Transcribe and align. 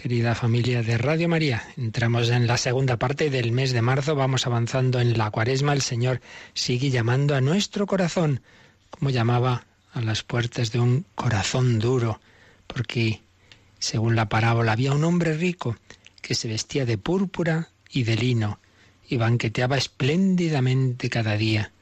Querida 0.00 0.34
familia 0.34 0.82
de 0.82 0.96
Radio 0.96 1.28
María, 1.28 1.62
entramos 1.76 2.30
en 2.30 2.46
la 2.46 2.56
segunda 2.56 2.96
parte 2.96 3.28
del 3.28 3.52
mes 3.52 3.72
de 3.72 3.82
marzo, 3.82 4.14
vamos 4.14 4.46
avanzando 4.46 4.98
en 4.98 5.18
la 5.18 5.30
cuaresma, 5.30 5.74
el 5.74 5.82
Señor 5.82 6.22
sigue 6.54 6.88
llamando 6.88 7.34
a 7.34 7.42
nuestro 7.42 7.86
corazón, 7.86 8.40
como 8.88 9.10
llamaba 9.10 9.66
a 9.92 10.00
las 10.00 10.22
puertas 10.22 10.72
de 10.72 10.80
un 10.80 11.04
corazón 11.14 11.78
duro, 11.78 12.18
porque, 12.66 13.20
según 13.78 14.16
la 14.16 14.30
parábola, 14.30 14.72
había 14.72 14.94
un 14.94 15.04
hombre 15.04 15.34
rico 15.36 15.76
que 16.22 16.34
se 16.34 16.48
vestía 16.48 16.86
de 16.86 16.96
púrpura 16.96 17.68
y 17.90 18.04
de 18.04 18.16
lino 18.16 18.58
y 19.06 19.18
banqueteaba 19.18 19.76
espléndidamente 19.76 21.10
cada 21.10 21.36
día, 21.36 21.72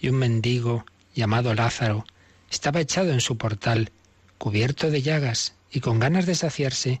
y 0.00 0.08
un 0.08 0.16
mendigo 0.16 0.86
llamado 1.14 1.54
Lázaro 1.54 2.04
estaba 2.50 2.80
echado 2.80 3.12
en 3.12 3.20
su 3.20 3.36
portal, 3.36 3.92
cubierto 4.38 4.90
de 4.90 5.02
llagas 5.02 5.54
y 5.70 5.78
con 5.78 6.00
ganas 6.00 6.26
de 6.26 6.34
saciarse, 6.34 7.00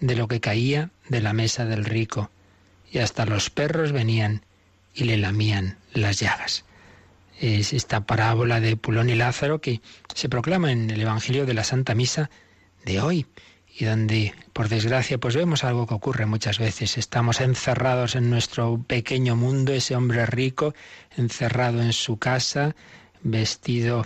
de 0.00 0.16
lo 0.16 0.28
que 0.28 0.40
caía 0.40 0.90
de 1.08 1.20
la 1.20 1.32
mesa 1.32 1.64
del 1.64 1.84
rico, 1.84 2.30
y 2.90 2.98
hasta 2.98 3.26
los 3.26 3.50
perros 3.50 3.92
venían 3.92 4.42
y 4.94 5.04
le 5.04 5.16
lamían 5.16 5.78
las 5.92 6.18
llagas. 6.20 6.64
Es 7.40 7.72
esta 7.72 8.00
parábola 8.00 8.60
de 8.60 8.76
Pulón 8.76 9.10
y 9.10 9.14
Lázaro 9.14 9.60
que 9.60 9.80
se 10.14 10.28
proclama 10.28 10.72
en 10.72 10.90
el 10.90 11.00
Evangelio 11.00 11.46
de 11.46 11.54
la 11.54 11.64
Santa 11.64 11.94
Misa 11.94 12.30
de 12.84 13.00
hoy 13.00 13.26
y 13.78 13.84
donde, 13.84 14.34
por 14.52 14.68
desgracia, 14.68 15.18
pues 15.18 15.36
vemos 15.36 15.62
algo 15.62 15.86
que 15.86 15.94
ocurre 15.94 16.26
muchas 16.26 16.58
veces. 16.58 16.98
Estamos 16.98 17.40
encerrados 17.40 18.16
en 18.16 18.28
nuestro 18.28 18.82
pequeño 18.84 19.36
mundo, 19.36 19.72
ese 19.72 19.94
hombre 19.94 20.26
rico, 20.26 20.74
encerrado 21.16 21.80
en 21.80 21.92
su 21.92 22.16
casa, 22.16 22.74
vestido 23.22 24.04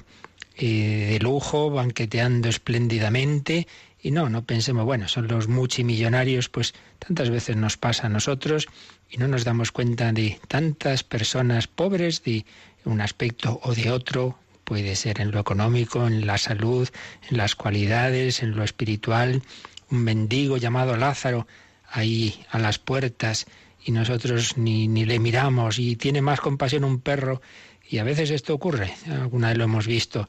eh, 0.56 1.08
de 1.12 1.18
lujo, 1.20 1.70
banqueteando 1.70 2.50
espléndidamente, 2.50 3.66
y 4.02 4.10
no, 4.10 4.28
no 4.28 4.44
pensemos, 4.44 4.84
bueno, 4.84 5.06
son 5.06 5.28
los 5.28 5.46
multimillonarios, 5.46 6.48
pues 6.48 6.74
tantas 6.98 7.30
veces 7.30 7.56
nos 7.56 7.76
pasa 7.76 8.06
a 8.06 8.10
nosotros 8.10 8.66
y 9.08 9.18
no 9.18 9.28
nos 9.28 9.44
damos 9.44 9.70
cuenta 9.70 10.12
de 10.12 10.40
tantas 10.48 11.04
personas 11.04 11.68
pobres 11.68 12.24
de 12.24 12.44
un 12.84 13.00
aspecto 13.00 13.60
o 13.62 13.74
de 13.74 13.92
otro, 13.92 14.36
puede 14.64 14.96
ser 14.96 15.20
en 15.20 15.30
lo 15.30 15.38
económico, 15.38 16.06
en 16.06 16.26
la 16.26 16.36
salud, 16.36 16.88
en 17.30 17.36
las 17.36 17.54
cualidades, 17.54 18.42
en 18.42 18.56
lo 18.56 18.64
espiritual, 18.64 19.42
un 19.90 20.02
mendigo 20.02 20.56
llamado 20.56 20.96
Lázaro 20.96 21.46
ahí 21.88 22.44
a 22.50 22.58
las 22.58 22.78
puertas 22.80 23.46
y 23.84 23.92
nosotros 23.92 24.56
ni, 24.56 24.88
ni 24.88 25.04
le 25.04 25.20
miramos 25.20 25.78
y 25.78 25.94
tiene 25.94 26.22
más 26.22 26.40
compasión 26.40 26.84
un 26.84 27.00
perro 27.00 27.40
y 27.92 27.98
a 27.98 28.04
veces 28.04 28.30
esto 28.30 28.54
ocurre, 28.54 28.94
alguna 29.06 29.48
vez 29.48 29.58
lo 29.58 29.64
hemos 29.64 29.86
visto, 29.86 30.26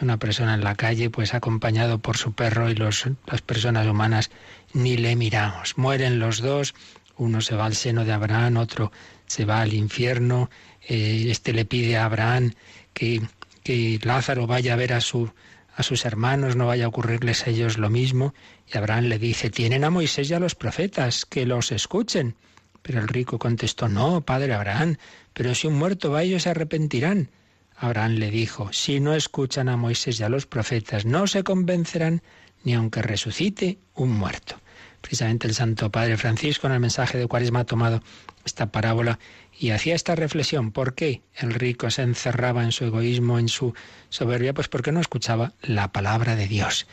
una 0.00 0.16
persona 0.16 0.54
en 0.54 0.64
la 0.64 0.76
calle 0.76 1.10
pues 1.10 1.34
acompañado 1.34 1.98
por 1.98 2.16
su 2.16 2.32
perro 2.32 2.70
y 2.70 2.74
los, 2.74 3.04
las 3.26 3.42
personas 3.42 3.86
humanas 3.86 4.30
ni 4.72 4.96
le 4.96 5.14
miramos. 5.14 5.76
Mueren 5.76 6.18
los 6.18 6.40
dos, 6.40 6.74
uno 7.18 7.42
se 7.42 7.54
va 7.54 7.66
al 7.66 7.74
seno 7.74 8.06
de 8.06 8.12
Abraham, 8.12 8.56
otro 8.56 8.92
se 9.26 9.44
va 9.44 9.60
al 9.60 9.74
infierno, 9.74 10.48
eh, 10.88 11.26
este 11.28 11.52
le 11.52 11.66
pide 11.66 11.98
a 11.98 12.06
Abraham 12.06 12.54
que, 12.94 13.20
que 13.62 14.00
Lázaro 14.02 14.46
vaya 14.46 14.72
a 14.72 14.76
ver 14.76 14.94
a, 14.94 15.02
su, 15.02 15.30
a 15.76 15.82
sus 15.82 16.06
hermanos, 16.06 16.56
no 16.56 16.68
vaya 16.68 16.86
a 16.86 16.88
ocurrirles 16.88 17.46
a 17.46 17.50
ellos 17.50 17.76
lo 17.76 17.90
mismo, 17.90 18.32
y 18.72 18.78
Abraham 18.78 19.04
le 19.04 19.18
dice, 19.18 19.50
tienen 19.50 19.84
a 19.84 19.90
Moisés 19.90 20.30
y 20.30 20.34
a 20.34 20.40
los 20.40 20.54
profetas, 20.54 21.26
que 21.26 21.44
los 21.44 21.72
escuchen. 21.72 22.36
Pero 22.82 23.00
el 23.00 23.08
rico 23.08 23.38
contestó, 23.38 23.88
no, 23.88 24.20
padre 24.22 24.54
Abraham, 24.54 24.96
pero 25.32 25.54
si 25.54 25.66
un 25.66 25.74
muerto 25.74 26.10
va 26.10 26.22
ellos 26.22 26.42
se 26.42 26.50
arrepentirán. 26.50 27.30
Abraham 27.76 28.12
le 28.12 28.30
dijo, 28.30 28.72
si 28.72 29.00
no 29.00 29.14
escuchan 29.14 29.68
a 29.68 29.76
Moisés 29.76 30.20
y 30.20 30.22
a 30.22 30.28
los 30.28 30.46
profetas, 30.46 31.04
no 31.04 31.26
se 31.26 31.42
convencerán 31.42 32.22
ni 32.64 32.74
aunque 32.74 33.02
resucite 33.02 33.78
un 33.94 34.10
muerto. 34.10 34.60
Precisamente 35.00 35.48
el 35.48 35.54
Santo 35.54 35.90
Padre 35.90 36.16
Francisco 36.16 36.68
en 36.68 36.74
el 36.74 36.80
mensaje 36.80 37.18
de 37.18 37.26
Cuaresma 37.26 37.60
ha 37.60 37.64
tomado 37.64 38.02
esta 38.44 38.70
parábola 38.70 39.18
y 39.58 39.70
hacía 39.70 39.94
esta 39.94 40.14
reflexión. 40.14 40.70
¿Por 40.70 40.94
qué 40.94 41.22
el 41.34 41.54
rico 41.54 41.90
se 41.90 42.02
encerraba 42.02 42.62
en 42.62 42.72
su 42.72 42.84
egoísmo, 42.84 43.38
en 43.38 43.48
su 43.48 43.74
soberbia? 44.08 44.54
Pues 44.54 44.68
porque 44.68 44.92
no 44.92 45.00
escuchaba 45.00 45.52
la 45.60 45.90
palabra 45.92 46.36
de 46.36 46.46
Dios. 46.46 46.86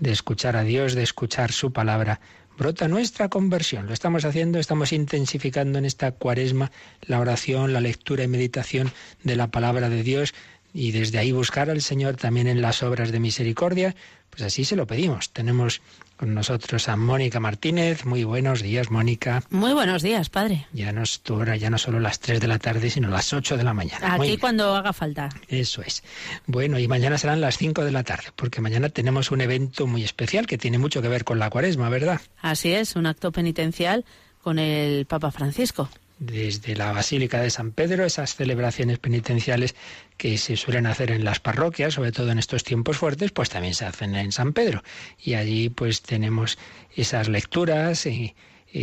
De 0.00 0.10
escuchar 0.10 0.56
a 0.56 0.64
Dios, 0.64 0.94
de 0.94 1.04
escuchar 1.04 1.52
su 1.52 1.72
palabra, 1.72 2.20
brota 2.62 2.86
nuestra 2.86 3.28
conversión. 3.28 3.88
Lo 3.88 3.92
estamos 3.92 4.24
haciendo, 4.24 4.60
estamos 4.60 4.92
intensificando 4.92 5.80
en 5.80 5.84
esta 5.84 6.12
cuaresma 6.12 6.70
la 7.00 7.18
oración, 7.18 7.72
la 7.72 7.80
lectura 7.80 8.22
y 8.22 8.28
meditación 8.28 8.92
de 9.24 9.34
la 9.34 9.50
palabra 9.50 9.88
de 9.88 10.04
Dios 10.04 10.32
y 10.72 10.92
desde 10.92 11.18
ahí 11.18 11.32
buscar 11.32 11.70
al 11.70 11.82
Señor 11.82 12.14
también 12.14 12.46
en 12.46 12.62
las 12.62 12.84
obras 12.84 13.10
de 13.10 13.18
misericordia, 13.18 13.96
pues 14.30 14.44
así 14.44 14.64
se 14.64 14.76
lo 14.76 14.86
pedimos. 14.86 15.30
Tenemos 15.32 15.82
con 16.22 16.34
nosotros 16.34 16.88
a 16.88 16.94
Mónica 16.94 17.40
Martínez. 17.40 18.04
Muy 18.04 18.22
buenos 18.22 18.62
días, 18.62 18.92
Mónica. 18.92 19.42
Muy 19.50 19.72
buenos 19.72 20.04
días, 20.04 20.28
padre. 20.28 20.68
Ya 20.72 20.92
no 20.92 21.02
es 21.02 21.18
tu 21.18 21.34
hora, 21.34 21.56
ya 21.56 21.68
no 21.68 21.78
solo 21.78 21.98
las 21.98 22.20
3 22.20 22.40
de 22.40 22.46
la 22.46 22.60
tarde, 22.60 22.90
sino 22.90 23.08
las 23.08 23.32
8 23.32 23.56
de 23.56 23.64
la 23.64 23.74
mañana. 23.74 24.14
Aquí 24.14 24.36
cuando 24.36 24.72
haga 24.72 24.92
falta. 24.92 25.30
Eso 25.48 25.82
es. 25.82 26.04
Bueno, 26.46 26.78
y 26.78 26.86
mañana 26.86 27.18
serán 27.18 27.40
las 27.40 27.58
5 27.58 27.84
de 27.84 27.90
la 27.90 28.04
tarde, 28.04 28.26
porque 28.36 28.60
mañana 28.60 28.88
tenemos 28.88 29.32
un 29.32 29.40
evento 29.40 29.88
muy 29.88 30.04
especial 30.04 30.46
que 30.46 30.58
tiene 30.58 30.78
mucho 30.78 31.02
que 31.02 31.08
ver 31.08 31.24
con 31.24 31.40
la 31.40 31.50
cuaresma, 31.50 31.88
¿verdad? 31.88 32.20
Así 32.40 32.72
es, 32.72 32.94
un 32.94 33.06
acto 33.06 33.32
penitencial 33.32 34.04
con 34.42 34.60
el 34.60 35.06
Papa 35.06 35.32
Francisco 35.32 35.88
desde 36.22 36.76
la 36.76 36.92
Basílica 36.92 37.40
de 37.40 37.50
San 37.50 37.72
Pedro, 37.72 38.04
esas 38.04 38.36
celebraciones 38.36 38.98
penitenciales 38.98 39.74
que 40.16 40.38
se 40.38 40.56
suelen 40.56 40.86
hacer 40.86 41.10
en 41.10 41.24
las 41.24 41.40
parroquias, 41.40 41.94
sobre 41.94 42.12
todo 42.12 42.30
en 42.30 42.38
estos 42.38 42.62
tiempos 42.62 42.96
fuertes, 42.96 43.32
pues 43.32 43.50
también 43.50 43.74
se 43.74 43.86
hacen 43.86 44.14
en 44.14 44.30
San 44.30 44.52
Pedro. 44.52 44.82
Y 45.18 45.34
allí 45.34 45.68
pues 45.68 46.02
tenemos 46.02 46.58
esas 46.94 47.28
lecturas 47.28 48.06
y, 48.06 48.34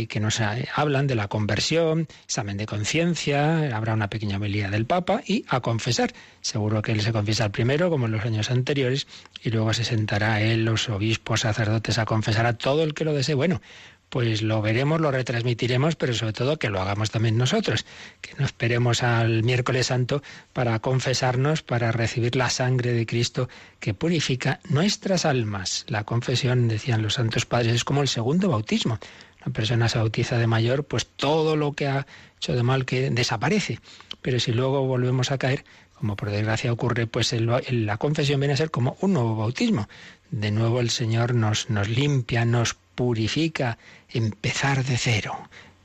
que 0.08 0.20
nos 0.20 0.40
hablan 0.40 1.08
de 1.08 1.16
la 1.16 1.26
conversión, 1.26 2.06
examen 2.24 2.56
de 2.56 2.66
conciencia, 2.66 3.76
habrá 3.76 3.92
una 3.92 4.08
pequeña 4.08 4.36
homilía 4.36 4.70
del 4.70 4.86
Papa 4.86 5.20
y 5.26 5.44
a 5.48 5.58
confesar. 5.58 6.12
Seguro 6.42 6.80
que 6.80 6.92
él 6.92 7.00
se 7.00 7.10
confiesa 7.10 7.48
primero, 7.48 7.90
como 7.90 8.06
en 8.06 8.12
los 8.12 8.24
años 8.24 8.52
anteriores, 8.52 9.08
y 9.42 9.50
luego 9.50 9.72
se 9.72 9.82
sentará 9.82 10.42
él, 10.42 10.64
los 10.64 10.88
obispos, 10.88 11.40
sacerdotes, 11.40 11.98
a 11.98 12.04
confesar 12.04 12.46
a 12.46 12.52
todo 12.52 12.84
el 12.84 12.94
que 12.94 13.04
lo 13.04 13.12
desee. 13.14 13.34
Bueno, 13.34 13.60
pues 14.10 14.42
lo 14.42 14.60
veremos, 14.60 15.00
lo 15.00 15.12
retransmitiremos, 15.12 15.94
pero 15.94 16.12
sobre 16.14 16.32
todo 16.32 16.58
que 16.58 16.68
lo 16.68 16.80
hagamos 16.80 17.12
también 17.12 17.38
nosotros, 17.38 17.86
que 18.20 18.34
no 18.38 18.44
esperemos 18.44 19.04
al 19.04 19.44
miércoles 19.44 19.86
santo 19.86 20.22
para 20.52 20.80
confesarnos, 20.80 21.62
para 21.62 21.92
recibir 21.92 22.34
la 22.34 22.50
sangre 22.50 22.92
de 22.92 23.06
Cristo 23.06 23.48
que 23.78 23.94
purifica 23.94 24.58
nuestras 24.68 25.24
almas. 25.24 25.86
La 25.88 26.04
confesión, 26.04 26.66
decían 26.66 27.02
los 27.02 27.14
santos 27.14 27.46
padres, 27.46 27.72
es 27.72 27.84
como 27.84 28.02
el 28.02 28.08
segundo 28.08 28.50
bautismo. 28.50 28.98
La 29.46 29.52
persona 29.52 29.88
se 29.88 29.98
bautiza 29.98 30.38
de 30.38 30.48
mayor, 30.48 30.84
pues 30.84 31.06
todo 31.06 31.54
lo 31.54 31.72
que 31.72 31.86
ha 31.86 32.06
hecho 32.36 32.54
de 32.54 32.64
mal 32.64 32.84
que 32.84 33.10
desaparece. 33.10 33.78
Pero 34.20 34.40
si 34.40 34.52
luego 34.52 34.86
volvemos 34.86 35.30
a 35.30 35.38
caer, 35.38 35.64
como 35.94 36.16
por 36.16 36.30
desgracia 36.30 36.72
ocurre, 36.72 37.06
pues 37.06 37.32
la 37.32 37.96
confesión 37.96 38.40
viene 38.40 38.54
a 38.54 38.56
ser 38.56 38.70
como 38.72 38.96
un 39.00 39.12
nuevo 39.12 39.36
bautismo. 39.36 39.88
De 40.30 40.50
nuevo 40.50 40.80
el 40.80 40.90
Señor 40.90 41.34
nos, 41.34 41.70
nos 41.70 41.88
limpia, 41.88 42.44
nos 42.44 42.76
purifica, 43.00 43.78
empezar 44.10 44.84
de 44.84 44.98
cero. 44.98 45.32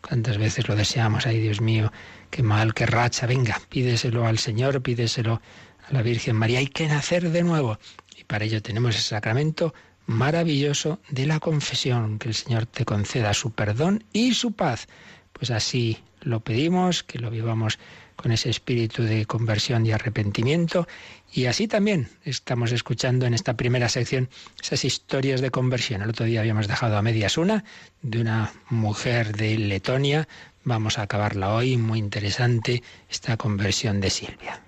¿Cuántas 0.01 0.38
veces 0.38 0.67
lo 0.67 0.75
deseamos? 0.75 1.25
Ay, 1.25 1.39
Dios 1.39 1.62
mío, 1.62 1.94
qué 2.29 2.44
mal, 2.44 2.73
qué 2.73 2.85
racha. 2.85 3.25
Venga, 3.25 3.62
pídeselo 3.69 4.27
al 4.27 4.38
Señor, 4.38 4.81
pídeselo 4.81 5.41
a 5.88 5.94
la 5.94 6.01
Virgen 6.01 6.35
María. 6.35 6.59
Hay 6.59 6.67
que 6.67 6.89
nacer 6.89 7.29
de 7.29 7.41
nuevo. 7.41 7.79
Y 8.17 8.25
para 8.25 8.44
ello 8.44 8.62
tenemos 8.62 8.97
el 8.97 9.01
sacramento 9.01 9.73
maravilloso 10.07 11.00
de 11.09 11.25
la 11.25 11.39
confesión, 11.39 12.19
que 12.19 12.27
el 12.27 12.35
Señor 12.35 12.65
te 12.65 12.83
conceda 12.83 13.33
su 13.33 13.51
perdón 13.51 14.03
y 14.12 14.33
su 14.33 14.51
paz. 14.51 14.88
Pues 15.31 15.51
así 15.51 15.97
lo 16.19 16.41
pedimos, 16.41 17.01
que 17.03 17.19
lo 17.19 17.29
vivamos 17.29 17.79
con 18.15 18.31
ese 18.31 18.50
espíritu 18.50 19.03
de 19.03 19.25
conversión 19.25 19.85
y 19.85 19.91
arrepentimiento. 19.91 20.88
Y 21.31 21.45
así 21.45 21.67
también 21.67 22.09
estamos 22.23 22.71
escuchando 22.71 23.25
en 23.25 23.33
esta 23.33 23.56
primera 23.56 23.89
sección 23.89 24.29
esas 24.62 24.85
historias 24.85 25.41
de 25.41 25.51
conversión. 25.51 26.01
El 26.01 26.09
otro 26.09 26.25
día 26.25 26.39
habíamos 26.39 26.67
dejado 26.67 26.97
a 26.97 27.01
medias 27.01 27.38
una 27.38 27.63
de 28.01 28.21
una 28.21 28.53
mujer 28.69 29.35
de 29.35 29.57
Letonia. 29.57 30.27
Vamos 30.63 30.97
a 30.97 31.03
acabarla 31.03 31.53
hoy, 31.53 31.77
muy 31.77 32.00
interesante, 32.00 32.81
esta 33.09 33.38
conversión 33.38 34.01
de 34.01 34.09
Silvia. 34.09 34.62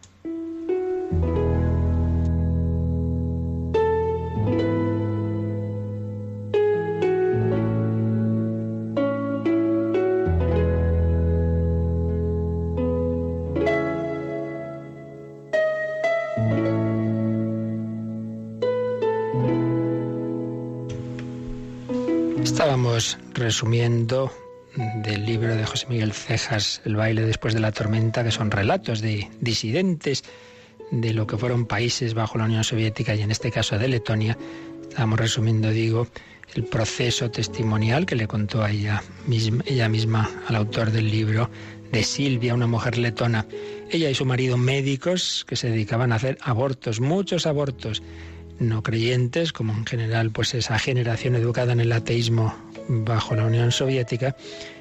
Estamos 22.48 23.18
resumiendo 23.34 24.32
del 25.04 25.26
libro 25.26 25.54
de 25.54 25.66
José 25.66 25.86
Miguel 25.90 26.14
Cejas, 26.14 26.82
El 26.86 26.96
baile 26.96 27.26
después 27.26 27.54
de 27.54 27.60
la 27.60 27.74
tormenta, 27.74 28.24
que 28.24 28.32
son 28.32 28.52
relatos 28.52 29.02
de 29.02 29.30
disidentes 29.42 30.24
de 30.90 31.14
lo 31.14 31.28
que 31.28 31.38
fueron 31.38 31.66
países 31.66 32.14
bajo 32.14 32.38
la 32.38 32.46
Unión 32.46 32.64
Soviética 32.64 33.14
y 33.16 33.22
en 33.22 33.32
este 33.32 33.52
caso 33.52 33.78
de 33.78 33.90
Letonia. 33.90 34.38
Estamos 34.88 35.20
resumiendo, 35.20 35.72
digo, 35.72 36.08
el 36.56 36.64
proceso 36.64 37.30
testimonial 37.30 38.06
que 38.06 38.16
le 38.16 38.28
contó 38.28 38.66
ella 38.66 39.04
ella 39.66 39.90
misma 39.90 40.32
al 40.48 40.56
autor 40.56 40.92
del 40.92 41.12
libro 41.12 41.50
de 41.92 42.02
Silvia, 42.02 42.54
una 42.54 42.66
mujer 42.66 42.98
letona. 42.98 43.46
Ella 43.92 44.10
y 44.10 44.16
su 44.16 44.24
marido 44.24 44.58
médicos 44.58 45.46
que 45.50 45.58
se 45.58 45.70
dedicaban 45.70 46.14
a 46.14 46.16
hacer 46.16 46.38
abortos, 46.42 47.02
muchos 47.02 47.46
abortos 47.46 48.02
no 48.60 48.84
creyentes, 48.84 49.54
como 49.54 49.74
en 49.74 49.86
general 49.86 50.32
pues 50.32 50.54
esa 50.54 50.80
generación 50.80 51.36
educada 51.36 51.74
en 51.74 51.80
el 51.80 51.92
ateísmo 51.92 52.56
bajo 52.88 53.36
la 53.36 53.46
Unión 53.46 53.72
Soviética, 53.72 54.36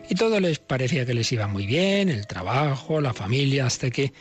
y 0.08 0.14
todo 0.14 0.40
les 0.40 0.58
parecía 0.58 1.04
que 1.04 1.14
les 1.14 1.30
iba 1.32 1.46
muy 1.46 1.66
bien, 1.66 2.08
el 2.08 2.26
trabajo, 2.26 3.00
la 3.00 3.12
familia, 3.12 3.66
hasta 3.66 3.90
que 3.90 4.12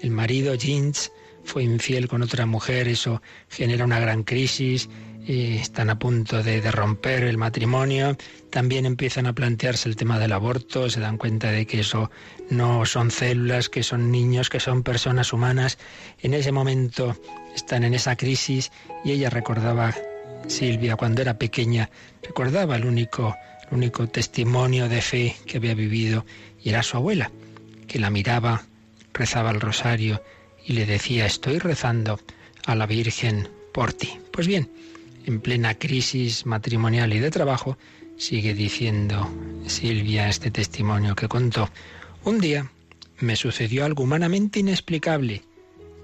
el 0.00 0.10
marido 0.10 0.54
Jeans 0.54 1.12
fue 1.44 1.62
infiel 1.62 2.08
con 2.08 2.22
otra 2.22 2.46
mujer, 2.46 2.88
eso 2.88 3.20
genera 3.48 3.84
una 3.84 4.00
gran 4.00 4.22
crisis, 4.22 4.88
y 5.26 5.56
están 5.56 5.88
a 5.88 5.98
punto 5.98 6.42
de, 6.42 6.60
de, 6.60 6.70
romper 6.70 7.24
el 7.24 7.38
matrimonio, 7.38 8.16
también 8.50 8.84
empiezan 8.84 9.26
a 9.26 9.32
plantearse 9.32 9.88
el 9.88 9.96
tema 9.96 10.18
del 10.18 10.32
aborto, 10.32 10.90
se 10.90 11.00
dan 11.00 11.16
cuenta 11.16 11.50
de 11.50 11.66
que 11.66 11.80
eso 11.80 12.10
no 12.50 12.84
son 12.84 13.10
células, 13.10 13.70
que 13.70 13.82
son 13.82 14.10
niños, 14.10 14.50
que 14.50 14.60
son 14.60 14.82
personas 14.82 15.32
humanas. 15.32 15.78
En 16.20 16.34
ese 16.34 16.52
momento 16.52 17.16
están 17.54 17.84
en 17.84 17.94
esa 17.94 18.16
crisis 18.16 18.72
y 19.04 19.12
ella 19.12 19.30
recordaba, 19.30 19.94
Silvia, 20.48 20.96
cuando 20.96 21.22
era 21.22 21.38
pequeña, 21.38 21.90
recordaba 22.22 22.76
el 22.76 22.84
único, 22.84 23.34
el 23.68 23.76
único 23.76 24.06
testimonio 24.08 24.88
de 24.88 25.00
fe 25.00 25.36
que 25.46 25.58
había 25.58 25.74
vivido 25.74 26.26
y 26.62 26.70
era 26.70 26.82
su 26.82 26.96
abuela, 26.96 27.30
que 27.86 27.98
la 27.98 28.10
miraba, 28.10 28.64
rezaba 29.12 29.50
el 29.50 29.60
rosario 29.60 30.22
y 30.66 30.72
le 30.72 30.86
decía, 30.86 31.26
estoy 31.26 31.58
rezando 31.58 32.20
a 32.66 32.74
la 32.74 32.86
Virgen 32.86 33.48
por 33.72 33.92
ti. 33.92 34.18
Pues 34.32 34.46
bien, 34.46 34.70
en 35.26 35.40
plena 35.40 35.74
crisis 35.74 36.46
matrimonial 36.46 37.12
y 37.12 37.20
de 37.20 37.30
trabajo, 37.30 37.78
sigue 38.16 38.54
diciendo 38.54 39.28
Silvia 39.66 40.28
este 40.28 40.50
testimonio 40.50 41.14
que 41.14 41.28
contó. 41.28 41.68
Un 42.24 42.40
día 42.40 42.70
me 43.18 43.36
sucedió 43.36 43.84
algo 43.84 44.04
humanamente 44.04 44.60
inexplicable. 44.60 45.42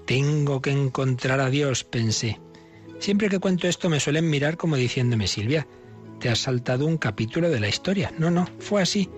Tengo 0.05 0.61
que 0.61 0.71
encontrar 0.71 1.39
a 1.39 1.49
Dios, 1.49 1.83
pensé. 1.83 2.39
Siempre 2.99 3.29
que 3.29 3.39
cuento 3.39 3.67
esto 3.67 3.89
me 3.89 3.99
suelen 3.99 4.29
mirar 4.29 4.57
como 4.57 4.75
diciéndome, 4.75 5.27
Silvia, 5.27 5.67
te 6.19 6.29
has 6.29 6.39
saltado 6.39 6.85
un 6.85 6.97
capítulo 6.97 7.49
de 7.49 7.59
la 7.59 7.67
historia. 7.67 8.13
No, 8.17 8.29
no, 8.29 8.47
fue 8.59 8.81
así. 8.81 9.09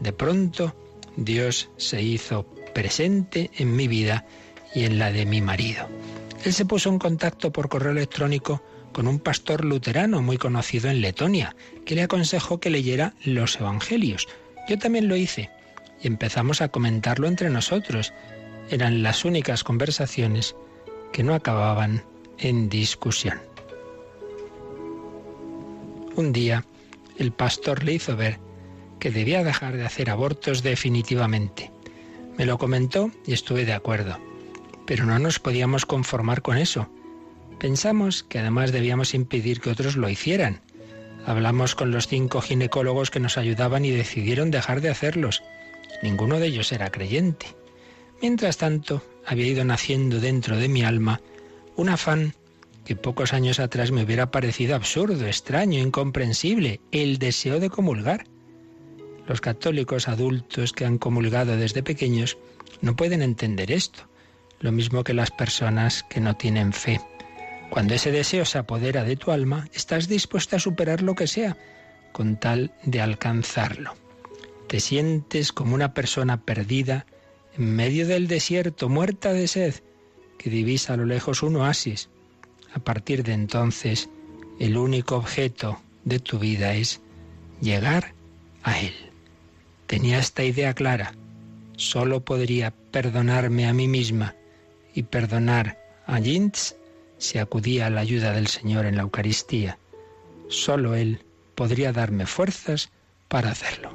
De 0.00 0.12
pronto 0.12 0.74
Dios 1.16 1.70
se 1.76 2.02
hizo 2.02 2.46
presente 2.74 3.50
en 3.56 3.74
mi 3.74 3.88
vida 3.88 4.26
y 4.74 4.84
en 4.84 4.98
la 4.98 5.12
de 5.12 5.26
mi 5.26 5.40
marido. 5.40 5.88
Él 6.44 6.52
se 6.52 6.64
puso 6.64 6.88
en 6.90 6.98
contacto 6.98 7.52
por 7.52 7.68
correo 7.68 7.92
electrónico 7.92 8.62
con 8.92 9.06
un 9.06 9.18
pastor 9.18 9.64
luterano 9.64 10.22
muy 10.22 10.38
conocido 10.38 10.90
en 10.90 11.00
Letonia, 11.00 11.54
que 11.84 11.94
le 11.94 12.02
aconsejó 12.02 12.58
que 12.58 12.70
leyera 12.70 13.14
los 13.24 13.60
Evangelios. 13.60 14.28
Yo 14.68 14.78
también 14.78 15.08
lo 15.08 15.16
hice 15.16 15.50
y 16.02 16.06
empezamos 16.06 16.60
a 16.60 16.68
comentarlo 16.68 17.26
entre 17.26 17.50
nosotros. 17.50 18.12
Eran 18.70 19.02
las 19.02 19.24
únicas 19.24 19.64
conversaciones 19.64 20.54
que 21.12 21.22
no 21.22 21.34
acababan 21.34 22.04
en 22.38 22.68
discusión. 22.68 23.40
Un 26.16 26.32
día, 26.32 26.64
el 27.16 27.32
pastor 27.32 27.82
le 27.84 27.94
hizo 27.94 28.16
ver 28.16 28.38
que 28.98 29.10
debía 29.10 29.42
dejar 29.42 29.76
de 29.76 29.86
hacer 29.86 30.10
abortos 30.10 30.62
definitivamente. 30.62 31.70
Me 32.36 32.44
lo 32.44 32.58
comentó 32.58 33.10
y 33.26 33.32
estuve 33.32 33.64
de 33.64 33.72
acuerdo. 33.72 34.18
Pero 34.86 35.04
no 35.04 35.18
nos 35.18 35.38
podíamos 35.38 35.86
conformar 35.86 36.42
con 36.42 36.58
eso. 36.58 36.88
Pensamos 37.58 38.22
que 38.22 38.38
además 38.38 38.72
debíamos 38.72 39.14
impedir 39.14 39.60
que 39.60 39.70
otros 39.70 39.96
lo 39.96 40.08
hicieran. 40.08 40.60
Hablamos 41.26 41.74
con 41.74 41.90
los 41.90 42.06
cinco 42.06 42.40
ginecólogos 42.40 43.10
que 43.10 43.20
nos 43.20 43.38
ayudaban 43.38 43.84
y 43.84 43.90
decidieron 43.90 44.50
dejar 44.50 44.80
de 44.80 44.90
hacerlos. 44.90 45.42
Ninguno 46.02 46.38
de 46.38 46.46
ellos 46.46 46.70
era 46.72 46.90
creyente. 46.90 47.57
Mientras 48.20 48.56
tanto, 48.56 49.02
había 49.24 49.46
ido 49.46 49.64
naciendo 49.64 50.20
dentro 50.20 50.56
de 50.56 50.68
mi 50.68 50.82
alma 50.82 51.20
un 51.76 51.88
afán 51.88 52.34
que 52.84 52.96
pocos 52.96 53.32
años 53.32 53.60
atrás 53.60 53.90
me 53.90 54.02
hubiera 54.02 54.30
parecido 54.30 54.74
absurdo, 54.74 55.26
extraño, 55.26 55.78
incomprensible, 55.78 56.80
el 56.90 57.18
deseo 57.18 57.60
de 57.60 57.70
comulgar. 57.70 58.24
Los 59.26 59.42
católicos 59.42 60.08
adultos 60.08 60.72
que 60.72 60.86
han 60.86 60.96
comulgado 60.96 61.56
desde 61.56 61.82
pequeños 61.82 62.38
no 62.80 62.96
pueden 62.96 63.20
entender 63.20 63.70
esto, 63.70 64.08
lo 64.60 64.72
mismo 64.72 65.04
que 65.04 65.12
las 65.12 65.30
personas 65.30 66.02
que 66.08 66.20
no 66.20 66.34
tienen 66.36 66.72
fe. 66.72 67.00
Cuando 67.70 67.94
ese 67.94 68.10
deseo 68.10 68.46
se 68.46 68.58
apodera 68.58 69.04
de 69.04 69.16
tu 69.16 69.30
alma, 69.30 69.68
estás 69.74 70.08
dispuesta 70.08 70.56
a 70.56 70.60
superar 70.60 71.02
lo 71.02 71.14
que 71.14 71.26
sea, 71.26 71.56
con 72.12 72.40
tal 72.40 72.72
de 72.84 73.02
alcanzarlo. 73.02 73.94
Te 74.66 74.80
sientes 74.80 75.52
como 75.52 75.74
una 75.74 75.92
persona 75.92 76.40
perdida 76.40 77.06
medio 77.58 78.06
del 78.06 78.28
desierto, 78.28 78.88
muerta 78.88 79.32
de 79.32 79.48
sed, 79.48 79.74
que 80.38 80.48
divisa 80.48 80.94
a 80.94 80.96
lo 80.96 81.04
lejos 81.04 81.42
un 81.42 81.56
oasis. 81.56 82.08
A 82.72 82.78
partir 82.78 83.24
de 83.24 83.32
entonces, 83.32 84.08
el 84.60 84.76
único 84.76 85.16
objeto 85.16 85.80
de 86.04 86.20
tu 86.20 86.38
vida 86.38 86.74
es 86.74 87.00
llegar 87.60 88.14
a 88.62 88.78
Él. 88.78 88.94
Tenía 89.86 90.18
esta 90.18 90.44
idea 90.44 90.72
clara. 90.74 91.14
Solo 91.76 92.24
podría 92.24 92.72
perdonarme 92.92 93.66
a 93.66 93.72
mí 93.72 93.88
misma 93.88 94.34
y 94.94 95.02
perdonar 95.02 95.78
a 96.06 96.20
Jintz 96.20 96.76
si 97.18 97.38
acudía 97.38 97.86
a 97.86 97.90
la 97.90 98.00
ayuda 98.00 98.32
del 98.32 98.46
Señor 98.46 98.86
en 98.86 98.96
la 98.96 99.02
Eucaristía. 99.02 99.78
Solo 100.48 100.94
Él 100.94 101.24
podría 101.54 101.92
darme 101.92 102.26
fuerzas 102.26 102.90
para 103.28 103.50
hacerlo. 103.50 103.92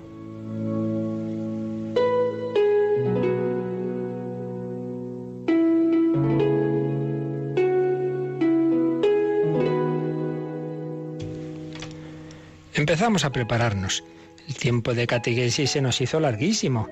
Empezamos 12.76 13.24
a 13.24 13.32
prepararnos. 13.32 14.04
El 14.48 14.56
tiempo 14.56 14.94
de 14.94 15.06
catequesis 15.06 15.72
se 15.72 15.82
nos 15.82 16.02
hizo 16.02 16.20
larguísimo, 16.20 16.90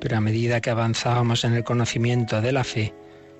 pero 0.00 0.16
a 0.16 0.20
medida 0.20 0.60
que 0.60 0.70
avanzábamos 0.70 1.44
en 1.44 1.54
el 1.54 1.64
conocimiento 1.64 2.40
de 2.40 2.52
la 2.52 2.62
fe, 2.62 2.94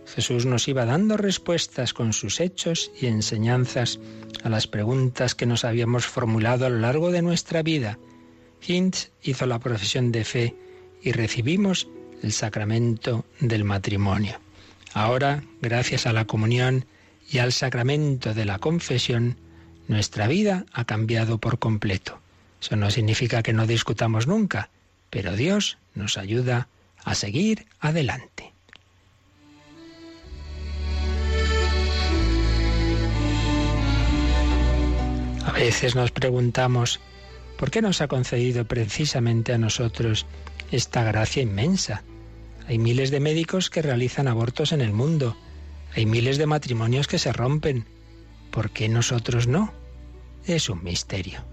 Jesús 0.06 0.46
nos 0.46 0.66
iba 0.66 0.84
dando 0.84 1.16
respuestas 1.16 1.92
con 1.92 2.12
sus 2.12 2.40
hechos 2.40 2.90
y 3.00 3.06
enseñanzas 3.06 4.00
a 4.42 4.48
las 4.48 4.66
preguntas 4.66 5.34
que 5.34 5.46
nos 5.46 5.64
habíamos 5.64 6.06
formulado 6.06 6.66
a 6.66 6.70
lo 6.70 6.78
largo 6.78 7.10
de 7.12 7.22
nuestra 7.22 7.62
vida. 7.62 7.98
Hintz 8.66 9.10
hizo 9.22 9.46
la 9.46 9.60
profesión 9.60 10.10
de 10.10 10.24
fe 10.24 10.56
y 11.02 11.12
recibimos 11.12 11.88
el 12.22 12.32
sacramento 12.32 13.24
del 13.40 13.64
matrimonio. 13.64 14.40
Ahora, 14.92 15.44
gracias 15.60 16.06
a 16.06 16.12
la 16.12 16.24
comunión 16.24 16.84
y 17.30 17.38
al 17.38 17.52
sacramento 17.52 18.34
de 18.34 18.44
la 18.44 18.58
confesión, 18.58 19.36
nuestra 19.88 20.26
vida 20.26 20.66
ha 20.72 20.84
cambiado 20.84 21.38
por 21.38 21.58
completo. 21.58 22.18
Eso 22.60 22.76
no 22.76 22.90
significa 22.90 23.42
que 23.42 23.52
no 23.52 23.66
discutamos 23.66 24.26
nunca, 24.26 24.70
pero 25.10 25.36
Dios 25.36 25.78
nos 25.94 26.18
ayuda 26.18 26.68
a 27.04 27.14
seguir 27.14 27.66
adelante. 27.80 28.52
A 35.46 35.52
veces 35.52 35.94
nos 35.94 36.10
preguntamos, 36.10 37.00
¿por 37.56 37.70
qué 37.70 37.80
nos 37.80 38.00
ha 38.00 38.08
concedido 38.08 38.64
precisamente 38.64 39.52
a 39.52 39.58
nosotros 39.58 40.26
esta 40.72 41.04
gracia 41.04 41.42
inmensa? 41.42 42.02
Hay 42.66 42.78
miles 42.78 43.10
de 43.12 43.20
médicos 43.20 43.70
que 43.70 43.80
realizan 43.80 44.26
abortos 44.26 44.72
en 44.72 44.80
el 44.80 44.92
mundo, 44.92 45.36
hay 45.94 46.04
miles 46.04 46.36
de 46.36 46.46
matrimonios 46.46 47.06
que 47.06 47.18
se 47.18 47.32
rompen. 47.32 47.86
¿Por 48.56 48.70
qué 48.70 48.88
nosotros 48.88 49.46
no? 49.46 49.70
Es 50.46 50.70
un 50.70 50.82
misterio. 50.82 51.44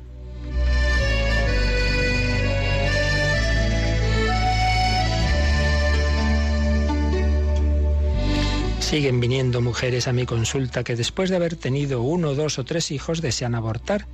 Siguen 8.79 9.19
viniendo 9.19 9.59
mujeres 9.59 10.07
a 10.07 10.13
mi 10.13 10.25
consulta 10.25 10.85
que 10.85 10.95
después 10.95 11.29
de 11.29 11.35
haber 11.35 11.57
tenido 11.57 12.01
uno, 12.01 12.35
dos 12.35 12.57
o 12.57 12.63
tres 12.63 12.89
hijos 12.89 13.21
desean 13.21 13.53
abortar. 13.53 14.07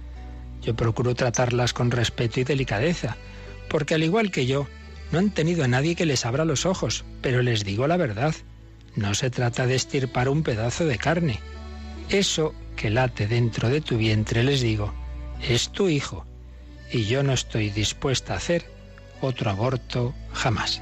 Yo 0.64 0.76
procuro 0.76 1.14
tratarlas 1.14 1.74
con 1.74 1.92
respeto 1.92 2.40
y 2.40 2.44
delicadeza, 2.44 3.18
porque 3.70 3.94
al 3.94 4.04
igual 4.04 4.32
que 4.32 4.48
yo, 4.48 4.66
no 5.12 5.20
han 5.20 5.30
tenido 5.30 5.64
a 5.64 5.68
nadie 5.68 5.96
que 5.96 6.08
les 6.08 6.26
abra 6.26 6.44
los 6.44 6.66
ojos, 6.66 7.06
pero 7.22 7.44
les 7.44 7.64
digo 7.64 7.86
la 7.86 7.98
verdad. 7.98 8.34
No 8.96 9.14
se 9.14 9.30
trata 9.30 9.68
de 9.68 9.76
estirpar 9.76 10.28
un 10.28 10.42
pedazo 10.42 10.86
de 10.86 10.98
carne. 10.98 11.40
Eso 12.10 12.56
que 12.80 12.90
late 12.90 13.28
dentro 13.28 13.68
de 13.68 13.82
tu 13.82 13.98
vientre, 13.98 14.42
les 14.42 14.62
digo, 14.62 14.94
es 15.42 15.70
tu 15.70 15.90
hijo. 15.90 16.26
y 16.92 17.06
yo 17.06 17.22
no 17.22 17.34
estoy 17.34 17.70
dispuesta 17.70 18.34
a 18.34 18.38
hacer 18.38 18.66
otro 19.22 19.52
aborto 19.52 20.16
jamás. 20.34 20.82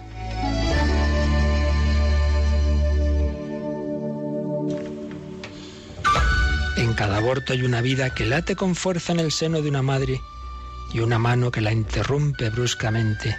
En 6.78 6.94
cada 6.94 7.18
aborto 7.18 7.52
hay 7.52 7.64
una 7.64 7.82
vida 7.82 8.14
que 8.14 8.26
late 8.26 8.56
con 8.56 8.76
fuerza 8.76 9.12
en 9.12 9.20
el 9.20 9.32
seno 9.32 9.62
de 9.62 9.70
una 9.70 9.82
madre 9.82 10.22
y 10.94 11.00
una 11.00 11.20
mano 11.20 11.52
que 11.52 11.62
la 11.62 11.74
interrumpe 11.74 12.50
bruscamente, 12.52 13.36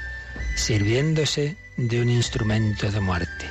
sirviéndose 0.57 1.57
de 1.79 2.03
un 2.03 2.11
instrumento 2.11 2.91
de 2.91 3.01
muerte. 3.01 3.47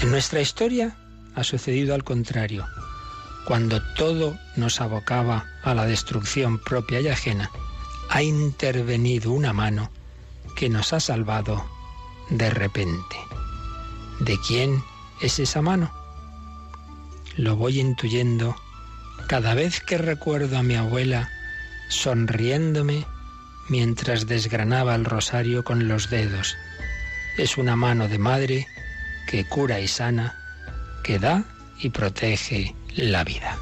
En 0.00 0.10
nuestra 0.10 0.40
historia 0.40 0.96
ha 1.34 1.44
sucedido 1.44 1.94
al 1.94 2.04
contrario. 2.04 2.64
Cuando 3.50 3.82
todo 3.82 4.38
nos 4.54 4.80
abocaba 4.80 5.44
a 5.64 5.74
la 5.74 5.84
destrucción 5.84 6.60
propia 6.60 7.00
y 7.00 7.08
ajena, 7.08 7.50
ha 8.08 8.22
intervenido 8.22 9.32
una 9.32 9.52
mano 9.52 9.90
que 10.54 10.68
nos 10.68 10.92
ha 10.92 11.00
salvado 11.00 11.68
de 12.28 12.48
repente. 12.50 13.16
¿De 14.20 14.38
quién 14.46 14.84
es 15.20 15.40
esa 15.40 15.62
mano? 15.62 15.92
Lo 17.34 17.56
voy 17.56 17.80
intuyendo 17.80 18.54
cada 19.26 19.54
vez 19.54 19.80
que 19.80 19.98
recuerdo 19.98 20.56
a 20.56 20.62
mi 20.62 20.76
abuela 20.76 21.28
sonriéndome 21.88 23.04
mientras 23.68 24.28
desgranaba 24.28 24.94
el 24.94 25.04
rosario 25.04 25.64
con 25.64 25.88
los 25.88 26.08
dedos. 26.08 26.56
Es 27.36 27.58
una 27.58 27.74
mano 27.74 28.06
de 28.06 28.18
madre 28.18 28.68
que 29.26 29.44
cura 29.44 29.80
y 29.80 29.88
sana, 29.88 30.38
que 31.02 31.18
da 31.18 31.42
y 31.80 31.90
protege 31.90 32.76
la 32.96 33.24
vida. 33.24 33.58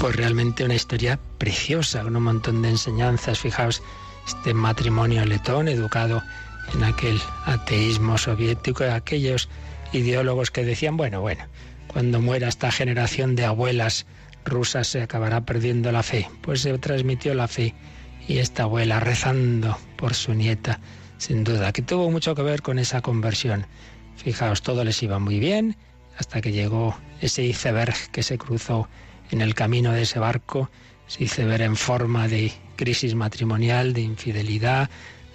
Pues 0.00 0.16
realmente 0.16 0.64
una 0.64 0.74
historia 0.74 1.18
preciosa, 1.38 2.02
con 2.02 2.16
un 2.16 2.22
montón 2.22 2.62
de 2.62 2.70
enseñanzas. 2.70 3.38
Fijaos, 3.38 3.82
este 4.26 4.54
matrimonio 4.54 5.24
letón, 5.26 5.68
educado 5.68 6.22
en 6.74 6.84
aquel 6.84 7.20
ateísmo 7.44 8.16
soviético, 8.16 8.84
aquellos 8.84 9.48
ideólogos 9.92 10.50
que 10.50 10.64
decían, 10.64 10.96
bueno, 10.96 11.20
bueno, 11.20 11.44
cuando 11.86 12.20
muera 12.20 12.48
esta 12.48 12.70
generación 12.70 13.34
de 13.34 13.44
abuelas 13.44 14.06
rusas 14.44 14.88
se 14.88 15.02
acabará 15.02 15.42
perdiendo 15.42 15.92
la 15.92 16.02
fe. 16.02 16.28
Pues 16.40 16.62
se 16.62 16.78
transmitió 16.78 17.34
la 17.34 17.48
fe 17.48 17.74
y 18.26 18.38
esta 18.38 18.62
abuela 18.64 19.00
rezando 19.00 19.76
por 19.96 20.14
su 20.14 20.34
nieta, 20.34 20.80
sin 21.20 21.44
duda, 21.44 21.72
que 21.72 21.82
tuvo 21.82 22.10
mucho 22.10 22.34
que 22.34 22.42
ver 22.42 22.62
con 22.62 22.80
esa 22.80 23.00
conversión. 23.00 23.66
Fijaos, 24.16 24.62
todo 24.62 24.82
les 24.82 25.00
iba 25.04 25.20
muy 25.20 25.38
bien 25.38 25.76
hasta 26.18 26.40
que 26.40 26.50
llegó 26.50 26.98
ese 27.20 27.44
iceberg 27.44 27.94
que 28.10 28.24
se 28.24 28.36
cruzó 28.36 28.88
en 29.30 29.40
el 29.40 29.54
camino 29.54 29.92
de 29.92 30.02
ese 30.02 30.18
barco, 30.18 30.68
ese 31.08 31.24
iceberg 31.24 31.62
en 31.62 31.76
forma 31.76 32.26
de 32.26 32.52
crisis 32.74 33.14
matrimonial, 33.14 33.92
de 33.92 34.00
infidelidad, 34.00 34.90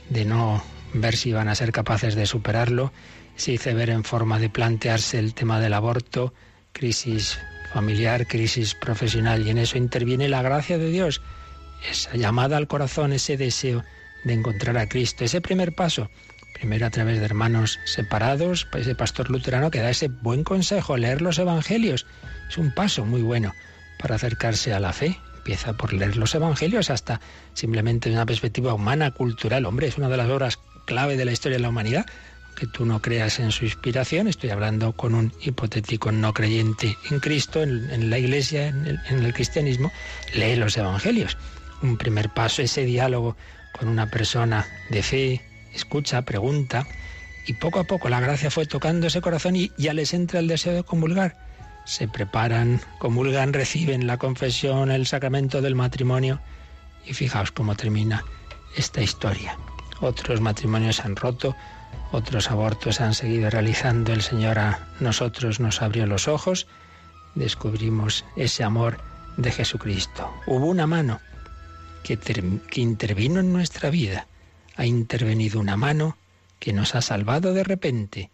de 0.10 0.26
no 0.26 0.62
ver 0.94 1.16
si 1.16 1.30
iban 1.30 1.48
a 1.48 1.56
ser 1.56 1.72
capaces 1.72 2.16
de 2.16 2.26
superarlo 2.26 2.92
se 3.36 3.54
hice 3.54 3.74
ver 3.74 3.90
en 3.90 4.04
forma 4.04 4.40
de 4.40 4.50
plantearse 4.50 5.20
el 5.20 5.34
tema 5.34 5.60
del 5.60 5.74
aborto, 5.74 6.34
crisis 6.72 7.38
familiar, 7.74 8.28
crisis 8.28 8.74
profesional, 8.74 9.46
y 9.46 9.50
en 9.50 9.58
eso 9.58 9.78
interviene 9.78 10.30
la 10.30 10.42
gracia 10.42 10.78
de 10.78 10.90
Dios, 10.90 11.22
esa 11.90 12.16
llamada 12.16 12.58
al 12.58 12.68
corazón, 12.68 13.12
ese 13.14 13.38
deseo 13.38 13.84
de 14.26 14.34
encontrar 14.34 14.78
a 14.78 14.90
Cristo, 14.90 15.24
ese 15.24 15.40
primer 15.40 15.74
paso, 15.74 16.10
primero 16.54 16.86
a 16.86 16.90
través 16.90 17.20
de 17.20 17.26
hermanos 17.26 17.80
separados, 17.86 18.68
ese 18.74 18.96
pastor 18.96 19.30
luterano 19.30 19.72
que 19.72 19.80
da 19.80 19.90
ese 19.90 20.10
buen 20.10 20.44
consejo, 20.44 20.98
leer 20.98 21.22
los 21.22 21.40
evangelios, 21.40 22.06
es 22.50 22.58
un 22.58 22.74
paso 22.74 23.06
muy 23.06 23.22
bueno 23.22 23.54
para 24.00 24.16
acercarse 24.16 24.74
a 24.74 24.80
la 24.80 24.92
fe. 24.92 25.18
Empieza 25.38 25.74
por 25.74 25.94
leer 25.94 26.18
los 26.18 26.34
evangelios 26.34 26.90
hasta 26.90 27.22
simplemente 27.54 28.12
una 28.12 28.26
perspectiva 28.26 28.74
humana, 28.74 29.12
cultural. 29.12 29.66
Hombre, 29.66 29.88
es 29.88 29.98
una 29.98 30.10
de 30.10 30.18
las 30.18 30.30
obras 30.30 30.60
clave 30.86 31.18
de 31.18 31.26
la 31.26 31.32
historia 31.32 31.58
de 31.58 31.62
la 31.62 31.70
humanidad 31.70 32.06
que 32.56 32.68
tú 32.68 32.86
no 32.86 33.02
creas 33.02 33.40
en 33.40 33.52
su 33.52 33.66
inspiración, 33.66 34.28
estoy 34.28 34.50
hablando 34.50 34.94
con 34.94 35.14
un 35.14 35.34
hipotético 35.42 36.12
no 36.12 36.34
creyente 36.34 36.98
en 37.12 37.20
Cristo, 37.20 37.62
en, 37.62 38.10
la 38.10 38.18
iglesia, 38.18 38.68
en 38.68 38.86
el, 39.10 39.34
cristianismo, 39.34 39.92
lee 40.34 40.56
los 40.56 40.78
evangelios. 40.78 41.38
Un 41.82 41.98
primer 41.98 42.30
paso, 42.30 42.62
ese 42.62 42.86
diálogo 42.86 43.36
con 43.78 43.90
una 43.90 44.10
persona 44.10 44.66
de 44.90 45.04
fe, 45.04 45.42
escucha, 45.74 46.22
pregunta, 46.24 46.88
y 47.46 47.54
poco 47.54 47.80
a 47.80 47.84
poco 47.84 48.10
la 48.10 48.20
gracia 48.20 48.50
fue 48.50 48.66
tocando 48.66 49.08
ese 49.08 49.22
corazón 49.22 49.56
y 49.56 49.72
ya 49.78 49.94
les 49.94 50.14
entra 50.14 50.40
el 50.40 50.48
deseo 50.48 50.74
de 50.74 50.84
comulgar. 50.84 51.38
Se 51.86 52.08
preparan, 52.08 52.82
comulgan, 52.98 53.54
reciben 53.54 54.08
la 54.08 54.18
confesión, 54.18 54.90
el 54.90 55.06
sacramento 55.06 55.62
del 55.62 55.76
matrimonio, 55.76 56.40
y 57.06 57.14
fijaos 57.14 57.52
cómo 57.52 57.76
termina 57.76 58.24
esta 58.76 59.02
historia. 59.02 59.58
Otros 60.02 60.42
matrimonios 60.42 61.06
han 61.06 61.16
roto, 61.16 61.56
otros 62.12 62.50
abortos 62.50 63.00
han 63.02 63.14
seguido 63.14 63.50
realizando. 63.50 64.12
El 64.12 64.24
Señor 64.24 64.58
a 64.58 64.88
nosotros 65.00 65.60
nos 65.60 65.82
abrió 65.82 66.08
los 66.08 66.28
ojos, 66.28 66.68
descubrimos 67.36 68.26
ese 68.36 68.64
amor 68.64 68.98
de 69.38 69.52
Jesucristo. 69.52 70.34
Hubo 70.48 70.66
una 70.66 70.88
mano 70.88 71.20
que, 72.06 72.82
intervino 72.82 73.40
en 73.40 73.52
nuestra 73.52 73.90
vida. 73.90 74.28
Ha 74.76 74.86
intervenido 74.86 75.60
una 75.60 75.76
mano 75.76 76.18
que 76.60 76.72
nos 76.72 76.94
ha 76.96 77.02
salvado 77.02 77.54
de 77.54 77.64
repente. 77.64 78.30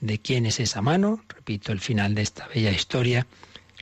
¿De 0.00 0.18
quién 0.18 0.46
es 0.46 0.58
esa 0.58 0.82
mano? 0.82 1.22
Repito 1.28 1.70
el 1.70 1.80
final 1.80 2.14
de 2.14 2.22
esta 2.22 2.48
bella 2.48 2.72
historia. 2.72 3.26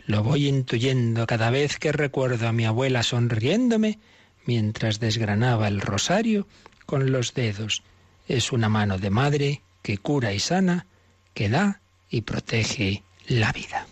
Lo 0.06 0.22
voy 0.22 0.46
intuyendo 0.46 1.26
cada 1.26 1.50
vez 1.50 1.78
que 1.78 1.92
recuerdo 1.92 2.48
a 2.48 2.52
mi 2.52 2.66
abuela 2.66 3.02
sonriéndome 3.02 3.98
mientras 4.44 5.00
desgranaba 5.00 5.68
el 5.68 5.80
rosario 5.80 6.46
con 6.86 7.12
los 7.12 7.34
dedos 7.34 7.82
es 8.30 8.52
una 8.52 8.68
mano 8.68 8.98
de 8.98 9.10
madre 9.10 9.62
que 9.82 9.98
cura 9.98 10.32
y 10.32 10.38
sana, 10.38 10.86
que 11.34 11.48
da 11.48 11.80
y 12.10 12.20
protege 12.22 13.02
la 13.26 13.52
vida. 13.52 13.86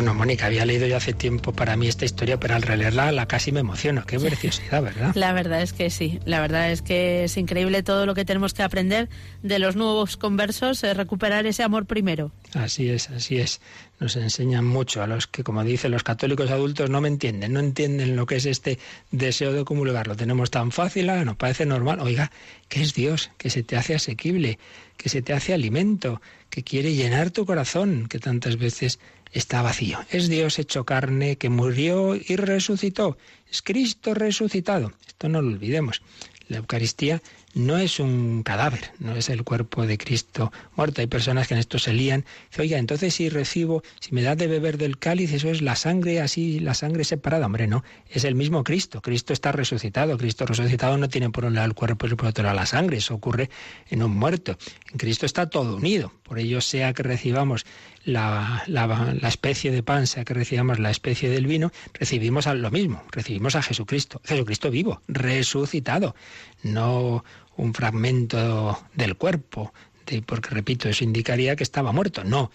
Mónica, 0.00 0.46
había 0.46 0.64
leído 0.64 0.86
yo 0.86 0.96
hace 0.96 1.12
tiempo 1.12 1.52
para 1.52 1.76
mí 1.76 1.88
esta 1.88 2.04
historia, 2.04 2.38
pero 2.38 2.54
al 2.54 2.62
releerla 2.62 3.10
la 3.10 3.26
casi 3.26 3.50
me 3.50 3.60
emociono. 3.60 4.04
Qué 4.06 4.18
preciosidad, 4.18 4.82
¿verdad? 4.82 5.12
La 5.14 5.32
verdad 5.32 5.60
es 5.60 5.72
que 5.72 5.90
sí. 5.90 6.20
La 6.24 6.40
verdad 6.40 6.70
es 6.70 6.82
que 6.82 7.24
es 7.24 7.36
increíble 7.36 7.82
todo 7.82 8.06
lo 8.06 8.14
que 8.14 8.24
tenemos 8.24 8.54
que 8.54 8.62
aprender 8.62 9.08
de 9.42 9.58
los 9.58 9.74
nuevos 9.74 10.16
conversos, 10.16 10.84
eh, 10.84 10.94
recuperar 10.94 11.46
ese 11.46 11.62
amor 11.64 11.86
primero. 11.86 12.30
Así 12.54 12.88
es, 12.88 13.10
así 13.10 13.38
es. 13.38 13.60
Nos 13.98 14.14
enseñan 14.14 14.64
mucho 14.64 15.02
a 15.02 15.08
los 15.08 15.26
que, 15.26 15.42
como 15.42 15.64
dicen 15.64 15.90
los 15.90 16.04
católicos 16.04 16.50
adultos, 16.50 16.88
no 16.88 17.00
me 17.00 17.08
entienden, 17.08 17.52
no 17.52 17.60
entienden 17.60 18.14
lo 18.14 18.26
que 18.26 18.36
es 18.36 18.46
este 18.46 18.78
deseo 19.10 19.52
de 19.52 19.64
comulgar. 19.64 20.06
Lo 20.06 20.16
tenemos 20.16 20.50
tan 20.52 20.70
fácil, 20.70 21.10
ah, 21.10 21.24
nos 21.24 21.36
parece 21.36 21.66
normal. 21.66 21.98
Oiga, 22.00 22.30
¿qué 22.68 22.82
es 22.82 22.94
Dios? 22.94 23.32
Que 23.36 23.50
se 23.50 23.64
te 23.64 23.76
hace 23.76 23.96
asequible, 23.96 24.60
que 24.96 25.08
se 25.08 25.22
te 25.22 25.32
hace 25.32 25.52
alimento, 25.52 26.20
que 26.50 26.62
quiere 26.62 26.94
llenar 26.94 27.30
tu 27.30 27.44
corazón, 27.44 28.06
que 28.08 28.18
tantas 28.18 28.56
veces 28.56 29.00
está 29.32 29.62
vacío. 29.62 29.98
Es 30.10 30.28
Dios 30.28 30.58
hecho 30.58 30.84
carne 30.84 31.36
que 31.36 31.48
murió 31.48 32.14
y 32.16 32.36
resucitó. 32.36 33.18
Es 33.50 33.62
Cristo 33.62 34.14
resucitado. 34.14 34.92
Esto 35.06 35.28
no 35.28 35.42
lo 35.42 35.48
olvidemos. 35.48 36.02
La 36.48 36.58
Eucaristía 36.58 37.20
no 37.54 37.76
es 37.76 37.98
un 37.98 38.42
cadáver, 38.42 38.92
no 38.98 39.16
es 39.16 39.28
el 39.28 39.42
cuerpo 39.42 39.86
de 39.86 39.98
Cristo 39.98 40.52
muerto. 40.76 41.00
Hay 41.00 41.06
personas 41.06 41.48
que 41.48 41.54
en 41.54 41.60
esto 41.60 41.78
se 41.78 41.92
lían. 41.92 42.24
Dice, 42.50 42.62
oiga, 42.62 42.78
entonces 42.78 43.14
si 43.14 43.28
recibo, 43.28 43.82
si 44.00 44.14
me 44.14 44.22
da 44.22 44.36
de 44.36 44.46
beber 44.46 44.78
del 44.78 44.98
cáliz, 44.98 45.32
eso 45.32 45.50
es 45.50 45.60
la 45.60 45.76
sangre 45.76 46.20
así, 46.20 46.60
la 46.60 46.74
sangre 46.74 47.04
separada. 47.04 47.46
Hombre, 47.46 47.66
no, 47.66 47.84
es 48.08 48.24
el 48.24 48.34
mismo 48.34 48.64
Cristo. 48.64 49.02
Cristo 49.02 49.32
está 49.32 49.52
resucitado. 49.52 50.16
Cristo 50.16 50.46
resucitado 50.46 50.96
no 50.96 51.08
tiene 51.08 51.30
por 51.30 51.44
un 51.44 51.54
lado 51.54 51.66
el 51.66 51.74
cuerpo 51.74 52.06
y 52.06 52.14
por 52.14 52.28
otro 52.28 52.44
lado 52.44 52.56
la 52.56 52.66
sangre. 52.66 52.98
Eso 52.98 53.14
ocurre 53.14 53.50
en 53.90 54.02
un 54.02 54.12
muerto. 54.12 54.56
En 54.90 54.98
Cristo 54.98 55.26
está 55.26 55.50
todo 55.50 55.76
unido. 55.76 56.12
Por 56.22 56.38
ello, 56.38 56.60
sea 56.60 56.92
que 56.92 57.02
recibamos 57.02 57.66
la, 58.08 58.64
la, 58.66 59.28
especie 59.28 59.70
de 59.70 59.82
pan, 59.82 60.06
sea 60.06 60.24
que 60.24 60.34
recibamos 60.34 60.78
la 60.78 60.90
especie 60.90 61.28
del 61.28 61.46
vino, 61.46 61.70
recibimos 61.92 62.46
a 62.46 62.54
lo 62.54 62.70
mismo, 62.70 63.02
recibimos 63.10 63.54
a 63.54 63.62
Jesucristo, 63.62 64.20
Jesucristo 64.24 64.70
vivo, 64.70 65.02
resucitado, 65.08 66.16
no 66.62 67.24
un 67.56 67.74
fragmento 67.74 68.78
del 68.94 69.16
cuerpo, 69.16 69.74
de, 70.06 70.22
porque 70.22 70.50
repito, 70.50 70.88
eso 70.88 71.04
indicaría 71.04 71.54
que 71.54 71.64
estaba 71.64 71.92
muerto, 71.92 72.24
no. 72.24 72.50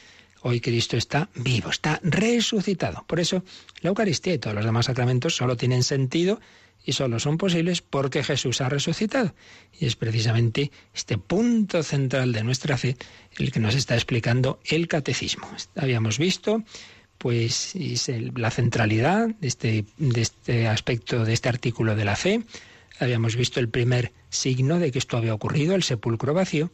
Hoy 0.45 0.59
Cristo 0.59 0.97
está 0.97 1.29
vivo, 1.35 1.69
está 1.69 2.01
resucitado. 2.03 3.05
Por 3.07 3.21
eso 3.21 3.43
la 3.81 3.89
Eucaristía 3.89 4.33
y 4.33 4.39
todos 4.39 4.55
los 4.55 4.65
demás 4.65 4.87
sacramentos 4.87 5.35
solo 5.35 5.55
tienen 5.55 5.83
sentido 5.83 6.41
y 6.85 6.93
solo 6.93 7.19
son 7.19 7.37
posibles 7.37 7.81
porque 7.81 8.23
Jesús 8.23 8.61
ha 8.61 8.69
resucitado. 8.69 9.33
Y 9.79 9.85
es 9.85 9.95
precisamente 9.95 10.71
este 10.93 11.17
punto 11.17 11.83
central 11.83 12.33
de 12.33 12.43
nuestra 12.43 12.77
fe 12.77 12.97
el 13.37 13.51
que 13.51 13.59
nos 13.59 13.75
está 13.75 13.95
explicando 13.95 14.59
el 14.65 14.87
catecismo. 14.87 15.47
Habíamos 15.75 16.17
visto 16.17 16.63
pues 17.23 17.73
es 17.75 18.11
la 18.35 18.51
centralidad 18.51 19.29
de 19.29 19.47
este, 19.47 19.85
de 19.97 20.21
este 20.21 20.67
aspecto, 20.67 21.23
de 21.23 21.31
este 21.31 21.47
artículo 21.47 21.95
de 21.95 22.03
la 22.03 22.17
fe. 22.17 22.43
Habíamos 22.99 23.37
visto 23.37 23.61
el 23.61 23.69
primer 23.69 24.11
signo 24.29 24.77
de 24.77 24.91
que 24.91 24.99
esto 24.99 25.15
había 25.15 25.33
ocurrido, 25.33 25.73
el 25.73 25.83
sepulcro 25.83 26.33
vacío, 26.33 26.69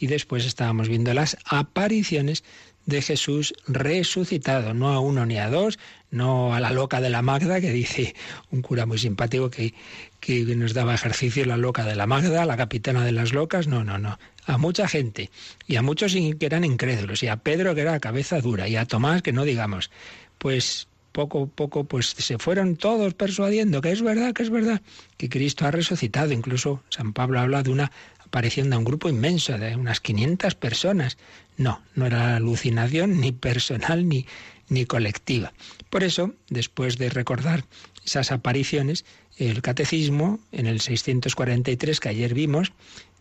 y 0.00 0.08
después 0.08 0.44
estábamos 0.44 0.88
viendo 0.88 1.14
las 1.14 1.36
apariciones 1.44 2.42
de 2.86 3.02
Jesús 3.02 3.54
resucitado, 3.66 4.74
no 4.74 4.90
a 4.90 5.00
uno 5.00 5.26
ni 5.26 5.38
a 5.38 5.48
dos, 5.48 5.78
no 6.10 6.54
a 6.54 6.60
la 6.60 6.70
loca 6.70 7.00
de 7.00 7.10
la 7.10 7.22
Magda, 7.22 7.60
que 7.60 7.70
dice 7.70 8.14
un 8.50 8.62
cura 8.62 8.86
muy 8.86 8.98
simpático 8.98 9.50
que, 9.50 9.74
que 10.20 10.44
nos 10.56 10.74
daba 10.74 10.94
ejercicio, 10.94 11.44
la 11.44 11.56
loca 11.56 11.84
de 11.84 11.96
la 11.96 12.06
Magda, 12.06 12.44
la 12.44 12.56
capitana 12.56 13.04
de 13.04 13.12
las 13.12 13.32
locas, 13.32 13.66
no, 13.66 13.84
no, 13.84 13.98
no, 13.98 14.18
a 14.44 14.58
mucha 14.58 14.88
gente, 14.88 15.30
y 15.66 15.76
a 15.76 15.82
muchos 15.82 16.12
que 16.12 16.46
eran 16.46 16.64
incrédulos, 16.64 17.22
y 17.22 17.28
a 17.28 17.36
Pedro 17.36 17.74
que 17.74 17.82
era 17.82 18.00
cabeza 18.00 18.40
dura, 18.40 18.68
y 18.68 18.76
a 18.76 18.86
Tomás 18.86 19.22
que 19.22 19.32
no 19.32 19.44
digamos, 19.44 19.90
pues 20.38 20.88
poco 21.12 21.44
a 21.44 21.46
poco 21.46 21.84
pues 21.84 22.06
se 22.16 22.38
fueron 22.38 22.76
todos 22.76 23.14
persuadiendo 23.14 23.80
que 23.80 23.92
es 23.92 24.02
verdad, 24.02 24.32
que 24.32 24.42
es 24.42 24.50
verdad, 24.50 24.80
que 25.16 25.28
Cristo 25.28 25.66
ha 25.66 25.70
resucitado. 25.70 26.32
Incluso 26.32 26.82
San 26.88 27.12
Pablo 27.12 27.38
habla 27.38 27.62
de 27.62 27.70
una 27.70 27.92
aparición 28.32 28.70
de 28.70 28.78
un 28.78 28.84
grupo 28.84 29.10
inmenso, 29.10 29.58
de 29.58 29.76
unas 29.76 30.00
500 30.00 30.54
personas. 30.54 31.18
No, 31.58 31.82
no 31.94 32.06
era 32.06 32.34
alucinación 32.36 33.20
ni 33.20 33.30
personal 33.30 34.08
ni, 34.08 34.24
ni 34.70 34.86
colectiva. 34.86 35.52
Por 35.90 36.02
eso, 36.02 36.32
después 36.48 36.96
de 36.96 37.10
recordar 37.10 37.66
esas 38.06 38.32
apariciones, 38.32 39.04
el 39.36 39.60
catecismo, 39.60 40.40
en 40.50 40.64
el 40.66 40.80
643 40.80 42.00
que 42.00 42.08
ayer 42.08 42.32
vimos, 42.32 42.72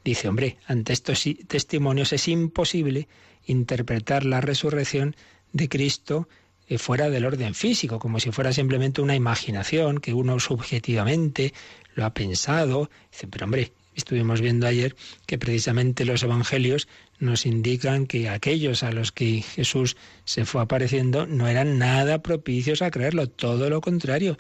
dice, 0.06 0.30
hombre, 0.30 0.56
ante 0.66 0.94
estos 0.94 1.22
testimonios 1.50 2.14
es 2.14 2.30
imposible 2.30 3.10
interpretar 3.46 4.24
la 4.24 4.40
resurrección 4.40 5.18
de 5.52 5.68
Cristo 5.68 6.30
eh, 6.70 6.78
fuera 6.78 7.10
del 7.10 7.26
orden 7.26 7.54
físico, 7.54 8.00
como 8.00 8.22
si 8.22 8.32
fuera 8.32 8.54
simplemente 8.54 9.02
una 9.02 9.16
imaginación 9.16 10.00
que 10.00 10.14
uno 10.14 10.40
subjetivamente 10.40 11.54
lo 11.96 12.06
ha 12.06 12.14
pensado. 12.14 12.90
Dice, 13.12 13.28
pero 13.28 13.44
hombre, 13.44 13.74
estuvimos 13.96 14.42
viendo 14.42 14.68
ayer 14.68 14.96
que 15.26 15.38
precisamente 15.38 16.06
los 16.06 16.24
evangelios 16.24 16.88
nos 17.20 17.46
indican 17.46 18.08
que 18.08 18.30
aquellos 18.30 18.84
a 18.84 18.92
los 18.92 19.12
que 19.12 19.42
Jesús 19.42 19.98
se 20.26 20.46
fue 20.46 20.62
apareciendo 20.62 21.28
no 21.28 21.48
eran 21.48 21.78
nada 21.78 22.22
propicios 22.22 22.82
a 22.82 22.92
creerlo, 22.92 23.28
todo 23.28 23.70
lo 23.70 23.82
contrario. 23.82 24.38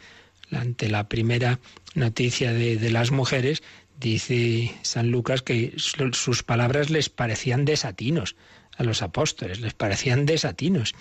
Ante 0.51 0.89
la 0.89 1.07
primera 1.07 1.59
noticia 1.95 2.51
de, 2.51 2.77
de 2.77 2.91
las 2.91 3.11
mujeres, 3.11 3.63
dice 3.99 4.73
San 4.81 5.11
Lucas 5.11 5.41
que 5.41 5.73
sus 5.77 6.43
palabras 6.43 6.89
les 6.89 7.09
parecían 7.09 7.63
desatinos 7.63 8.35
a 8.75 8.83
los 8.83 9.01
apóstoles, 9.01 9.61
les 9.61 9.73
parecían 9.73 10.25
desatinos 10.25 10.93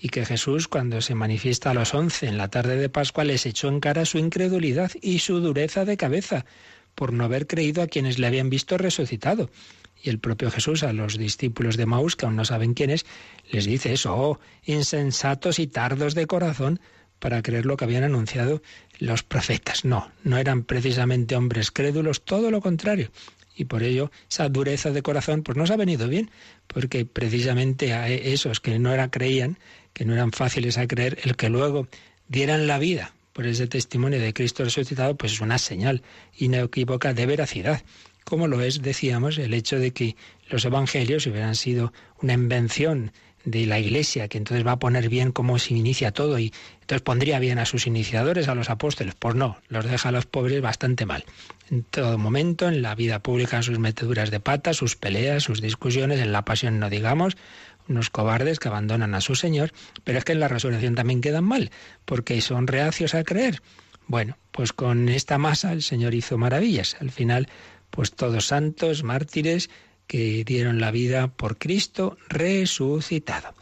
y 0.00 0.08
que 0.10 0.24
Jesús, 0.24 0.68
cuando 0.68 1.00
se 1.00 1.14
manifiesta 1.14 1.70
a 1.70 1.74
los 1.74 1.94
once 1.94 2.26
en 2.26 2.38
la 2.38 2.48
tarde 2.48 2.76
de 2.76 2.88
Pascua, 2.88 3.24
les 3.24 3.46
echó 3.46 3.68
en 3.68 3.80
cara 3.80 4.04
su 4.04 4.18
incredulidad 4.18 4.92
y 5.00 5.18
su 5.18 5.40
dureza 5.40 5.84
de 5.84 5.96
cabeza 5.96 6.44
por 6.98 7.12
no 7.12 7.22
haber 7.22 7.46
creído 7.46 7.80
a 7.80 7.86
quienes 7.86 8.18
le 8.18 8.26
habían 8.26 8.50
visto 8.50 8.76
resucitado. 8.76 9.50
Y 10.02 10.10
el 10.10 10.18
propio 10.18 10.50
Jesús 10.50 10.82
a 10.82 10.92
los 10.92 11.16
discípulos 11.16 11.76
de 11.76 11.86
Maús, 11.86 12.16
que 12.16 12.26
aún 12.26 12.34
no 12.34 12.44
saben 12.44 12.74
quiénes, 12.74 13.06
les 13.52 13.66
dice 13.66 13.92
eso, 13.92 14.16
oh, 14.16 14.40
insensatos 14.64 15.60
y 15.60 15.68
tardos 15.68 16.16
de 16.16 16.26
corazón, 16.26 16.80
para 17.20 17.40
creer 17.40 17.66
lo 17.66 17.76
que 17.76 17.84
habían 17.84 18.02
anunciado 18.02 18.62
los 18.98 19.22
profetas. 19.22 19.84
No, 19.84 20.10
no 20.24 20.38
eran 20.38 20.64
precisamente 20.64 21.36
hombres 21.36 21.70
crédulos, 21.70 22.24
todo 22.24 22.50
lo 22.50 22.60
contrario 22.60 23.12
y 23.54 23.64
por 23.64 23.82
ello 23.82 24.12
esa 24.30 24.48
dureza 24.48 24.92
de 24.92 25.02
corazón 25.02 25.42
pues 25.42 25.58
nos 25.58 25.72
ha 25.72 25.76
venido 25.76 26.06
bien, 26.06 26.30
porque 26.68 27.04
precisamente 27.04 27.92
a 27.92 28.08
esos 28.08 28.60
que 28.60 28.78
no 28.78 28.92
era, 28.92 29.10
creían, 29.10 29.58
que 29.92 30.04
no 30.04 30.14
eran 30.14 30.30
fáciles 30.30 30.78
a 30.78 30.86
creer, 30.86 31.18
el 31.24 31.34
que 31.34 31.48
luego 31.48 31.88
dieran 32.28 32.68
la 32.68 32.78
vida 32.78 33.14
por 33.38 33.46
ese 33.46 33.68
testimonio 33.68 34.18
de 34.18 34.34
Cristo 34.34 34.64
resucitado, 34.64 35.16
pues 35.16 35.34
es 35.34 35.40
una 35.40 35.58
señal 35.58 36.02
inequívoca 36.38 37.14
de 37.14 37.24
veracidad, 37.24 37.84
como 38.24 38.48
lo 38.48 38.62
es, 38.62 38.82
decíamos, 38.82 39.38
el 39.38 39.54
hecho 39.54 39.78
de 39.78 39.92
que 39.92 40.16
los 40.50 40.64
evangelios 40.64 41.24
hubieran 41.28 41.54
sido 41.54 41.92
una 42.20 42.32
invención 42.32 43.12
de 43.50 43.66
la 43.66 43.78
Iglesia, 43.78 44.28
que 44.28 44.38
entonces 44.38 44.66
va 44.66 44.72
a 44.72 44.78
poner 44.78 45.08
bien 45.08 45.32
cómo 45.32 45.58
se 45.58 45.74
inicia 45.74 46.12
todo 46.12 46.38
y 46.38 46.52
entonces 46.80 47.02
pondría 47.02 47.38
bien 47.38 47.58
a 47.58 47.66
sus 47.66 47.86
iniciadores, 47.86 48.48
a 48.48 48.54
los 48.54 48.70
apóstoles. 48.70 49.14
Pues 49.18 49.34
no, 49.34 49.58
los 49.68 49.84
deja 49.86 50.10
a 50.10 50.12
los 50.12 50.26
pobres 50.26 50.60
bastante 50.60 51.06
mal. 51.06 51.24
En 51.70 51.82
todo 51.82 52.18
momento, 52.18 52.68
en 52.68 52.82
la 52.82 52.94
vida 52.94 53.20
pública, 53.20 53.62
sus 53.62 53.78
meteduras 53.78 54.30
de 54.30 54.40
pata, 54.40 54.72
sus 54.72 54.96
peleas, 54.96 55.42
sus 55.42 55.60
discusiones, 55.60 56.20
en 56.20 56.32
la 56.32 56.44
pasión 56.44 56.78
no 56.78 56.90
digamos, 56.90 57.36
unos 57.88 58.10
cobardes 58.10 58.58
que 58.58 58.68
abandonan 58.68 59.14
a 59.14 59.20
su 59.20 59.34
Señor, 59.34 59.72
pero 60.04 60.18
es 60.18 60.24
que 60.24 60.32
en 60.32 60.40
la 60.40 60.48
resurrección 60.48 60.94
también 60.94 61.20
quedan 61.20 61.44
mal, 61.44 61.70
porque 62.04 62.40
son 62.40 62.66
reacios 62.66 63.14
a 63.14 63.24
creer. 63.24 63.62
Bueno, 64.06 64.36
pues 64.52 64.72
con 64.72 65.08
esta 65.08 65.38
masa 65.38 65.72
el 65.72 65.82
Señor 65.82 66.14
hizo 66.14 66.38
maravillas. 66.38 66.96
Al 67.00 67.10
final, 67.10 67.48
pues 67.90 68.12
todos 68.12 68.46
santos, 68.46 69.02
mártires, 69.04 69.70
que 70.08 70.42
dieron 70.42 70.80
la 70.80 70.90
vida 70.90 71.28
por 71.28 71.58
Cristo 71.58 72.16
resucitado. 72.28 73.54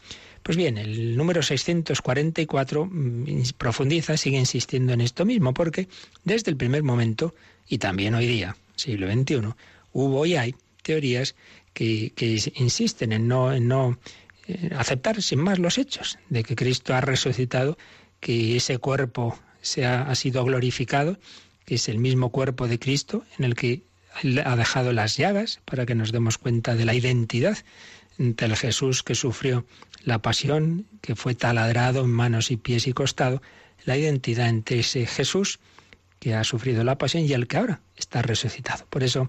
Pues 0.43 0.57
bien, 0.57 0.79
el 0.79 1.17
número 1.17 1.43
644 1.43 2.87
mm, 2.87 3.41
profundiza, 3.59 4.17
sigue 4.17 4.39
insistiendo 4.39 4.93
en 4.93 5.01
esto 5.01 5.27
mismo, 5.27 5.53
porque 5.53 5.89
desde 6.25 6.53
el 6.53 6.57
primer 6.57 6.85
momento, 6.85 7.35
y 7.69 7.79
también 7.79 8.15
hoy 8.15 8.29
día, 8.29 8.57
siglo 8.77 9.13
XXI, 9.13 9.55
hubo 9.93 10.25
y 10.25 10.37
hay 10.37 10.55
teorías 10.83 11.35
que, 11.75 12.13
insisten 12.55 13.13
en 13.13 13.27
no, 13.27 13.99
eh, 14.47 14.71
aceptar 14.77 15.21
sin 15.21 15.41
más 15.41 15.59
los 15.59 15.79
hechos 15.79 16.17
de 16.31 16.45
que 16.45 16.55
Cristo 16.55 16.95
ha 16.95 17.01
resucitado, 17.01 17.77
que 18.21 18.57
ese 18.57 18.79
cuerpo 18.79 19.37
se 19.61 19.85
ha 19.85 20.15
sido 20.15 20.45
glorificado, 20.45 21.19
que 21.65 21.75
es 21.75 21.89
el 21.89 21.99
mismo 21.99 22.31
cuerpo 22.31 22.69
de 22.69 22.79
Cristo 22.79 23.25
en 23.37 23.47
el 23.47 23.57
que 23.57 23.83
ha 24.45 24.57
dejado 24.57 24.93
las 24.93 25.17
llagas 25.17 25.61
para 25.65 25.87
que 25.87 25.95
nos 25.95 26.13
demos 26.13 26.39
cuenta 26.39 26.75
de 26.75 26.85
la 26.85 26.95
identidad 26.95 27.59
entre 28.19 28.47
el 28.47 28.57
Jesús 28.57 29.03
que 29.03 29.15
sufrió 29.15 29.67
la 30.05 30.21
pasión, 30.21 30.87
que 31.01 31.15
fue 31.17 31.35
taladrado 31.35 32.05
en 32.05 32.11
manos 32.11 32.51
y 32.51 32.57
pies 32.57 32.87
y 32.87 32.93
costado, 32.93 33.43
la 33.85 33.97
identidad 33.97 34.49
entre 34.49 34.81
ese 34.81 35.07
Jesús 35.07 35.59
que 36.19 36.35
ha 36.35 36.45
sufrido 36.45 36.85
la 36.85 36.99
pasión 36.99 37.25
y 37.25 37.33
el 37.33 37.47
que 37.47 37.59
ahora 37.59 37.81
está 37.97 38.23
resucitado. 38.23 38.87
Por 38.89 39.03
eso 39.03 39.29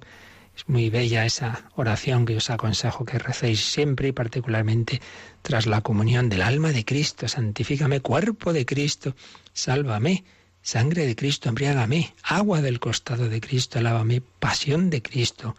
es 0.56 0.67
muy 0.67 0.89
bella 0.89 1.26
esa 1.26 1.69
oración 1.76 2.26
que 2.26 2.38
os 2.38 2.50
aconsejo 2.50 3.06
que 3.06 3.19
recéis 3.19 3.63
siempre 3.63 4.08
y 4.08 4.12
particularmente 4.12 5.02
tras 5.41 5.67
la 5.67 5.82
comunión 5.82 6.30
del 6.30 6.41
alma 6.41 6.71
de 6.71 6.86
Cristo. 6.86 7.28
Santifícame, 7.28 8.00
cuerpo 8.00 8.54
de 8.54 8.65
Cristo, 8.65 9.15
sálvame. 9.54 10.23
Sangre 10.67 11.06
de 11.06 11.15
Cristo, 11.15 11.47
embriágame. 11.47 12.13
Agua 12.23 12.62
del 12.62 12.82
costado 12.82 13.30
de 13.30 13.39
Cristo, 13.39 13.80
lávame. 13.80 14.19
Pasión 14.19 14.89
de 14.89 15.01
Cristo, 15.01 15.56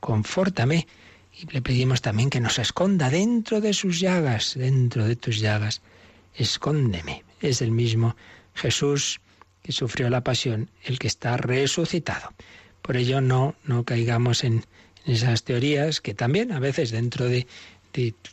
confórtame. 0.00 0.86
Y 1.32 1.50
le 1.50 1.62
pedimos 1.62 2.02
también 2.02 2.28
que 2.28 2.40
nos 2.40 2.58
esconda 2.58 3.08
dentro 3.08 3.62
de 3.62 3.72
sus 3.72 4.00
llagas, 4.00 4.56
dentro 4.56 5.06
de 5.06 5.16
tus 5.16 5.40
llagas. 5.40 5.80
Escóndeme. 6.34 7.24
Es 7.40 7.62
el 7.62 7.70
mismo 7.70 8.16
Jesús 8.52 9.22
que 9.62 9.72
sufrió 9.72 10.10
la 10.10 10.22
pasión, 10.22 10.68
el 10.84 10.98
que 10.98 11.08
está 11.08 11.38
resucitado. 11.38 12.34
Por 12.82 12.98
ello 12.98 13.22
no, 13.22 13.54
no 13.64 13.84
caigamos 13.84 14.44
en, 14.44 14.66
esas 15.06 15.42
teorías 15.42 16.02
que 16.02 16.12
también 16.12 16.52
a 16.52 16.60
veces 16.60 16.90
dentro 16.90 17.24
de 17.24 17.46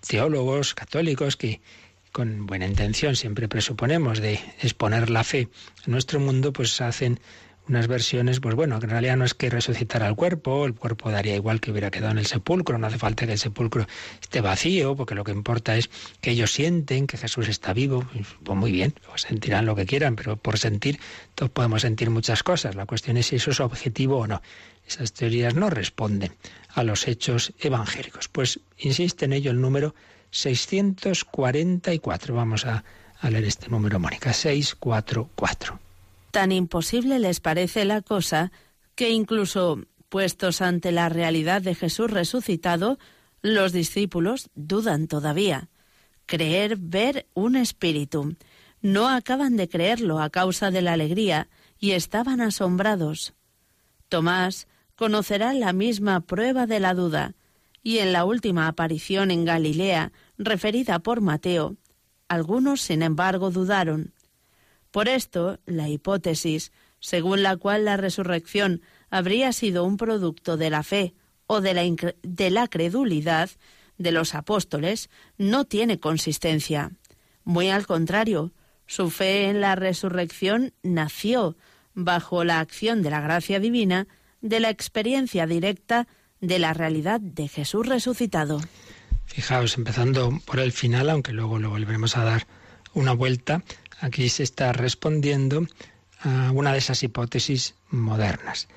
teólogos 0.05 0.75
católicos 0.75 1.37
que, 1.37 1.61
con 2.11 2.45
buena 2.45 2.65
intención 2.65 3.15
siempre 3.15 3.47
presuponemos 3.47 4.19
de 4.19 4.39
exponer 4.61 5.09
la 5.09 5.23
fe 5.23 5.49
en 5.85 5.91
nuestro 5.91 6.19
mundo, 6.19 6.53
pues 6.53 6.81
hacen 6.81 7.19
unas 7.69 7.87
versiones, 7.87 8.39
pues 8.39 8.55
bueno, 8.55 8.79
que 8.79 8.85
en 8.85 8.91
realidad 8.91 9.17
no 9.17 9.25
es 9.25 9.33
que 9.33 9.49
resucitara 9.49 10.07
el 10.07 10.15
cuerpo, 10.15 10.65
el 10.65 10.73
cuerpo 10.73 11.11
daría 11.11 11.35
igual 11.35 11.59
que 11.59 11.71
hubiera 11.71 11.91
quedado 11.91 12.11
en 12.11 12.19
el 12.19 12.25
sepulcro, 12.25 12.77
no 12.77 12.87
hace 12.87 12.97
falta 12.97 13.25
que 13.25 13.33
el 13.33 13.39
sepulcro 13.39 13.85
esté 14.21 14.41
vacío, 14.41 14.95
porque 14.95 15.15
lo 15.15 15.23
que 15.23 15.31
importa 15.31 15.75
es 15.75 15.89
que 16.21 16.31
ellos 16.31 16.51
sienten 16.51 17.07
que 17.07 17.17
Jesús 17.17 17.47
está 17.49 17.73
vivo, 17.73 18.07
pues 18.43 18.57
muy 18.57 18.71
bien, 18.71 18.93
sentirán 19.15 19.65
lo 19.65 19.75
que 19.75 19.85
quieran, 19.85 20.15
pero 20.15 20.37
por 20.37 20.57
sentir, 20.57 20.99
todos 21.35 21.51
podemos 21.51 21.81
sentir 21.81 22.09
muchas 22.09 22.41
cosas, 22.43 22.75
la 22.75 22.85
cuestión 22.85 23.17
es 23.17 23.27
si 23.27 23.35
eso 23.35 23.51
es 23.51 23.59
objetivo 23.59 24.17
o 24.17 24.27
no. 24.27 24.41
Esas 24.87 25.11
teorías 25.11 25.53
no 25.53 25.69
responden 25.69 26.31
a 26.69 26.81
los 26.83 27.09
hechos 27.09 27.51
evangélicos. 27.59 28.29
Pues 28.29 28.61
insiste 28.77 29.25
en 29.25 29.33
ello 29.33 29.51
el 29.51 29.59
número 29.59 29.93
644. 30.31 32.35
Vamos 32.35 32.65
a, 32.65 32.83
a 33.19 33.29
leer 33.29 33.45
este 33.45 33.69
número, 33.69 33.99
Mónica. 33.99 34.33
644. 34.33 35.79
Tan 36.31 36.51
imposible 36.51 37.19
les 37.19 37.39
parece 37.39 37.85
la 37.85 38.01
cosa 38.01 38.51
que 38.95 39.09
incluso 39.09 39.79
puestos 40.09 40.61
ante 40.61 40.91
la 40.91 41.09
realidad 41.09 41.61
de 41.61 41.75
Jesús 41.75 42.11
resucitado, 42.11 42.97
los 43.41 43.71
discípulos 43.71 44.49
dudan 44.55 45.07
todavía. 45.07 45.69
Creer 46.25 46.77
ver 46.77 47.27
un 47.33 47.55
espíritu. 47.55 48.35
No 48.81 49.09
acaban 49.09 49.57
de 49.57 49.69
creerlo 49.69 50.19
a 50.19 50.29
causa 50.29 50.71
de 50.71 50.81
la 50.81 50.93
alegría 50.93 51.49
y 51.79 51.91
estaban 51.91 52.41
asombrados. 52.41 53.33
Tomás 54.09 54.67
conocerá 54.95 55.53
la 55.53 55.73
misma 55.73 56.21
prueba 56.21 56.65
de 56.65 56.79
la 56.79 56.93
duda 56.93 57.35
y 57.87 57.99
en 57.99 58.11
la 58.11 58.25
última 58.25 58.67
aparición 58.67 59.31
en 59.31 59.45
Galilea, 59.45 60.11
referida 60.37 60.99
por 60.99 61.21
Mateo, 61.21 61.77
algunos, 62.27 62.81
sin 62.81 63.01
embargo, 63.01 63.49
dudaron. 63.49 64.13
Por 64.91 65.07
esto, 65.07 65.59
la 65.65 65.87
hipótesis, 65.87 66.73
según 66.99 67.43
la 67.43 67.55
cual 67.55 67.85
la 67.85 67.95
resurrección 67.95 68.81
habría 69.09 69.53
sido 69.53 69.85
un 69.85 69.95
producto 69.95 70.57
de 70.57 70.69
la 70.69 70.83
fe 70.83 71.13
o 71.45 71.61
de 71.61 71.73
la, 71.73 72.13
de 72.23 72.49
la 72.49 72.67
credulidad 72.67 73.51
de 73.97 74.11
los 74.11 74.35
apóstoles, 74.35 75.09
no 75.37 75.63
tiene 75.63 75.97
consistencia. 75.97 76.91
Muy 77.45 77.69
al 77.69 77.87
contrario, 77.87 78.51
su 78.85 79.09
fe 79.09 79.45
en 79.45 79.61
la 79.61 79.75
resurrección 79.75 80.73
nació 80.83 81.55
bajo 81.93 82.43
la 82.43 82.59
acción 82.59 83.01
de 83.01 83.11
la 83.11 83.21
gracia 83.21 83.61
divina, 83.61 84.09
de 84.41 84.59
la 84.59 84.71
experiencia 84.71 85.47
directa 85.47 86.05
de 86.41 86.59
la 86.59 86.73
realidad 86.73 87.19
de 87.19 87.47
Jesús 87.47 87.87
resucitado. 87.87 88.61
Fijaos, 89.25 89.77
empezando 89.77 90.39
por 90.45 90.59
el 90.59 90.71
final, 90.71 91.09
aunque 91.09 91.33
luego 91.33 91.59
lo 91.59 91.69
volveremos 91.69 92.17
a 92.17 92.23
dar 92.23 92.47
una 92.93 93.13
vuelta, 93.13 93.63
aquí 93.99 94.29
se 94.29 94.43
está 94.43 94.73
respondiendo 94.73 95.67
a 96.21 96.51
una 96.51 96.71
de 96.71 96.79
esas 96.79 97.03
hipótesis 97.03 97.75
modernas. 97.89 98.67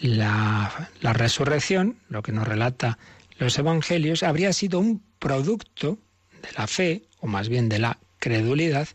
La, 0.00 0.90
la 1.00 1.12
resurrección, 1.12 1.98
lo 2.08 2.22
que 2.22 2.32
nos 2.32 2.46
relata 2.46 2.98
los 3.38 3.58
evangelios, 3.58 4.22
habría 4.22 4.52
sido 4.52 4.80
un 4.80 5.02
producto 5.18 5.98
de 6.42 6.48
la 6.56 6.66
fe, 6.66 7.02
o 7.20 7.26
más 7.26 7.48
bien 7.48 7.68
de 7.68 7.78
la 7.78 7.98
credulidad, 8.18 8.88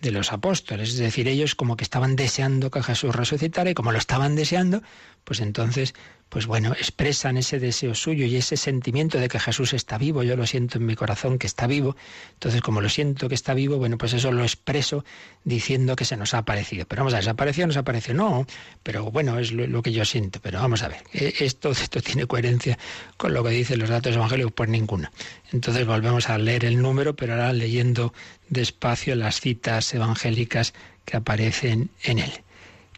de 0.00 0.10
los 0.10 0.32
apóstoles. 0.32 0.90
Es 0.90 0.98
decir, 0.98 1.28
ellos 1.28 1.54
como 1.54 1.76
que 1.76 1.84
estaban 1.84 2.16
deseando 2.16 2.70
que 2.70 2.82
Jesús 2.82 3.14
resucitara 3.14 3.70
y 3.70 3.74
como 3.74 3.92
lo 3.92 3.98
estaban 3.98 4.36
deseando, 4.36 4.82
pues 5.24 5.40
entonces 5.40 5.94
pues 6.28 6.46
bueno, 6.46 6.72
expresan 6.72 7.36
ese 7.36 7.60
deseo 7.60 7.94
suyo 7.94 8.26
y 8.26 8.36
ese 8.36 8.56
sentimiento 8.56 9.18
de 9.18 9.28
que 9.28 9.38
Jesús 9.38 9.72
está 9.72 9.96
vivo, 9.96 10.22
yo 10.22 10.36
lo 10.36 10.46
siento 10.46 10.78
en 10.78 10.86
mi 10.86 10.96
corazón 10.96 11.38
que 11.38 11.46
está 11.46 11.66
vivo, 11.66 11.96
entonces 12.34 12.60
como 12.62 12.80
lo 12.80 12.88
siento 12.88 13.28
que 13.28 13.34
está 13.34 13.54
vivo, 13.54 13.78
bueno, 13.78 13.96
pues 13.96 14.12
eso 14.12 14.32
lo 14.32 14.42
expreso 14.42 15.04
diciendo 15.44 15.94
que 15.94 16.04
se 16.04 16.16
nos 16.16 16.34
ha 16.34 16.38
aparecido. 16.38 16.84
Pero 16.86 17.00
vamos 17.00 17.14
a 17.14 17.18
ver, 17.18 17.24
¿se 17.24 17.30
apareció 17.30 17.66
no 17.66 17.78
apareció? 17.78 18.14
No, 18.14 18.46
pero 18.82 19.10
bueno, 19.10 19.38
es 19.38 19.52
lo, 19.52 19.82
que 19.82 19.92
yo 19.92 20.04
siento, 20.04 20.40
pero 20.42 20.60
vamos 20.60 20.82
a 20.82 20.88
ver, 20.88 21.02
e, 21.12 21.32
esto, 21.40 21.70
esto 21.72 22.00
tiene 22.02 22.26
coherencia 22.26 22.78
con 23.16 23.32
lo 23.32 23.44
que 23.44 23.50
dicen 23.50 23.78
los 23.78 23.88
datos 23.88 24.14
evangélicos, 24.14 24.52
pues 24.52 24.68
ninguna. 24.68 25.12
Entonces 25.52 25.86
volvemos 25.86 26.28
a 26.28 26.38
leer 26.38 26.64
el 26.64 26.82
número, 26.82 27.14
pero 27.14 27.34
ahora 27.34 27.52
leyendo 27.52 28.12
despacio 28.48 29.14
las 29.14 29.40
citas 29.40 29.94
evangélicas 29.94 30.74
que 31.04 31.16
aparecen 31.16 31.90
en 32.02 32.18
él. 32.18 32.32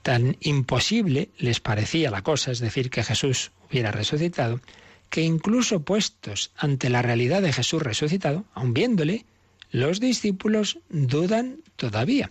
Tan 0.09 0.39
imposible 0.41 1.29
les 1.37 1.61
parecía 1.61 2.11
la 2.11 2.23
cosa, 2.23 2.51
es 2.51 2.61
decir, 2.61 2.89
que 2.89 3.05
Jesús 3.05 3.51
hubiera 3.69 3.93
resucitado, 3.93 4.59
que 5.11 5.21
incluso 5.21 5.81
puestos 5.81 6.51
ante 6.57 6.89
la 6.89 7.03
realidad 7.03 7.43
de 7.43 7.53
Jesús 7.53 7.83
resucitado, 7.83 8.47
aun 8.55 8.73
viéndole, 8.73 9.27
los 9.71 10.01
discípulos 10.01 10.79
dudan 10.89 11.59
todavía. 11.77 12.31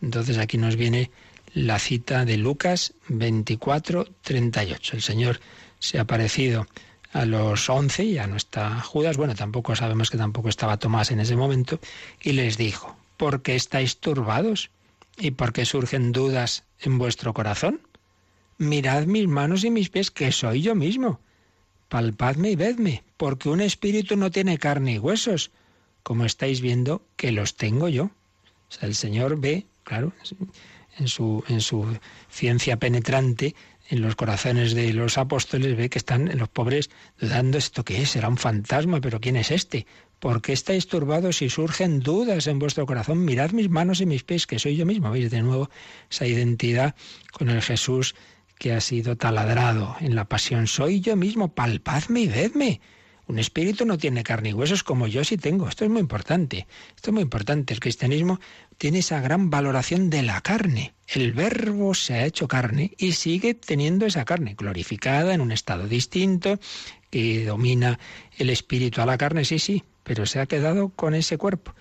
Entonces 0.00 0.38
aquí 0.38 0.56
nos 0.56 0.76
viene 0.76 1.10
la 1.52 1.78
cita 1.78 2.24
de 2.24 2.38
Lucas 2.38 2.94
24, 3.08 4.06
38. 4.22 4.96
El 4.96 5.02
Señor 5.02 5.40
se 5.78 5.98
ha 5.98 6.08
aparecido 6.08 6.68
a 7.12 7.26
los 7.26 7.68
once, 7.68 8.10
ya 8.10 8.26
no 8.28 8.36
está 8.36 8.80
Judas, 8.80 9.18
bueno, 9.18 9.34
tampoco 9.34 9.76
sabemos 9.76 10.08
que 10.08 10.16
tampoco 10.16 10.48
estaba 10.48 10.78
Tomás 10.78 11.10
en 11.10 11.20
ese 11.20 11.36
momento, 11.36 11.80
y 12.22 12.32
les 12.32 12.56
dijo, 12.56 12.96
¿por 13.18 13.42
qué 13.42 13.56
estáis 13.56 13.98
turbados? 13.98 14.70
¿Y 15.20 15.32
por 15.32 15.52
qué 15.52 15.66
surgen 15.66 16.12
dudas 16.12 16.64
en 16.80 16.96
vuestro 16.96 17.34
corazón? 17.34 17.82
Mirad 18.56 19.04
mis 19.04 19.28
manos 19.28 19.64
y 19.64 19.70
mis 19.70 19.90
pies, 19.90 20.10
que 20.10 20.32
soy 20.32 20.62
yo 20.62 20.74
mismo. 20.74 21.20
Palpadme 21.90 22.52
y 22.52 22.56
vedme, 22.56 23.04
porque 23.18 23.50
un 23.50 23.60
espíritu 23.60 24.16
no 24.16 24.30
tiene 24.30 24.56
carne 24.56 24.94
y 24.94 24.98
huesos, 24.98 25.50
como 26.02 26.24
estáis 26.24 26.62
viendo 26.62 27.02
que 27.16 27.32
los 27.32 27.56
tengo 27.56 27.88
yo. 27.88 28.10
El 28.80 28.94
Señor 28.94 29.38
ve, 29.38 29.66
claro, 29.84 30.14
en 30.98 31.08
su, 31.08 31.44
en 31.48 31.60
su 31.60 31.98
ciencia 32.30 32.78
penetrante, 32.78 33.54
en 33.90 34.00
los 34.00 34.16
corazones 34.16 34.72
de 34.72 34.92
los 34.94 35.18
apóstoles, 35.18 35.76
ve 35.76 35.90
que 35.90 35.98
están 35.98 36.30
los 36.38 36.48
pobres 36.48 36.88
dudando 37.20 37.58
esto 37.58 37.84
qué 37.84 38.00
es, 38.00 38.10
será 38.10 38.28
un 38.28 38.38
fantasma, 38.38 39.00
pero 39.02 39.20
¿quién 39.20 39.36
es 39.36 39.50
este? 39.50 39.86
¿Por 40.20 40.42
qué 40.42 40.52
estáis 40.52 40.86
turbados 40.86 41.40
y 41.40 41.48
surgen 41.48 42.00
dudas 42.00 42.46
en 42.46 42.58
vuestro 42.58 42.84
corazón? 42.84 43.24
Mirad 43.24 43.52
mis 43.52 43.70
manos 43.70 44.02
y 44.02 44.06
mis 44.06 44.22
pies, 44.22 44.46
que 44.46 44.58
soy 44.58 44.76
yo 44.76 44.84
mismo. 44.84 45.10
Veis 45.10 45.30
de 45.30 45.40
nuevo 45.40 45.70
esa 46.10 46.26
identidad 46.26 46.94
con 47.32 47.48
el 47.48 47.62
Jesús 47.62 48.14
que 48.58 48.74
ha 48.74 48.82
sido 48.82 49.16
taladrado 49.16 49.96
en 49.98 50.14
la 50.14 50.26
pasión. 50.26 50.66
Soy 50.66 51.00
yo 51.00 51.16
mismo, 51.16 51.54
palpadme 51.54 52.20
y 52.20 52.28
vedme. 52.28 52.80
Un 53.28 53.38
espíritu 53.38 53.86
no 53.86 53.96
tiene 53.96 54.22
carne 54.22 54.50
y 54.50 54.52
huesos 54.52 54.82
como 54.82 55.06
yo 55.06 55.24
sí 55.24 55.38
tengo. 55.38 55.68
Esto 55.68 55.84
es 55.84 55.90
muy 55.90 56.00
importante. 56.00 56.66
Esto 56.94 57.10
es 57.10 57.14
muy 57.14 57.22
importante. 57.22 57.72
El 57.72 57.80
cristianismo 57.80 58.40
tiene 58.76 58.98
esa 58.98 59.22
gran 59.22 59.48
valoración 59.48 60.10
de 60.10 60.22
la 60.22 60.42
carne. 60.42 60.92
El 61.06 61.32
verbo 61.32 61.94
se 61.94 62.14
ha 62.14 62.26
hecho 62.26 62.46
carne 62.46 62.92
y 62.98 63.12
sigue 63.12 63.54
teniendo 63.54 64.04
esa 64.04 64.26
carne 64.26 64.54
glorificada 64.54 65.32
en 65.32 65.40
un 65.40 65.52
estado 65.52 65.88
distinto 65.88 66.60
que 67.08 67.46
domina 67.46 67.98
el 68.36 68.50
espíritu 68.50 69.00
a 69.00 69.06
la 69.06 69.16
carne, 69.16 69.44
sí, 69.44 69.58
sí, 69.58 69.82
pero 70.10 70.26
se 70.26 70.40
ha 70.40 70.46
quedado 70.46 70.88
con 70.88 71.14
ese 71.14 71.38
cuerpo. 71.38 71.72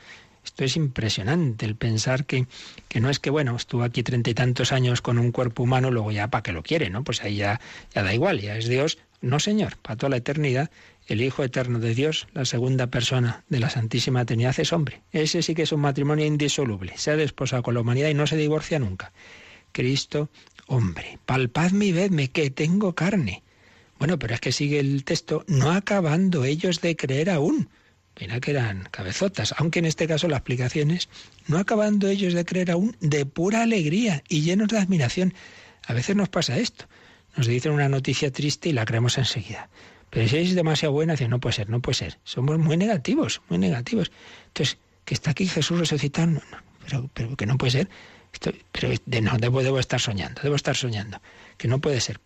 Esto 0.46 0.64
es 0.64 0.76
impresionante, 0.76 1.66
el 1.66 1.76
pensar 1.76 2.28
que, 2.28 2.46
que 2.88 3.00
no 3.00 3.10
es 3.10 3.18
que, 3.18 3.32
bueno, 3.32 3.56
estuvo 3.56 3.82
aquí 3.82 4.04
treinta 4.04 4.30
y 4.30 4.36
tantos 4.36 4.72
años 4.72 5.02
con 5.02 5.18
un 5.18 5.32
cuerpo 5.32 5.64
humano, 5.64 5.90
luego 5.90 6.12
ya 6.12 6.28
para 6.28 6.44
que 6.44 6.52
lo 6.52 6.62
quiere, 6.62 6.92
¿no? 6.92 7.04
Pues 7.04 7.24
ahí 7.24 7.38
ya, 7.38 7.60
ya 7.92 8.04
da 8.04 8.14
igual, 8.14 8.40
ya 8.40 8.56
es 8.56 8.68
Dios. 8.68 9.00
No, 9.20 9.40
Señor, 9.40 9.78
para 9.78 9.96
toda 9.98 10.12
la 10.12 10.18
eternidad, 10.18 10.70
el 11.08 11.22
Hijo 11.22 11.44
Eterno 11.44 11.80
de 11.80 11.96
Dios, 11.96 12.28
la 12.36 12.46
segunda 12.46 12.86
persona 12.86 13.44
de 13.50 13.62
la 13.62 13.72
Santísima 13.72 14.24
Trinidad, 14.26 14.60
es 14.60 14.74
hombre. 14.74 15.02
Ese 15.12 15.42
sí 15.42 15.56
que 15.56 15.64
es 15.64 15.72
un 15.72 15.82
matrimonio 15.82 16.28
indisoluble. 16.28 16.94
Se 16.98 17.10
ha 17.10 17.16
desposado 17.16 17.64
con 17.64 17.74
la 17.74 17.82
humanidad 17.82 18.10
y 18.10 18.14
no 18.14 18.28
se 18.28 18.38
divorcia 18.38 18.78
nunca. 18.78 19.12
Cristo, 19.72 20.30
hombre. 20.68 21.18
Palpadme 21.26 21.88
y 21.88 21.94
vedme, 21.94 22.28
que 22.28 22.52
tengo 22.52 22.94
carne. 22.94 23.42
Bueno, 23.98 24.20
pero 24.20 24.36
es 24.36 24.40
que 24.40 24.52
sigue 24.52 24.80
el 24.80 25.04
texto, 25.04 25.44
no 25.48 25.72
acabando 25.72 26.46
ellos 26.46 26.80
de 26.82 26.96
creer 26.96 27.32
aún. 27.32 27.70
Mira 28.20 28.40
que 28.40 28.52
eran 28.52 28.88
cabezotas, 28.92 29.56
aunque 29.58 29.80
en 29.80 29.86
este 29.86 30.08
caso 30.08 30.28
la 30.28 30.38
explicación 30.38 30.92
es 30.92 31.08
no 31.48 31.58
acabando 31.58 32.08
ellos 32.08 32.34
de 32.34 32.44
creer 32.44 32.72
aún 32.72 32.98
de 33.00 33.26
pura 33.26 33.64
alegría 33.64 34.24
y 34.28 34.42
llenos 34.42 34.68
de 34.68 34.78
admiración. 34.78 35.34
A 35.86 35.94
veces 35.94 36.16
nos 36.16 36.30
pasa 36.30 36.58
esto. 36.58 36.86
Nos 37.38 37.48
dicen 37.48 37.72
una 37.72 37.88
noticia 37.88 38.32
triste 38.32 38.70
y 38.70 38.74
la 38.74 38.86
creemos 38.86 39.18
enseguida. 39.18 39.70
Pero 40.10 40.28
si 40.28 40.38
es 40.38 40.56
demasiado 40.56 40.94
buena, 40.94 41.14
dice, 41.14 41.28
no 41.28 41.40
puede 41.40 41.54
ser, 41.54 41.70
no 41.70 41.82
puede 41.82 41.96
ser. 41.96 42.20
Somos 42.24 42.58
muy 42.58 42.78
negativos, 42.78 43.42
muy 43.48 43.60
negativos. 43.60 44.12
Entonces, 44.48 44.78
que 45.06 45.14
está 45.14 45.32
aquí 45.32 45.48
Jesús 45.48 45.80
resucitando, 45.80 46.42
pero, 46.86 47.10
pero 47.14 47.36
que 47.36 47.46
no 47.46 47.58
puede 47.58 47.72
ser. 47.72 47.90
pero 48.72 48.90
de, 49.06 49.22
no, 49.22 49.38
debo, 49.38 49.64
debo 49.64 49.80
estar 49.80 50.02
soñando, 50.02 50.42
debo 50.42 50.56
estar 50.56 50.76
soñando. 50.76 51.22
Que 51.58 51.68
no 51.68 51.80
puede 51.80 52.02
ser. 52.02 52.20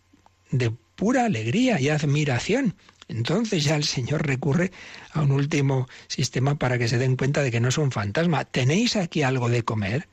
De 0.50 0.70
pura 0.96 1.26
alegría 1.26 1.80
y 1.80 1.88
admiración. 1.88 2.74
Entonces 3.08 3.64
ya 3.64 3.76
el 3.76 3.84
Señor 3.84 4.26
recurre 4.26 4.72
a 5.12 5.22
un 5.22 5.32
último 5.32 5.88
sistema 6.08 6.56
para 6.56 6.78
que 6.78 6.88
se 6.88 6.98
den 6.98 7.16
cuenta 7.16 7.42
de 7.42 7.50
que 7.50 7.60
no 7.60 7.68
es 7.68 7.78
un 7.78 7.92
fantasma. 7.92 8.44
¿Tenéis 8.44 8.96
aquí 8.96 9.22
algo 9.22 9.48
de 9.48 9.62
comer? 9.62 10.08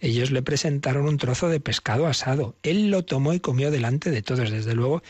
Ellos 0.00 0.30
le 0.30 0.42
presentaron 0.42 1.06
un 1.06 1.18
trozo 1.18 1.48
de 1.48 1.60
pescado 1.60 2.06
asado. 2.06 2.54
Él 2.62 2.90
lo 2.90 3.04
tomó 3.04 3.34
y 3.34 3.40
comió 3.40 3.70
delante 3.70 4.10
de 4.10 4.22
todos. 4.22 4.50
Desde 4.50 4.74
luego, 4.74 5.02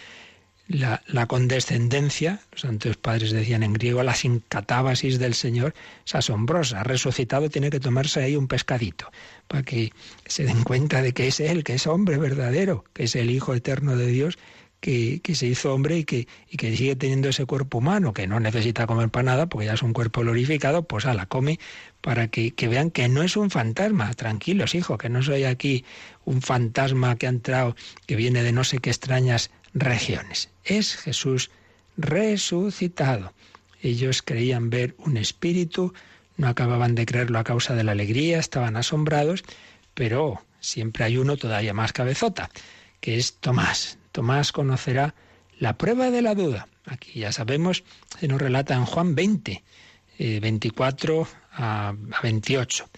la, 0.66 1.26
condescendencia, 1.26 2.40
los 2.52 2.62
santos 2.62 2.96
padres 2.96 3.32
decían 3.32 3.62
en 3.62 3.72
griego, 3.72 4.02
la 4.02 4.14
sincatábasis 4.14 5.18
del 5.18 5.34
Señor 5.34 5.74
es 6.06 6.14
asombrosa. 6.14 6.82
Resucitado 6.82 7.50
tiene 7.50 7.70
que 7.70 7.80
tomarse 7.80 8.22
ahí 8.22 8.36
un 8.36 8.48
pescadito 8.48 9.10
para 9.48 9.62
que 9.62 9.92
se 10.26 10.44
den 10.44 10.62
cuenta 10.62 11.02
de 11.02 11.12
que 11.12 11.28
es 11.28 11.40
Él, 11.40 11.64
que 11.64 11.74
es 11.74 11.86
hombre 11.86 12.18
verdadero, 12.18 12.84
que 12.92 13.04
es 13.04 13.16
el 13.16 13.30
Hijo 13.30 13.54
eterno 13.54 13.96
de 13.96 14.06
Dios 14.06 14.38
que, 14.80 15.20
se 15.34 15.46
hizo 15.46 15.74
hombre 15.74 15.98
y 15.98 16.04
que, 16.04 16.26
y 16.48 16.56
que 16.56 16.74
sigue 16.76 16.96
teniendo 16.96 17.28
ese 17.28 17.44
cuerpo 17.44 17.78
humano, 17.78 18.12
que 18.12 18.26
no 18.26 18.40
necesita 18.40 18.86
comer 18.86 19.10
para 19.10 19.24
nada, 19.24 19.46
porque 19.46 19.66
ya 19.66 19.74
es 19.74 19.82
un 19.82 19.92
cuerpo 19.92 20.22
glorificado, 20.22 20.82
pues 20.82 21.04
a 21.06 21.14
la 21.14 21.26
come 21.26 21.58
para 22.00 22.28
que, 22.28 22.52
vean 22.68 22.90
que 22.90 23.08
no 23.08 23.22
es 23.22 23.36
un 23.36 23.50
fantasma. 23.50 24.12
Tranquilos, 24.14 24.74
hijo, 24.74 24.96
que 24.96 25.10
no 25.10 25.22
soy 25.22 25.44
aquí 25.44 25.84
un 26.24 26.40
fantasma 26.40 27.16
que 27.16 27.26
ha 27.26 27.30
entrado, 27.30 27.76
que 28.06 28.16
viene 28.16 28.42
de 28.42 28.52
no 28.52 28.64
sé 28.64 28.78
qué 28.78 28.90
extrañas 28.90 29.50
regiones. 29.74 30.48
Es 30.64 30.96
Jesús 30.96 31.50
resucitado. 31.96 33.34
Ellos 33.82 34.22
creían 34.22 34.70
ver 34.70 34.94
un 34.98 35.16
espíritu, 35.16 35.92
no 36.36 36.48
acababan 36.48 36.94
de 36.94 37.06
creerlo 37.06 37.38
a 37.38 37.44
causa 37.44 37.74
de 37.74 37.84
la 37.84 37.92
alegría, 37.92 38.38
estaban 38.38 38.76
asombrados, 38.76 39.42
pero 39.94 40.42
siempre 40.60 41.04
hay 41.04 41.18
uno 41.18 41.36
todavía 41.36 41.74
más 41.74 41.92
cabezota, 41.92 42.50
que 43.00 43.16
es 43.16 43.34
Tomás. 43.34 43.99
Tomás 44.12 44.52
conocerá 44.52 45.14
la 45.58 45.76
prueba 45.76 46.10
de 46.10 46.22
la 46.22 46.34
duda. 46.34 46.68
Aquí 46.86 47.20
ya 47.20 47.32
sabemos, 47.32 47.84
se 48.18 48.28
nos 48.28 48.40
relata 48.40 48.74
en 48.74 48.84
Juan 48.84 49.14
20, 49.14 49.62
24 50.40 51.22
eh, 51.22 51.26
a 51.52 51.94
28. 52.22 52.88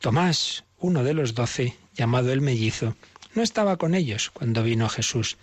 Tomás, 0.00 0.64
uno 0.78 1.04
de 1.04 1.14
los 1.14 1.34
doce, 1.34 1.76
llamado 1.94 2.32
el 2.32 2.40
mellizo, 2.40 2.96
no 3.34 3.42
estaba 3.42 3.76
con 3.76 3.94
ellos 3.94 4.30
cuando 4.30 4.62
vino 4.62 4.88
Jesús. 4.88 5.36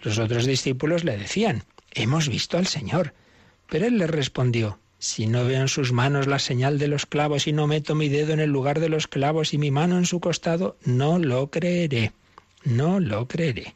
Los 0.00 0.18
otros 0.18 0.46
discípulos 0.46 1.04
le 1.04 1.16
decían, 1.16 1.64
hemos 1.92 2.28
visto 2.28 2.58
al 2.58 2.66
Señor. 2.66 3.14
Pero 3.68 3.86
él 3.86 3.98
les 3.98 4.10
respondió, 4.10 4.78
Si 4.98 5.26
no 5.26 5.44
veo 5.44 5.60
en 5.60 5.68
sus 5.68 5.92
manos 5.92 6.26
la 6.26 6.38
señal 6.38 6.78
de 6.78 6.88
los 6.88 7.06
clavos 7.06 7.46
y 7.46 7.52
no 7.52 7.66
meto 7.66 7.94
mi 7.94 8.08
dedo 8.08 8.32
en 8.32 8.40
el 8.40 8.50
lugar 8.50 8.80
de 8.80 8.88
los 8.88 9.08
clavos 9.08 9.54
y 9.54 9.58
mi 9.58 9.70
mano 9.70 9.98
en 9.98 10.06
su 10.06 10.20
costado, 10.20 10.76
no 10.84 11.18
lo 11.18 11.50
creeré. 11.50 12.12
No 12.64 13.00
lo 13.00 13.26
creeré. 13.26 13.74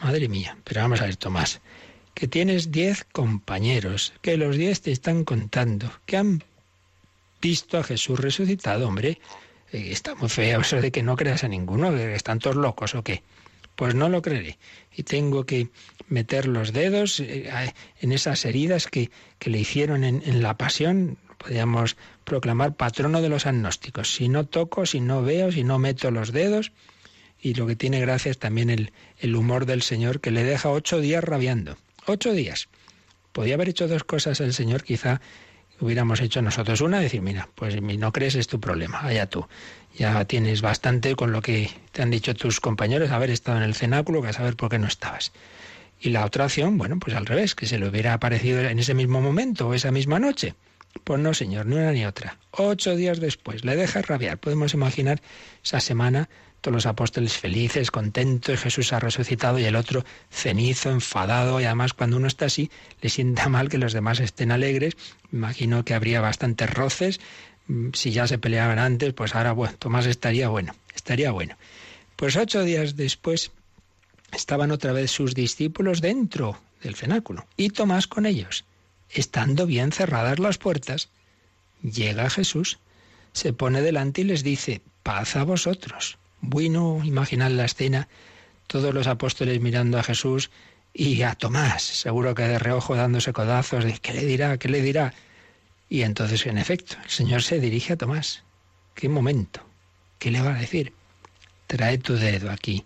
Madre 0.00 0.28
mía, 0.28 0.56
pero 0.64 0.82
vamos 0.82 1.00
a 1.00 1.06
ver, 1.06 1.16
Tomás, 1.16 1.60
que 2.14 2.28
tienes 2.28 2.70
diez 2.70 3.04
compañeros, 3.04 4.12
que 4.22 4.36
los 4.36 4.56
diez 4.56 4.80
te 4.80 4.92
están 4.92 5.24
contando, 5.24 5.92
que 6.06 6.16
han 6.16 6.42
visto 7.40 7.78
a 7.78 7.84
Jesús 7.84 8.18
resucitado, 8.18 8.88
hombre. 8.88 9.18
Eh, 9.72 9.88
está 9.90 10.14
muy 10.14 10.28
feo 10.28 10.60
eso 10.60 10.80
de 10.80 10.90
que 10.90 11.02
no 11.02 11.16
creas 11.16 11.44
a 11.44 11.48
ninguno, 11.48 11.90
que 11.90 12.14
están 12.14 12.38
todos 12.38 12.56
locos 12.56 12.94
o 12.94 13.02
qué. 13.02 13.22
Pues 13.76 13.94
no 13.94 14.08
lo 14.08 14.22
creeré. 14.22 14.58
Y 14.96 15.04
tengo 15.04 15.44
que 15.44 15.68
meter 16.08 16.46
los 16.46 16.72
dedos 16.72 17.20
eh, 17.20 17.50
en 18.00 18.12
esas 18.12 18.44
heridas 18.44 18.86
que, 18.86 19.10
que 19.38 19.50
le 19.50 19.58
hicieron 19.58 20.04
en, 20.04 20.22
en, 20.24 20.42
la 20.42 20.56
pasión. 20.56 21.18
Podríamos 21.38 21.96
proclamar 22.24 22.74
patrono 22.74 23.20
de 23.22 23.28
los 23.28 23.46
agnósticos. 23.46 24.12
Si 24.12 24.28
no 24.28 24.46
toco, 24.46 24.86
si 24.86 25.00
no 25.00 25.22
veo, 25.22 25.52
si 25.52 25.62
no 25.62 25.78
meto 25.78 26.10
los 26.10 26.32
dedos. 26.32 26.72
Y 27.40 27.54
lo 27.54 27.66
que 27.66 27.76
tiene 27.76 28.00
gracia 28.00 28.30
es 28.30 28.38
también 28.38 28.70
el, 28.70 28.92
el 29.18 29.36
humor 29.36 29.66
del 29.66 29.82
Señor 29.82 30.20
que 30.20 30.30
le 30.30 30.44
deja 30.44 30.70
ocho 30.70 31.00
días 31.00 31.22
rabiando. 31.22 31.76
Ocho 32.06 32.32
días. 32.32 32.68
Podía 33.32 33.54
haber 33.54 33.68
hecho 33.68 33.86
dos 33.86 34.04
cosas 34.04 34.40
el 34.40 34.54
Señor, 34.54 34.82
quizá 34.82 35.20
hubiéramos 35.80 36.20
hecho 36.20 36.42
nosotros 36.42 36.80
una, 36.80 37.00
decir, 37.00 37.22
mira, 37.22 37.48
pues 37.54 37.80
no 37.80 38.12
crees 38.12 38.34
es 38.34 38.46
tu 38.46 38.60
problema, 38.60 39.00
allá 39.00 39.26
tú. 39.26 39.46
Ya 39.96 40.24
tienes 40.24 40.60
bastante 40.60 41.14
con 41.14 41.32
lo 41.32 41.42
que 41.42 41.70
te 41.92 42.02
han 42.02 42.10
dicho 42.10 42.34
tus 42.34 42.60
compañeros, 42.60 43.10
haber 43.10 43.30
estado 43.30 43.58
en 43.58 43.64
el 43.64 43.74
cenáculo, 43.74 44.22
que 44.22 44.28
a 44.28 44.32
saber 44.32 44.56
por 44.56 44.70
qué 44.70 44.78
no 44.78 44.86
estabas. 44.86 45.32
Y 46.00 46.10
la 46.10 46.24
otra 46.24 46.44
opción, 46.44 46.78
bueno, 46.78 46.98
pues 46.98 47.16
al 47.16 47.26
revés, 47.26 47.54
que 47.54 47.66
se 47.66 47.78
le 47.78 47.88
hubiera 47.88 48.12
aparecido 48.12 48.60
en 48.60 48.78
ese 48.78 48.94
mismo 48.94 49.20
momento 49.20 49.68
o 49.68 49.74
esa 49.74 49.90
misma 49.90 50.18
noche. 50.18 50.54
Pues 51.04 51.20
no, 51.20 51.34
señor, 51.34 51.66
ni 51.66 51.76
una 51.76 51.92
ni 51.92 52.06
otra. 52.06 52.38
Ocho 52.50 52.96
días 52.96 53.20
después, 53.20 53.64
le 53.64 53.76
deja 53.76 54.02
rabiar. 54.02 54.38
Podemos 54.38 54.74
imaginar 54.74 55.20
esa 55.64 55.80
semana 55.80 56.28
todos 56.60 56.74
los 56.74 56.86
apóstoles 56.86 57.36
felices, 57.36 57.90
contentos, 57.90 58.60
Jesús 58.60 58.92
ha 58.92 59.00
resucitado 59.00 59.58
y 59.58 59.64
el 59.64 59.76
otro 59.76 60.04
cenizo, 60.30 60.90
enfadado, 60.90 61.60
y 61.60 61.64
además 61.64 61.94
cuando 61.94 62.16
uno 62.16 62.26
está 62.26 62.46
así 62.46 62.70
le 63.00 63.08
sienta 63.08 63.48
mal 63.48 63.68
que 63.68 63.78
los 63.78 63.92
demás 63.92 64.20
estén 64.20 64.50
alegres. 64.50 64.96
Imagino 65.32 65.84
que 65.84 65.94
habría 65.94 66.20
bastantes 66.20 66.68
roces. 66.70 67.20
Mm, 67.68 67.90
si 67.92 68.10
ya 68.10 68.26
se 68.26 68.38
peleaban 68.38 68.78
antes, 68.78 69.12
pues 69.14 69.34
ahora, 69.34 69.52
bueno, 69.52 69.76
Tomás 69.78 70.06
estaría 70.06 70.48
bueno, 70.48 70.74
estaría 70.94 71.30
bueno. 71.30 71.56
Pues 72.16 72.36
ocho 72.36 72.62
días 72.64 72.96
después 72.96 73.52
estaban 74.32 74.72
otra 74.72 74.92
vez 74.92 75.10
sus 75.10 75.34
discípulos 75.34 76.00
dentro 76.00 76.60
del 76.82 76.96
cenáculo 76.96 77.46
y 77.56 77.70
Tomás 77.70 78.06
con 78.08 78.26
ellos. 78.26 78.64
Estando 79.10 79.64
bien 79.66 79.92
cerradas 79.92 80.38
las 80.38 80.58
puertas, 80.58 81.08
llega 81.82 82.28
Jesús, 82.28 82.78
se 83.32 83.52
pone 83.52 83.80
delante 83.80 84.22
y 84.22 84.24
les 84.24 84.42
dice, 84.42 84.82
paz 85.02 85.36
a 85.36 85.44
vosotros. 85.44 86.18
Bueno, 86.40 87.00
imaginad 87.04 87.50
la 87.50 87.64
escena, 87.64 88.08
todos 88.66 88.94
los 88.94 89.06
apóstoles 89.06 89.60
mirando 89.60 89.98
a 89.98 90.02
Jesús 90.02 90.50
y 90.92 91.22
a 91.22 91.34
Tomás, 91.34 91.82
seguro 91.82 92.34
que 92.34 92.42
de 92.42 92.58
reojo 92.58 92.94
dándose 92.94 93.32
codazos, 93.32 93.84
de 93.84 93.94
¿qué 93.98 94.12
le 94.12 94.24
dirá? 94.24 94.58
¿Qué 94.58 94.68
le 94.68 94.80
dirá? 94.82 95.14
Y 95.88 96.02
entonces, 96.02 96.46
en 96.46 96.58
efecto, 96.58 96.96
el 97.02 97.10
Señor 97.10 97.42
se 97.42 97.60
dirige 97.60 97.94
a 97.94 97.96
Tomás. 97.96 98.44
¿Qué 98.94 99.08
momento? 99.08 99.64
¿Qué 100.18 100.30
le 100.30 100.42
va 100.42 100.54
a 100.54 100.58
decir? 100.58 100.92
Trae 101.66 101.98
tu 101.98 102.14
dedo 102.14 102.50
aquí 102.50 102.84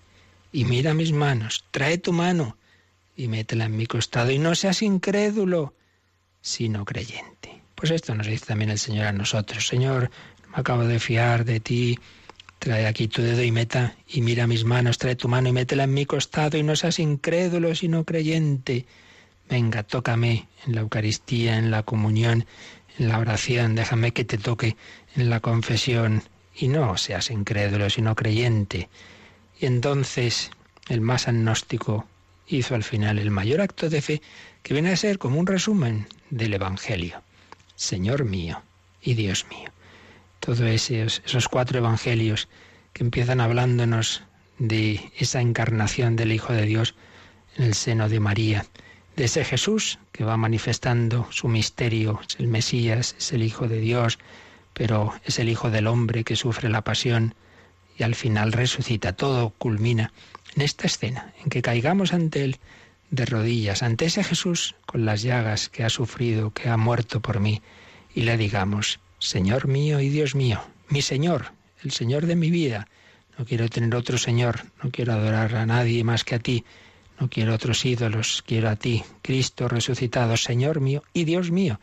y 0.52 0.64
mira 0.64 0.94
mis 0.94 1.12
manos. 1.12 1.64
Trae 1.70 1.98
tu 1.98 2.12
mano 2.12 2.56
y 3.16 3.28
métela 3.28 3.64
en 3.64 3.76
mi 3.76 3.86
costado 3.86 4.30
y 4.30 4.38
no 4.38 4.54
seas 4.54 4.82
incrédulo, 4.82 5.74
sino 6.40 6.84
creyente. 6.84 7.62
Pues 7.74 7.90
esto 7.90 8.14
nos 8.14 8.26
dice 8.26 8.46
también 8.46 8.70
el 8.70 8.78
Señor 8.78 9.06
a 9.06 9.12
nosotros. 9.12 9.66
Señor, 9.66 10.10
me 10.48 10.56
acabo 10.56 10.84
de 10.84 10.98
fiar 10.98 11.44
de 11.44 11.60
ti 11.60 11.98
Trae 12.62 12.86
aquí 12.86 13.08
tu 13.08 13.22
dedo 13.22 13.42
y 13.42 13.50
meta, 13.50 13.96
y 14.06 14.20
mira 14.20 14.46
mis 14.46 14.64
manos, 14.64 14.96
trae 14.96 15.16
tu 15.16 15.26
mano 15.26 15.48
y 15.48 15.52
métela 15.52 15.82
en 15.82 15.94
mi 15.94 16.06
costado, 16.06 16.56
y 16.56 16.62
no 16.62 16.76
seas 16.76 17.00
incrédulo, 17.00 17.74
sino 17.74 18.04
creyente. 18.04 18.86
Venga, 19.50 19.82
tócame 19.82 20.46
en 20.64 20.76
la 20.76 20.82
Eucaristía, 20.82 21.58
en 21.58 21.72
la 21.72 21.82
comunión, 21.82 22.46
en 23.00 23.08
la 23.08 23.18
oración, 23.18 23.74
déjame 23.74 24.12
que 24.12 24.24
te 24.24 24.38
toque 24.38 24.76
en 25.16 25.28
la 25.28 25.40
confesión, 25.40 26.22
y 26.54 26.68
no 26.68 26.96
seas 26.98 27.32
incrédulo, 27.32 27.90
sino 27.90 28.14
creyente. 28.14 28.88
Y 29.58 29.66
entonces 29.66 30.52
el 30.88 31.00
más 31.00 31.26
agnóstico 31.26 32.06
hizo 32.46 32.76
al 32.76 32.84
final 32.84 33.18
el 33.18 33.32
mayor 33.32 33.60
acto 33.60 33.90
de 33.90 34.02
fe, 34.02 34.22
que 34.62 34.74
viene 34.74 34.92
a 34.92 34.96
ser 34.96 35.18
como 35.18 35.40
un 35.40 35.48
resumen 35.48 36.06
del 36.30 36.54
Evangelio. 36.54 37.22
Señor 37.74 38.24
mío 38.24 38.62
y 39.02 39.14
Dios 39.14 39.46
mío 39.50 39.72
todos 40.42 40.60
esos, 40.60 41.22
esos 41.24 41.48
cuatro 41.48 41.78
evangelios 41.78 42.48
que 42.92 43.04
empiezan 43.04 43.40
hablándonos 43.40 44.24
de 44.58 45.12
esa 45.16 45.40
encarnación 45.40 46.16
del 46.16 46.32
Hijo 46.32 46.52
de 46.52 46.66
Dios 46.66 46.96
en 47.56 47.64
el 47.64 47.74
seno 47.74 48.08
de 48.08 48.18
María, 48.18 48.66
de 49.14 49.24
ese 49.24 49.44
Jesús 49.44 50.00
que 50.10 50.24
va 50.24 50.36
manifestando 50.36 51.28
su 51.30 51.46
misterio, 51.46 52.20
es 52.28 52.40
el 52.40 52.48
Mesías, 52.48 53.14
es 53.18 53.32
el 53.32 53.44
Hijo 53.44 53.68
de 53.68 53.78
Dios, 53.78 54.18
pero 54.74 55.14
es 55.24 55.38
el 55.38 55.48
Hijo 55.48 55.70
del 55.70 55.86
hombre 55.86 56.24
que 56.24 56.34
sufre 56.34 56.68
la 56.68 56.82
pasión 56.82 57.36
y 57.96 58.02
al 58.02 58.16
final 58.16 58.50
resucita. 58.50 59.12
Todo 59.12 59.50
culmina 59.50 60.12
en 60.56 60.62
esta 60.62 60.88
escena, 60.88 61.32
en 61.44 61.50
que 61.50 61.62
caigamos 61.62 62.12
ante 62.12 62.42
Él 62.42 62.58
de 63.12 63.26
rodillas, 63.26 63.84
ante 63.84 64.06
ese 64.06 64.24
Jesús 64.24 64.74
con 64.86 65.04
las 65.04 65.22
llagas 65.22 65.68
que 65.68 65.84
ha 65.84 65.90
sufrido, 65.90 66.50
que 66.50 66.68
ha 66.68 66.76
muerto 66.76 67.20
por 67.20 67.38
mí, 67.38 67.62
y 68.12 68.22
le 68.22 68.36
digamos, 68.36 68.98
Señor 69.22 69.68
mío 69.68 70.00
y 70.00 70.08
Dios 70.08 70.34
mío, 70.34 70.60
mi 70.88 71.00
Señor, 71.00 71.52
el 71.84 71.92
Señor 71.92 72.26
de 72.26 72.34
mi 72.34 72.50
vida. 72.50 72.88
No 73.38 73.44
quiero 73.44 73.68
tener 73.68 73.94
otro 73.94 74.18
Señor, 74.18 74.64
no 74.82 74.90
quiero 74.90 75.12
adorar 75.12 75.54
a 75.54 75.64
nadie 75.64 76.02
más 76.02 76.24
que 76.24 76.34
a 76.34 76.38
ti, 76.40 76.64
no 77.20 77.30
quiero 77.30 77.54
otros 77.54 77.84
ídolos, 77.84 78.42
quiero 78.44 78.68
a 78.68 78.74
ti, 78.74 79.04
Cristo 79.22 79.68
resucitado, 79.68 80.36
Señor 80.36 80.80
mío 80.80 81.04
y 81.14 81.22
Dios 81.22 81.52
mío. 81.52 81.78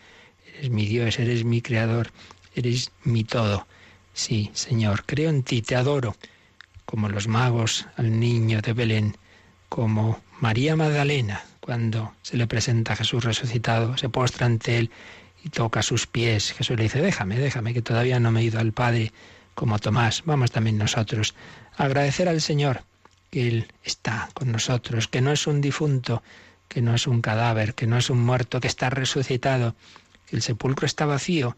Eres 0.53 0.69
mi 0.69 0.85
Dios, 0.85 1.17
eres 1.17 1.45
mi 1.45 1.61
Creador, 1.61 2.11
eres 2.55 2.91
mi 3.05 3.23
todo. 3.23 3.67
Sí, 4.13 4.51
Señor, 4.53 5.05
creo 5.05 5.29
en 5.29 5.43
ti, 5.43 5.61
te 5.61 5.77
adoro, 5.77 6.17
como 6.83 7.07
los 7.07 7.29
magos 7.29 7.87
al 7.95 8.19
niño 8.19 8.61
de 8.61 8.73
Belén, 8.73 9.15
como 9.69 10.19
María 10.41 10.75
Magdalena, 10.75 11.45
cuando 11.61 12.13
se 12.21 12.35
le 12.35 12.47
presenta 12.47 12.93
a 12.93 12.95
Jesús 12.97 13.23
resucitado, 13.23 13.95
se 13.95 14.09
postra 14.09 14.45
ante 14.45 14.77
él 14.77 14.91
y 15.43 15.49
toca 15.49 15.81
sus 15.81 16.07
pies. 16.07 16.51
Jesús 16.53 16.77
le 16.77 16.83
dice, 16.83 17.01
déjame, 17.01 17.37
déjame, 17.37 17.73
que 17.73 17.81
todavía 17.81 18.19
no 18.19 18.31
me 18.31 18.41
he 18.41 18.45
ido 18.45 18.59
al 18.59 18.73
Padre 18.73 19.11
como 19.55 19.79
Tomás. 19.79 20.23
Vamos 20.25 20.51
también 20.51 20.77
nosotros 20.77 21.35
a 21.77 21.85
agradecer 21.85 22.27
al 22.27 22.41
Señor 22.41 22.83
que 23.29 23.47
Él 23.47 23.71
está 23.83 24.29
con 24.33 24.51
nosotros, 24.51 25.07
que 25.07 25.21
no 25.21 25.31
es 25.31 25.47
un 25.47 25.61
difunto, 25.61 26.23
que 26.67 26.81
no 26.81 26.95
es 26.95 27.07
un 27.07 27.21
cadáver, 27.21 27.75
que 27.75 27.87
no 27.87 27.97
es 27.97 28.09
un 28.09 28.19
muerto, 28.19 28.59
que 28.59 28.67
está 28.67 28.89
resucitado, 28.89 29.75
que 30.27 30.35
el 30.35 30.41
sepulcro 30.41 30.85
está 30.85 31.05
vacío, 31.05 31.55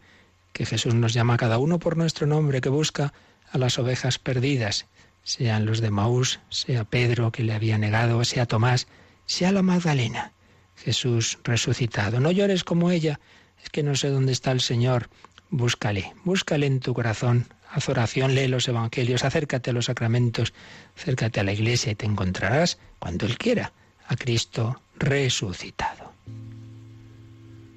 que 0.52 0.66
Jesús 0.66 0.94
nos 0.94 1.14
llama 1.14 1.34
a 1.34 1.38
cada 1.38 1.58
uno 1.58 1.78
por 1.78 1.96
nuestro 1.96 2.26
nombre, 2.26 2.60
que 2.60 2.68
busca 2.68 3.12
a 3.50 3.58
las 3.58 3.78
ovejas 3.78 4.18
perdidas, 4.18 4.86
sean 5.22 5.66
los 5.66 5.80
de 5.80 5.90
Maús, 5.90 6.40
sea 6.50 6.84
Pedro 6.84 7.32
que 7.32 7.42
le 7.42 7.54
había 7.54 7.78
negado, 7.78 8.24
sea 8.24 8.46
Tomás, 8.46 8.86
sea 9.26 9.52
la 9.52 9.62
Magdalena. 9.62 10.32
Jesús 10.76 11.38
resucitado. 11.44 12.18
No 12.18 12.30
llores 12.30 12.64
como 12.64 12.90
ella, 12.90 13.20
es 13.62 13.70
que 13.70 13.82
no 13.82 13.94
sé 13.94 14.08
dónde 14.08 14.32
está 14.32 14.52
el 14.52 14.60
Señor. 14.60 15.08
Búscale, 15.50 16.14
búscale 16.24 16.66
en 16.66 16.80
tu 16.80 16.94
corazón. 16.94 17.46
Haz 17.70 17.88
oración, 17.88 18.34
lee 18.34 18.48
los 18.48 18.68
evangelios, 18.68 19.24
acércate 19.24 19.70
a 19.70 19.72
los 19.72 19.86
sacramentos, 19.86 20.52
acércate 20.96 21.40
a 21.40 21.44
la 21.44 21.52
iglesia 21.52 21.92
y 21.92 21.94
te 21.94 22.06
encontrarás, 22.06 22.78
cuando 22.98 23.26
Él 23.26 23.38
quiera, 23.38 23.72
a 24.08 24.16
Cristo 24.16 24.82
resucitado. 24.98 26.12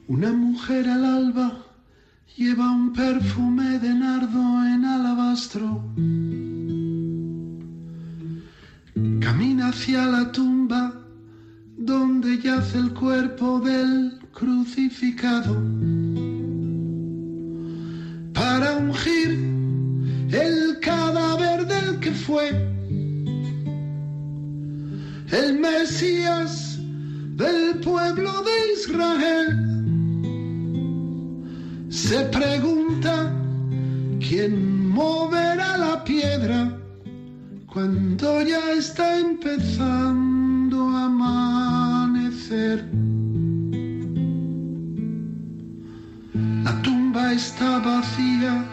Una 0.07 0.31
mujer 0.31 0.87
al 0.87 1.05
alba 1.05 1.65
lleva 2.35 2.69
un 2.71 2.93
perfume 2.93 3.79
de 3.79 3.93
nardo 3.93 4.65
en 4.65 4.85
alabastro. 4.85 5.81
Camina 9.21 9.69
hacia 9.69 10.05
la 10.05 10.31
tumba 10.31 10.93
donde 11.77 12.37
yace 12.39 12.77
el 12.77 12.93
cuerpo 12.93 13.59
del 13.59 14.24
crucificado 14.35 15.53
para 18.33 18.77
ungir 18.77 19.31
el 20.29 20.77
cadáver 20.81 21.65
del 21.65 21.99
que 22.01 22.11
fue 22.11 22.49
el 25.31 25.59
Mesías 25.59 26.77
del 27.37 27.79
pueblo 27.79 28.31
de 28.47 28.73
Israel. 28.77 29.47
Se 31.89 32.19
pregunta 32.25 33.33
quién 34.19 34.89
moverá 34.89 35.77
la 35.77 36.03
piedra 36.03 36.77
cuando 37.67 38.41
ya 38.41 38.73
está 38.73 39.17
empezando 39.17 40.89
a 40.89 41.05
amanecer. 41.05 42.85
Está 47.33 47.79
vacía 47.79 48.63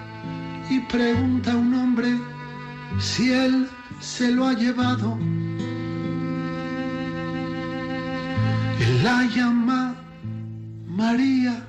y 0.70 0.80
pregunta 0.80 1.52
a 1.52 1.56
un 1.56 1.74
hombre 1.74 2.18
si 2.98 3.32
él 3.32 3.68
se 4.00 4.30
lo 4.30 4.46
ha 4.46 4.52
llevado. 4.54 5.18
Él 8.80 9.02
la 9.02 9.24
llama 9.34 9.94
María 10.86 11.66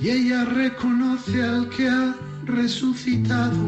y 0.00 0.08
ella 0.08 0.44
reconoce 0.44 1.42
al 1.42 1.68
que 1.68 1.88
ha 1.88 2.14
resucitado. 2.46 3.58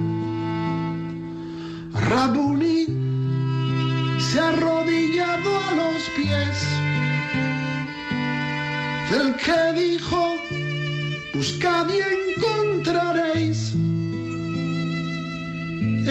Rabuni 2.08 2.86
se 4.18 4.40
ha 4.40 4.48
arrodillado 4.48 5.50
a 5.68 5.74
los 5.74 6.02
pies 6.16 6.66
del 9.10 9.34
que 9.36 9.80
dijo, 9.80 10.34
buscad 11.34 11.86
y 11.88 12.00
encontraréis. 12.00 13.74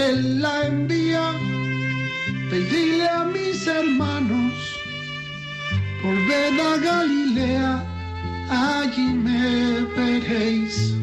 Él 0.07 0.41
la 0.41 0.65
envía, 0.67 1.33
pedile 2.49 3.07
a 3.09 3.25
mis 3.25 3.67
hermanos, 3.67 4.53
volved 6.03 6.59
a 6.59 6.77
Galilea, 6.77 7.83
allí 8.49 9.13
me 9.13 9.81
veréis. 9.95 11.00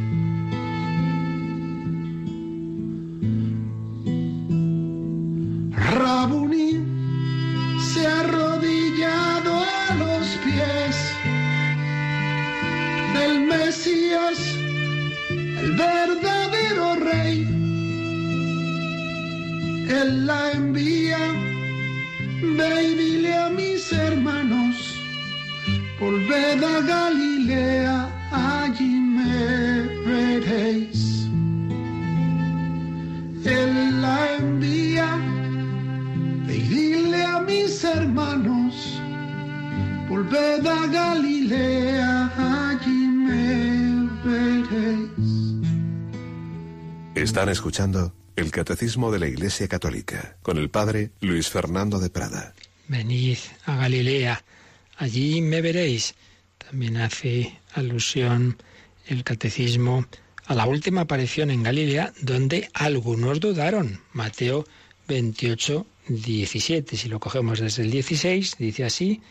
Están 47.38 47.50
escuchando 47.50 48.12
el 48.34 48.50
Catecismo 48.50 49.12
de 49.12 49.20
la 49.20 49.28
Iglesia 49.28 49.68
Católica 49.68 50.36
con 50.42 50.58
el 50.58 50.70
Padre 50.70 51.12
Luis 51.20 51.48
Fernando 51.48 52.00
de 52.00 52.10
Prada. 52.10 52.52
Venid 52.88 53.38
a 53.64 53.76
Galilea, 53.76 54.42
allí 54.96 55.40
me 55.40 55.60
veréis. 55.60 56.16
También 56.58 56.96
hace 56.96 57.56
alusión 57.74 58.60
el 59.06 59.22
catecismo 59.22 60.04
a 60.46 60.56
la 60.56 60.66
última 60.66 61.02
aparición 61.02 61.52
en 61.52 61.62
Galilea, 61.62 62.12
donde 62.22 62.70
algunos 62.74 63.38
dudaron. 63.38 64.00
Mateo 64.12 64.66
28, 65.06 65.86
17. 66.08 66.96
Si 66.96 67.08
lo 67.08 67.20
cogemos 67.20 67.60
desde 67.60 67.84
el 67.84 67.92
16, 67.92 68.56
dice 68.58 68.84
así, 68.84 69.22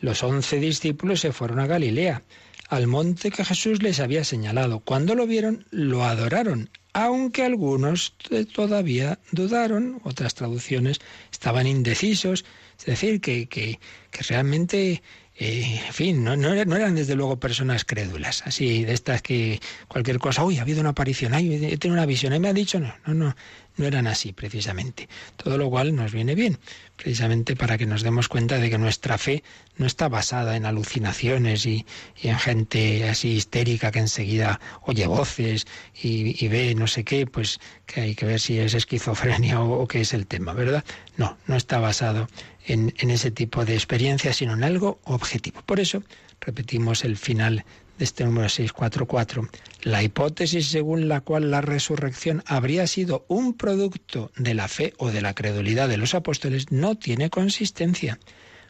los 0.00 0.22
once 0.22 0.56
discípulos 0.56 1.20
se 1.20 1.32
fueron 1.32 1.58
a 1.58 1.66
Galilea, 1.66 2.22
al 2.70 2.86
monte 2.86 3.30
que 3.30 3.44
Jesús 3.44 3.82
les 3.82 4.00
había 4.00 4.24
señalado. 4.24 4.80
Cuando 4.80 5.14
lo 5.14 5.26
vieron, 5.26 5.66
lo 5.70 6.06
adoraron, 6.06 6.70
aunque 6.92 7.44
algunos 7.44 8.14
todavía 8.52 9.18
dudaron, 9.32 10.00
otras 10.04 10.34
traducciones 10.34 11.00
estaban 11.30 11.66
indecisos, 11.66 12.44
es 12.78 12.86
decir, 12.86 13.20
que, 13.20 13.46
que, 13.46 13.78
que 14.10 14.22
realmente 14.22 15.02
eh, 15.42 15.80
en 15.86 15.92
fin, 15.94 16.22
no, 16.22 16.36
no, 16.36 16.52
eran 16.52 16.94
desde 16.94 17.16
luego 17.16 17.40
personas 17.40 17.86
crédulas, 17.86 18.42
así 18.46 18.84
de 18.84 18.92
estas 18.92 19.22
que 19.22 19.58
cualquier 19.88 20.18
cosa, 20.18 20.44
uy, 20.44 20.58
ha 20.58 20.62
habido 20.62 20.82
una 20.82 20.90
aparición, 20.90 21.32
ay, 21.32 21.54
he 21.54 21.78
tenido 21.78 21.94
una 21.94 22.04
visión, 22.04 22.34
y 22.34 22.38
me 22.38 22.48
ha 22.50 22.52
dicho, 22.52 22.78
no, 22.78 22.92
no, 23.06 23.14
no, 23.14 23.36
no 23.78 23.86
eran 23.86 24.06
así 24.06 24.34
precisamente. 24.34 25.08
Todo 25.38 25.56
lo 25.56 25.70
cual 25.70 25.96
nos 25.96 26.12
viene 26.12 26.34
bien, 26.34 26.58
precisamente 26.94 27.56
para 27.56 27.78
que 27.78 27.86
nos 27.86 28.02
demos 28.02 28.28
cuenta 28.28 28.58
de 28.58 28.68
que 28.68 28.76
nuestra 28.76 29.16
fe 29.16 29.42
no 29.78 29.86
está 29.86 30.10
basada 30.10 30.56
en 30.56 30.66
alucinaciones 30.66 31.64
y, 31.64 31.86
en 32.22 32.38
gente 32.38 33.08
así 33.08 33.30
histérica 33.30 33.90
que 33.92 34.00
enseguida 34.00 34.60
oye 34.82 35.06
voces 35.06 35.66
y, 35.94 36.44
y, 36.44 36.48
ve 36.48 36.74
no 36.74 36.86
sé 36.86 37.02
qué, 37.02 37.26
pues 37.26 37.60
que 37.86 38.02
hay 38.02 38.14
que 38.14 38.26
ver 38.26 38.40
si 38.40 38.58
es 38.58 38.74
esquizofrenia 38.74 39.58
o, 39.62 39.80
o 39.80 39.88
qué 39.88 40.02
es 40.02 40.12
el 40.12 40.26
tema, 40.26 40.52
¿verdad? 40.52 40.84
No, 41.16 41.38
no 41.46 41.56
está 41.56 41.78
basado 41.78 42.28
en, 42.72 43.10
ese 43.10 43.30
tipo 43.30 43.64
de 43.64 43.74
experiencias, 43.74 44.36
sino 44.36 44.54
en 44.54 44.64
algo 44.64 45.00
objetivo. 45.04 45.62
Por 45.66 45.80
eso, 45.80 46.02
repetimos 46.40 47.04
el 47.04 47.16
final 47.16 47.64
de 47.98 48.04
este 48.04 48.24
número 48.24 48.48
644, 48.48 49.48
la 49.82 50.02
hipótesis 50.02 50.68
según 50.68 51.08
la 51.08 51.20
cual 51.20 51.50
la 51.50 51.60
resurrección 51.60 52.42
habría 52.46 52.86
sido 52.86 53.24
un 53.28 53.54
producto 53.54 54.30
de 54.36 54.54
la 54.54 54.68
fe 54.68 54.94
o 54.98 55.10
de 55.10 55.20
la 55.20 55.34
credulidad 55.34 55.88
de 55.88 55.98
los 55.98 56.14
apóstoles 56.14 56.72
no 56.72 56.96
tiene 56.96 57.28
consistencia. 57.28 58.18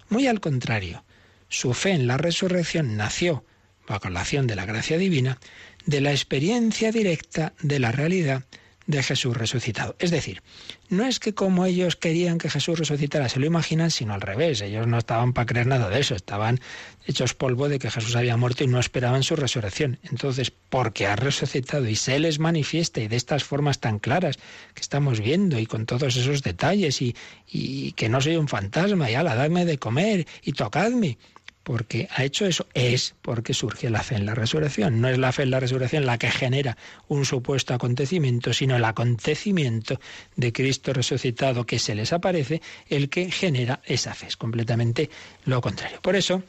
Muy 0.08 0.26
al 0.26 0.40
contrario, 0.40 1.04
su 1.48 1.74
fe 1.74 1.90
en 1.92 2.06
la 2.06 2.16
resurrección 2.16 2.96
nació, 2.96 3.44
bajo 3.86 4.08
la 4.10 4.20
acción 4.20 4.46
de 4.46 4.56
la 4.56 4.66
gracia 4.66 4.98
divina, 4.98 5.38
de 5.86 6.00
la 6.00 6.10
experiencia 6.10 6.92
directa 6.92 7.52
de 7.60 7.78
la 7.78 7.92
realidad 7.92 8.44
de 8.90 9.02
Jesús 9.02 9.36
resucitado. 9.36 9.96
Es 9.98 10.10
decir, 10.10 10.42
no 10.88 11.04
es 11.04 11.18
que 11.20 11.34
como 11.34 11.66
ellos 11.66 11.96
querían 11.96 12.38
que 12.38 12.50
Jesús 12.50 12.78
resucitara, 12.78 13.28
se 13.28 13.40
lo 13.40 13.46
imaginan, 13.46 13.90
sino 13.90 14.14
al 14.14 14.20
revés. 14.20 14.60
Ellos 14.60 14.86
no 14.86 14.98
estaban 14.98 15.32
para 15.32 15.46
creer 15.46 15.66
nada 15.66 15.88
de 15.88 16.00
eso, 16.00 16.14
estaban 16.14 16.60
hechos 17.06 17.34
polvo 17.34 17.68
de 17.68 17.78
que 17.78 17.90
Jesús 17.90 18.16
había 18.16 18.36
muerto 18.36 18.64
y 18.64 18.66
no 18.66 18.78
esperaban 18.78 19.22
su 19.22 19.36
resurrección. 19.36 19.98
Entonces, 20.02 20.50
porque 20.50 21.06
ha 21.06 21.16
resucitado 21.16 21.88
y 21.88 21.96
se 21.96 22.18
les 22.18 22.38
manifiesta 22.38 23.00
y 23.00 23.08
de 23.08 23.16
estas 23.16 23.44
formas 23.44 23.78
tan 23.78 23.98
claras 23.98 24.38
que 24.74 24.80
estamos 24.80 25.20
viendo 25.20 25.58
y 25.58 25.66
con 25.66 25.86
todos 25.86 26.16
esos 26.16 26.42
detalles 26.42 27.00
y, 27.02 27.16
y 27.46 27.92
que 27.92 28.08
no 28.08 28.20
soy 28.20 28.36
un 28.36 28.48
fantasma 28.48 29.10
y 29.10 29.14
ala, 29.14 29.34
dadme 29.34 29.64
de 29.64 29.78
comer 29.78 30.26
y 30.42 30.52
tocadme 30.52 31.18
porque 31.62 32.08
ha 32.10 32.24
hecho 32.24 32.46
eso, 32.46 32.66
es 32.74 33.14
porque 33.22 33.54
surge 33.54 33.90
la 33.90 34.02
fe 34.02 34.16
en 34.16 34.26
la 34.26 34.34
resurrección. 34.34 35.00
No 35.00 35.08
es 35.08 35.18
la 35.18 35.32
fe 35.32 35.42
en 35.42 35.50
la 35.50 35.60
resurrección 35.60 36.06
la 36.06 36.18
que 36.18 36.30
genera 36.30 36.76
un 37.08 37.24
supuesto 37.24 37.74
acontecimiento, 37.74 38.52
sino 38.52 38.76
el 38.76 38.84
acontecimiento 38.84 40.00
de 40.36 40.52
Cristo 40.52 40.92
resucitado 40.92 41.66
que 41.66 41.78
se 41.78 41.94
les 41.94 42.12
aparece, 42.12 42.62
el 42.88 43.08
que 43.08 43.30
genera 43.30 43.80
esa 43.84 44.14
fe. 44.14 44.26
Es 44.28 44.36
completamente 44.36 45.10
lo 45.44 45.60
contrario. 45.60 46.00
Por 46.00 46.16
eso 46.16 46.42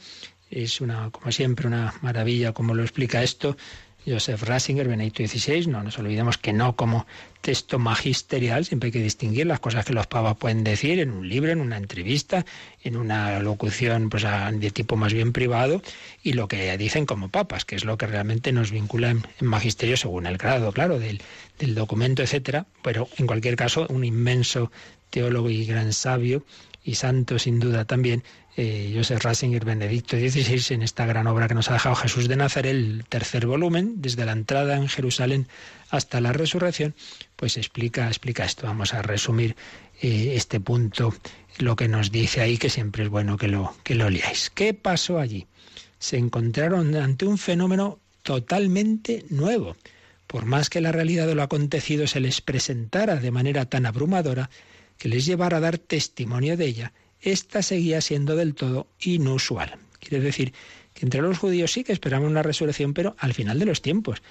es 0.50 0.80
una, 0.80 1.10
como 1.10 1.30
siempre, 1.32 1.66
una 1.66 1.94
maravilla 2.02 2.52
como 2.52 2.74
lo 2.74 2.82
explica 2.82 3.22
esto 3.22 3.56
Joseph 4.06 4.42
Ratzinger, 4.42 4.88
Benedicto 4.88 5.26
XVI, 5.26 5.66
no 5.66 5.82
nos 5.82 5.98
olvidemos 5.98 6.38
que 6.38 6.52
no 6.52 6.74
como 6.74 7.06
texto 7.40 7.78
magisterial, 7.78 8.64
siempre 8.64 8.88
hay 8.88 8.92
que 8.92 9.02
distinguir 9.02 9.46
las 9.46 9.60
cosas 9.60 9.84
que 9.84 9.92
los 9.92 10.06
papas 10.06 10.36
pueden 10.36 10.64
decir 10.64 10.98
en 11.00 11.10
un 11.10 11.28
libro, 11.28 11.52
en 11.52 11.60
una 11.60 11.76
entrevista, 11.76 12.44
en 12.82 12.96
una 12.96 13.38
locución 13.40 14.10
pues, 14.10 14.24
de 14.24 14.70
tipo 14.70 14.96
más 14.96 15.12
bien 15.12 15.32
privado, 15.32 15.82
y 16.22 16.32
lo 16.32 16.48
que 16.48 16.76
dicen 16.78 17.06
como 17.06 17.28
papas, 17.28 17.64
que 17.64 17.76
es 17.76 17.84
lo 17.84 17.96
que 17.96 18.06
realmente 18.06 18.52
nos 18.52 18.70
vincula 18.70 19.10
en, 19.10 19.22
en 19.40 19.46
magisterio 19.46 19.96
según 19.96 20.26
el 20.26 20.38
grado, 20.38 20.72
claro, 20.72 20.98
del, 20.98 21.20
del 21.58 21.74
documento, 21.74 22.22
etcétera. 22.22 22.66
Pero 22.82 23.08
en 23.18 23.26
cualquier 23.26 23.56
caso, 23.56 23.86
un 23.88 24.04
inmenso 24.04 24.70
teólogo 25.10 25.50
y 25.50 25.64
gran 25.64 25.92
sabio 25.92 26.44
y 26.84 26.96
santo 26.96 27.38
sin 27.38 27.60
duda 27.60 27.84
también, 27.84 28.24
eh, 28.56 28.92
Joseph 28.94 29.22
Ratzinger, 29.22 29.64
Benedicto 29.64 30.16
XVI, 30.16 30.74
en 30.74 30.82
esta 30.82 31.06
gran 31.06 31.26
obra 31.26 31.48
que 31.48 31.54
nos 31.54 31.70
ha 31.70 31.74
dejado 31.74 31.94
Jesús 31.94 32.28
de 32.28 32.36
Nazaret, 32.36 32.72
el 32.72 33.04
tercer 33.08 33.46
volumen, 33.46 34.02
desde 34.02 34.26
la 34.26 34.32
entrada 34.32 34.76
en 34.76 34.88
Jerusalén 34.88 35.48
hasta 35.88 36.20
la 36.20 36.32
resurrección, 36.32 36.94
pues 37.36 37.56
explica, 37.56 38.08
explica 38.08 38.44
esto. 38.44 38.66
Vamos 38.66 38.92
a 38.92 39.02
resumir 39.02 39.56
eh, 40.00 40.34
este 40.36 40.60
punto, 40.60 41.14
lo 41.58 41.76
que 41.76 41.88
nos 41.88 42.12
dice 42.12 42.40
ahí, 42.42 42.58
que 42.58 42.68
siempre 42.68 43.04
es 43.04 43.08
bueno 43.08 43.38
que 43.38 43.48
lo, 43.48 43.74
que 43.84 43.94
lo 43.94 44.10
leáis. 44.10 44.50
¿Qué 44.50 44.74
pasó 44.74 45.18
allí? 45.18 45.46
Se 45.98 46.18
encontraron 46.18 46.94
ante 46.96 47.24
un 47.24 47.38
fenómeno 47.38 47.98
totalmente 48.22 49.24
nuevo. 49.30 49.76
Por 50.26 50.44
más 50.44 50.70
que 50.70 50.80
la 50.80 50.92
realidad 50.92 51.26
de 51.26 51.34
lo 51.34 51.42
acontecido 51.42 52.06
se 52.06 52.20
les 52.20 52.40
presentara 52.40 53.16
de 53.16 53.30
manera 53.30 53.64
tan 53.66 53.86
abrumadora, 53.86 54.50
que 54.98 55.08
les 55.08 55.26
llevara 55.26 55.56
a 55.56 55.60
dar 55.60 55.78
testimonio 55.78 56.56
de 56.56 56.66
ella, 56.66 56.92
esta 57.22 57.62
seguía 57.62 58.00
siendo 58.00 58.36
del 58.36 58.54
todo 58.54 58.88
inusual. 59.00 59.78
Quiere 60.00 60.22
decir 60.22 60.52
que 60.92 61.06
entre 61.06 61.22
los 61.22 61.38
judíos 61.38 61.72
sí 61.72 61.84
que 61.84 61.92
esperaban 61.92 62.28
una 62.28 62.42
resurrección, 62.42 62.92
pero 62.92 63.14
al 63.18 63.34
final 63.34 63.58
de 63.58 63.66
los 63.66 63.80
tiempos. 63.80 64.22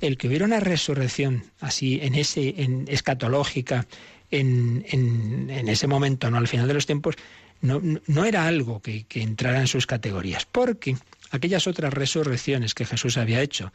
El 0.00 0.16
que 0.16 0.28
hubiera 0.28 0.44
una 0.44 0.60
resurrección 0.60 1.44
así, 1.60 2.00
en 2.02 2.14
ese, 2.14 2.62
en 2.62 2.86
escatológica, 2.88 3.86
en, 4.30 4.84
en, 4.88 5.68
ese 5.68 5.86
momento, 5.86 6.30
no 6.30 6.38
al 6.38 6.48
final 6.48 6.68
de 6.68 6.74
los 6.74 6.86
tiempos, 6.86 7.16
no, 7.60 7.80
no 8.06 8.24
era 8.24 8.46
algo 8.46 8.80
que, 8.80 9.04
que 9.04 9.22
entrara 9.22 9.60
en 9.60 9.66
sus 9.66 9.86
categorías, 9.86 10.46
porque 10.46 10.96
aquellas 11.30 11.66
otras 11.66 11.92
resurrecciones 11.92 12.74
que 12.74 12.84
Jesús 12.84 13.16
había 13.16 13.42
hecho, 13.42 13.72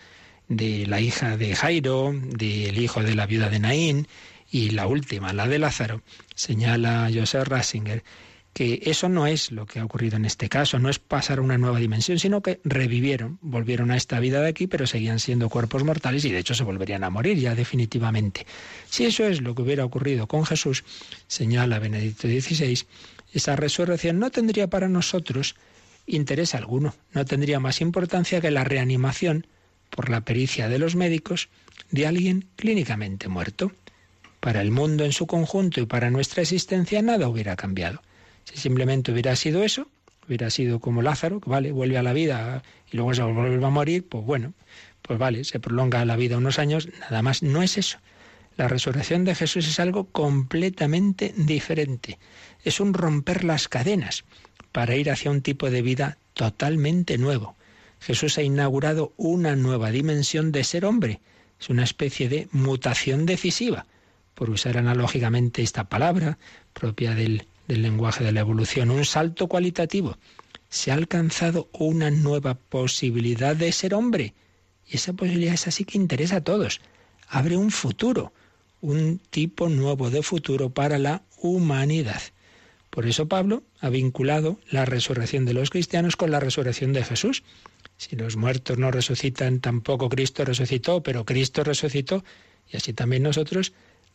de 0.48 0.86
la 0.88 1.02
hija 1.02 1.38
de 1.38 1.56
Jairo, 1.56 2.14
del 2.14 2.78
hijo 2.78 3.02
de 3.02 3.16
la 3.16 3.26
viuda 3.26 3.50
de 3.50 3.60
Naín 3.60 4.08
y 4.52 4.72
la 4.72 4.88
última, 4.88 5.34
la 5.34 5.48
de 5.48 5.60
Lázaro, 5.60 6.02
señala 6.36 7.10
Joseph 7.14 7.48
Ratzinger 7.48 8.04
que 8.54 8.82
eso 8.86 9.10
no 9.10 9.26
es 9.26 9.52
lo 9.52 9.66
que 9.66 9.80
ha 9.80 9.86
ocurrido 9.86 10.16
en 10.16 10.26
este 10.26 10.48
caso, 10.48 10.78
no 10.78 10.90
es 10.90 11.00
pasar 11.00 11.40
a 11.40 11.42
una 11.42 11.58
nueva 11.58 11.80
dimensión, 11.80 12.20
sino 12.20 12.42
que 12.42 12.60
revivieron, 12.64 13.40
volvieron 13.42 13.90
a 13.90 13.98
esta 13.98 14.20
vida 14.20 14.42
de 14.42 14.50
aquí, 14.50 14.68
pero 14.68 14.86
seguían 14.86 15.20
siendo 15.20 15.50
cuerpos 15.50 15.84
mortales 15.84 16.24
y 16.26 16.32
de 16.32 16.38
hecho 16.38 16.54
se 16.54 16.64
volverían 16.64 17.04
a 17.04 17.10
morir 17.10 17.38
ya 17.40 17.56
definitivamente. 17.56 18.46
Si 18.88 19.06
eso 19.06 19.26
es 19.26 19.42
lo 19.42 19.56
que 19.56 19.64
hubiera 19.64 19.84
ocurrido 19.84 20.28
con 20.28 20.46
Jesús, 20.46 20.84
señala 21.28 21.80
Benedicto 21.80 22.28
XVI, 22.28 22.86
esa 23.34 23.56
resurrección 23.56 24.20
no 24.20 24.30
tendría 24.30 24.68
para 24.68 24.88
nosotros 24.88 25.56
interés 26.06 26.54
alguno, 26.54 26.94
no 27.12 27.26
tendría 27.26 27.60
más 27.60 27.82
importancia 27.82 28.40
que 28.40 28.52
la 28.52 28.64
reanimación, 28.64 29.48
por 29.90 30.10
la 30.10 30.22
pericia 30.22 30.70
de 30.70 30.80
los 30.80 30.96
médicos, 30.96 31.50
de 31.92 32.08
alguien 32.08 32.46
clínicamente 32.56 33.28
muerto. 33.28 33.72
Para 34.40 34.62
el 34.62 34.72
mundo 34.72 35.06
en 35.06 35.14
su 35.14 35.26
conjunto 35.26 35.80
y 35.80 35.86
para 35.86 36.10
nuestra 36.10 36.42
existencia 36.42 37.02
nada 37.02 37.30
hubiera 37.30 37.56
cambiado. 37.56 38.02
Si 38.44 38.58
simplemente 38.58 39.12
hubiera 39.12 39.36
sido 39.36 39.64
eso, 39.64 39.88
hubiera 40.28 40.50
sido 40.50 40.80
como 40.80 41.02
Lázaro, 41.02 41.40
que 41.40 41.50
vale, 41.50 41.72
vuelve 41.72 41.98
a 41.98 42.04
la 42.04 42.14
vida 42.14 42.64
y 42.92 42.98
luego 42.98 43.14
se 43.14 43.24
vuelve 43.24 43.66
a 43.66 43.70
morir, 43.70 44.08
pues 44.08 44.24
bueno, 44.26 44.54
pues 45.02 45.20
vale, 45.20 45.44
se 45.44 45.60
prolonga 45.60 46.04
la 46.06 46.16
vida 46.16 46.38
unos 46.38 46.60
años, 46.60 46.88
nada 47.02 47.22
más. 47.22 47.44
No 47.44 47.62
es 47.62 47.78
eso. 47.78 48.00
La 48.56 48.68
resurrección 48.68 49.26
de 49.26 49.36
Jesús 49.36 49.68
es 49.68 49.80
algo 49.80 50.06
completamente 50.06 51.34
diferente. 51.36 52.20
Es 52.64 52.80
un 52.80 52.94
romper 52.94 53.44
las 53.44 53.68
cadenas 53.68 54.24
para 54.72 54.96
ir 54.96 55.10
hacia 55.10 55.32
un 55.32 55.42
tipo 55.42 55.70
de 55.70 55.82
vida 55.82 56.18
totalmente 56.34 57.18
nuevo. 57.18 57.56
Jesús 58.00 58.38
ha 58.38 58.44
inaugurado 58.44 59.14
una 59.18 59.56
nueva 59.56 59.92
dimensión 59.92 60.52
de 60.52 60.64
ser 60.64 60.86
hombre. 60.86 61.20
Es 61.60 61.70
una 61.70 61.84
especie 61.84 62.30
de 62.30 62.48
mutación 62.52 63.26
decisiva, 63.26 63.86
por 64.36 64.50
usar 64.50 64.78
analógicamente 64.78 65.62
esta 65.62 65.86
palabra 65.86 66.38
propia 66.74 67.16
del 67.16 67.48
del 67.68 67.82
lenguaje 67.82 68.24
de 68.24 68.32
la 68.32 68.42
evolución, 68.42 68.92
un 68.92 69.06
salto 69.06 69.48
cualitativo. 69.48 70.18
Se 70.70 70.92
ha 70.92 70.96
alcanzado 70.96 71.70
una 71.74 72.10
nueva 72.12 72.56
posibilidad 72.56 73.56
de 73.56 73.72
ser 73.72 73.94
hombre. 73.94 74.34
Y 74.88 74.98
esa 74.98 75.14
posibilidad 75.14 75.54
es 75.54 75.68
así 75.68 75.86
que 75.86 75.98
interesa 75.98 76.38
a 76.38 76.44
todos. 76.44 76.82
Abre 77.28 77.58
un 77.58 77.72
futuro, 77.72 78.34
un 78.82 79.20
tipo 79.30 79.70
nuevo 79.70 80.10
de 80.10 80.24
futuro 80.24 80.72
para 80.72 81.00
la 81.00 81.24
humanidad. 81.38 82.22
Por 82.90 83.08
eso 83.08 83.28
Pablo 83.28 83.64
ha 83.80 83.90
vinculado 83.90 84.60
la 84.70 84.86
resurrección 84.86 85.46
de 85.46 85.54
los 85.54 85.72
cristianos 85.72 86.16
con 86.16 86.30
la 86.30 86.40
resurrección 86.40 86.94
de 86.94 87.04
Jesús. 87.04 87.44
Si 87.98 88.16
los 88.16 88.36
muertos 88.36 88.78
no 88.78 88.92
resucitan, 88.92 89.62
tampoco 89.62 90.10
Cristo 90.10 90.46
resucitó, 90.46 91.02
pero 91.02 91.26
Cristo 91.26 91.64
resucitó, 91.64 92.24
y 92.72 92.78
así 92.78 92.94
también 92.94 93.24
nosotros 93.24 93.74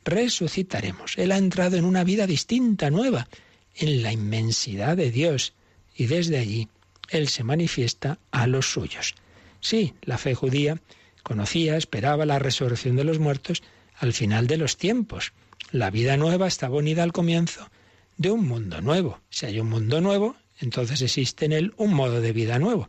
resucitaremos. 0.08 1.16
Él 1.16 1.32
ha 1.32 1.38
entrado 1.38 1.76
en 1.76 1.84
una 1.84 2.04
vida 2.04 2.26
distinta, 2.26 2.90
nueva, 2.90 3.28
en 3.74 4.02
la 4.02 4.12
inmensidad 4.12 4.96
de 4.96 5.10
Dios, 5.10 5.54
y 5.94 6.06
desde 6.06 6.38
allí 6.38 6.68
Él 7.10 7.28
se 7.28 7.44
manifiesta 7.44 8.18
a 8.30 8.46
los 8.46 8.70
suyos. 8.70 9.14
Sí, 9.60 9.94
la 10.02 10.18
fe 10.18 10.34
judía 10.34 10.80
conocía, 11.22 11.76
esperaba 11.76 12.24
la 12.26 12.38
resurrección 12.38 12.96
de 12.96 13.04
los 13.04 13.18
muertos 13.18 13.62
al 13.98 14.12
final 14.12 14.46
de 14.46 14.56
los 14.56 14.76
tiempos. 14.76 15.32
La 15.70 15.90
vida 15.90 16.16
nueva 16.16 16.46
estaba 16.46 16.76
unida 16.76 17.02
al 17.02 17.12
comienzo 17.12 17.68
de 18.16 18.30
un 18.30 18.46
mundo 18.46 18.80
nuevo. 18.80 19.20
Si 19.28 19.46
hay 19.46 19.60
un 19.60 19.68
mundo 19.68 20.00
nuevo, 20.00 20.36
entonces 20.60 21.02
existe 21.02 21.44
en 21.44 21.52
él 21.52 21.74
un 21.76 21.92
modo 21.92 22.20
de 22.20 22.32
vida 22.32 22.58
nuevo. 22.58 22.88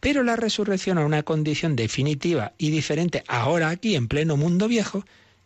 Pero 0.00 0.22
la 0.22 0.36
resurrección 0.36 0.98
a 0.98 1.04
una 1.04 1.22
condición 1.22 1.76
definitiva 1.76 2.52
y 2.58 2.70
diferente 2.70 3.24
ahora 3.26 3.68
aquí 3.70 3.94
en 3.94 4.08
pleno 4.08 4.36
mundo 4.36 4.68
viejo 4.68 5.04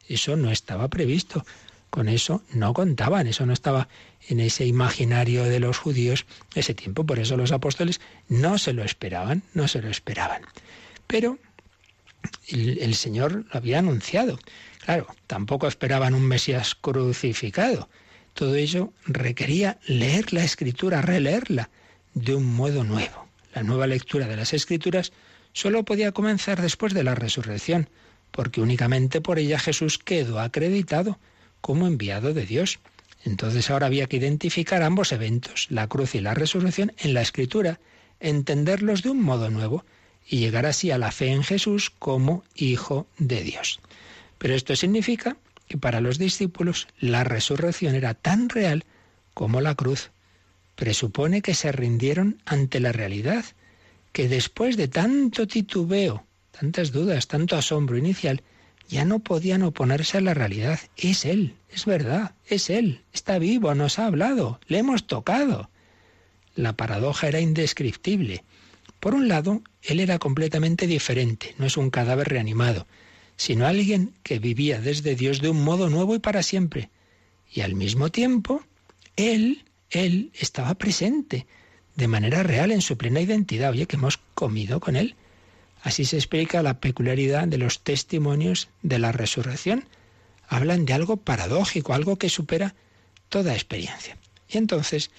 eso 0.08 0.36
no 0.36 0.50
estaba 0.50 0.88
previsto. 0.88 1.44
Con 1.90 2.08
eso 2.08 2.42
no 2.52 2.74
contaban, 2.74 3.26
eso 3.26 3.46
no 3.46 3.52
estaba 3.52 3.88
en 4.28 4.40
ese 4.40 4.66
imaginario 4.66 5.44
de 5.44 5.58
los 5.58 5.78
judíos 5.78 6.26
ese 6.54 6.74
tiempo. 6.74 7.04
Por 7.04 7.18
eso 7.18 7.36
los 7.36 7.52
apóstoles 7.52 8.00
no 8.28 8.58
se 8.58 8.74
lo 8.74 8.84
esperaban, 8.84 9.42
no 9.54 9.68
se 9.68 9.80
lo 9.80 9.88
esperaban. 9.88 10.42
Pero 11.06 11.38
el, 12.48 12.94
Señor 12.94 13.32
lo 13.32 13.44
había 13.52 13.78
anunciado. 13.78 14.38
Claro, 14.84 15.06
tampoco 15.26 15.66
esperaban 15.66 16.14
un 16.14 16.24
Mesías 16.26 16.74
crucificado. 16.74 17.88
Todo 18.34 18.54
ello 18.54 18.92
requería 19.06 19.78
leer 19.86 20.32
la 20.32 20.44
escritura, 20.44 21.00
releerla 21.02 21.70
de 22.14 22.34
un 22.34 22.44
modo 22.44 22.84
nuevo. 22.84 23.28
La 23.54 23.62
nueva 23.62 23.86
lectura 23.86 24.26
de 24.26 24.36
las 24.36 24.52
escrituras 24.52 25.12
solo 25.52 25.84
podía 25.84 26.12
comenzar 26.12 26.60
después 26.60 26.92
de 26.92 27.02
la 27.02 27.14
resurrección 27.14 27.88
porque 28.30 28.60
únicamente 28.60 29.20
por 29.20 29.38
ella 29.38 29.58
Jesús 29.58 29.98
quedó 29.98 30.40
acreditado 30.40 31.18
como 31.60 31.86
enviado 31.86 32.34
de 32.34 32.46
Dios. 32.46 32.78
Entonces 33.24 33.70
ahora 33.70 33.86
había 33.86 34.06
que 34.06 34.16
identificar 34.16 34.82
ambos 34.82 35.12
eventos, 35.12 35.66
la 35.70 35.88
cruz 35.88 36.14
y 36.14 36.20
la 36.20 36.34
resurrección, 36.34 36.92
en 36.98 37.14
la 37.14 37.22
escritura, 37.22 37.80
entenderlos 38.20 39.02
de 39.02 39.10
un 39.10 39.22
modo 39.22 39.50
nuevo 39.50 39.84
y 40.26 40.38
llegar 40.38 40.66
así 40.66 40.90
a 40.90 40.98
la 40.98 41.10
fe 41.10 41.28
en 41.28 41.42
Jesús 41.42 41.90
como 41.90 42.44
Hijo 42.54 43.06
de 43.18 43.42
Dios. 43.42 43.80
Pero 44.38 44.54
esto 44.54 44.76
significa 44.76 45.36
que 45.66 45.78
para 45.78 46.00
los 46.00 46.18
discípulos 46.18 46.88
la 47.00 47.24
resurrección 47.24 47.94
era 47.94 48.14
tan 48.14 48.48
real 48.48 48.84
como 49.34 49.60
la 49.60 49.74
cruz. 49.74 50.10
Presupone 50.76 51.42
que 51.42 51.54
se 51.54 51.72
rindieron 51.72 52.40
ante 52.44 52.80
la 52.80 52.92
realidad, 52.92 53.44
que 54.12 54.28
después 54.28 54.76
de 54.76 54.88
tanto 54.88 55.46
titubeo, 55.46 56.24
tantas 56.58 56.90
dudas, 56.90 57.28
tanto 57.28 57.56
asombro 57.56 57.96
inicial, 57.96 58.42
ya 58.88 59.04
no 59.04 59.20
podían 59.20 59.62
oponerse 59.62 60.18
a 60.18 60.20
la 60.20 60.34
realidad. 60.34 60.80
Es 60.96 61.24
Él, 61.24 61.54
es 61.70 61.84
verdad, 61.84 62.34
es 62.46 62.68
Él, 62.68 63.02
está 63.12 63.38
vivo, 63.38 63.72
nos 63.74 63.98
ha 63.98 64.06
hablado, 64.06 64.58
le 64.66 64.78
hemos 64.78 65.06
tocado. 65.06 65.70
La 66.56 66.72
paradoja 66.72 67.28
era 67.28 67.40
indescriptible. 67.40 68.42
Por 68.98 69.14
un 69.14 69.28
lado, 69.28 69.62
Él 69.82 70.00
era 70.00 70.18
completamente 70.18 70.88
diferente, 70.88 71.54
no 71.58 71.66
es 71.66 71.76
un 71.76 71.90
cadáver 71.90 72.28
reanimado, 72.28 72.88
sino 73.36 73.66
alguien 73.66 74.14
que 74.24 74.40
vivía 74.40 74.80
desde 74.80 75.14
Dios 75.14 75.40
de 75.40 75.50
un 75.50 75.62
modo 75.62 75.88
nuevo 75.88 76.16
y 76.16 76.18
para 76.18 76.42
siempre. 76.42 76.90
Y 77.52 77.60
al 77.60 77.76
mismo 77.76 78.10
tiempo, 78.10 78.64
Él, 79.14 79.64
Él 79.90 80.32
estaba 80.34 80.74
presente, 80.74 81.46
de 81.94 82.08
manera 82.08 82.42
real 82.42 82.72
en 82.72 82.82
su 82.82 82.96
plena 82.96 83.20
identidad. 83.20 83.70
Oye, 83.70 83.86
que 83.86 83.96
hemos 83.96 84.18
comido 84.34 84.80
con 84.80 84.96
Él 84.96 85.14
Así 85.82 86.04
se 86.04 86.16
explica 86.16 86.62
la 86.62 86.80
peculiaridad 86.80 87.46
de 87.46 87.58
los 87.58 87.80
testimonios 87.80 88.68
de 88.82 88.98
la 88.98 89.12
resurrección. 89.12 89.84
Hablan 90.48 90.84
de 90.86 90.92
algo 90.94 91.18
paradójico, 91.18 91.94
algo 91.94 92.16
que 92.16 92.28
supera 92.28 92.74
toda 93.28 93.54
experiencia. 93.54 94.16
Y 94.48 94.58
entonces, 94.58 95.10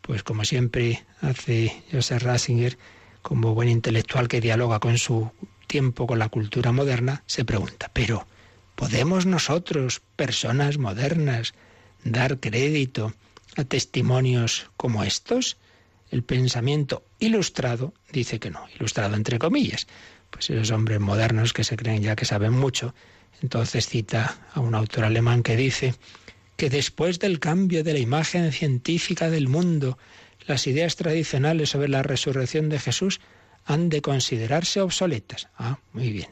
pues 0.00 0.22
como 0.22 0.44
siempre 0.44 1.04
hace 1.20 1.82
Joseph 1.90 2.22
Ratzinger, 2.22 2.78
como 3.22 3.54
buen 3.54 3.68
intelectual 3.68 4.28
que 4.28 4.40
dialoga 4.40 4.80
con 4.80 4.98
su 4.98 5.30
tiempo, 5.66 6.06
con 6.06 6.18
la 6.18 6.28
cultura 6.28 6.72
moderna, 6.72 7.22
se 7.26 7.44
pregunta, 7.44 7.90
pero 7.92 8.26
¿podemos 8.74 9.26
nosotros, 9.26 10.02
personas 10.16 10.76
modernas, 10.76 11.54
dar 12.04 12.40
crédito 12.40 13.14
a 13.56 13.64
testimonios 13.64 14.70
como 14.76 15.04
estos? 15.04 15.56
El 16.12 16.22
pensamiento 16.22 17.06
ilustrado 17.18 17.94
dice 18.12 18.38
que 18.38 18.50
no, 18.50 18.66
ilustrado 18.78 19.16
entre 19.16 19.38
comillas. 19.38 19.86
Pues 20.30 20.50
esos 20.50 20.70
hombres 20.70 21.00
modernos 21.00 21.54
que 21.54 21.64
se 21.64 21.74
creen 21.74 22.02
ya 22.02 22.16
que 22.16 22.26
saben 22.26 22.52
mucho. 22.52 22.94
Entonces 23.40 23.88
cita 23.88 24.36
a 24.52 24.60
un 24.60 24.74
autor 24.74 25.04
alemán 25.04 25.42
que 25.42 25.56
dice 25.56 25.94
que 26.56 26.68
después 26.68 27.18
del 27.18 27.40
cambio 27.40 27.82
de 27.82 27.94
la 27.94 27.98
imagen 27.98 28.52
científica 28.52 29.30
del 29.30 29.48
mundo, 29.48 29.96
las 30.46 30.66
ideas 30.66 30.96
tradicionales 30.96 31.70
sobre 31.70 31.88
la 31.88 32.02
resurrección 32.02 32.68
de 32.68 32.78
Jesús 32.78 33.20
han 33.64 33.88
de 33.88 34.02
considerarse 34.02 34.82
obsoletas. 34.82 35.48
Ah, 35.56 35.78
muy 35.94 36.10
bien. 36.10 36.28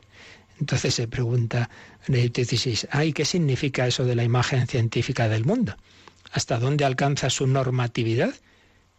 Entonces 0.58 0.94
se 0.94 1.08
pregunta 1.08 1.70
en 2.06 2.16
el 2.16 2.30
16, 2.30 2.88
ay, 2.90 3.14
¿qué 3.14 3.24
significa 3.24 3.86
eso 3.86 4.04
de 4.04 4.14
la 4.14 4.24
imagen 4.24 4.66
científica 4.66 5.30
del 5.30 5.46
mundo? 5.46 5.74
¿Hasta 6.32 6.58
dónde 6.58 6.84
alcanza 6.84 7.30
su 7.30 7.46
normatividad? 7.46 8.34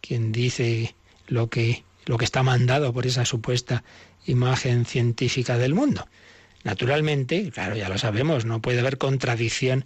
Quien 0.02 0.32
dice 0.32 0.96
lo 1.28 1.50
que, 1.50 1.84
lo 2.06 2.18
que 2.18 2.26
está 2.26 2.44
mandado 2.44 2.94
por 2.94 3.06
esa 3.06 3.26
supuesta 3.26 3.84
imagen 4.26 4.86
científica 4.86 5.58
del 5.58 5.74
mundo. 5.74 6.08
Naturalmente, 6.64 7.50
claro, 7.52 7.76
ya 7.76 7.90
lo 7.90 7.98
sabemos, 7.98 8.46
no 8.46 8.62
puede 8.62 8.80
haber 8.80 8.98
contradicción 8.98 9.86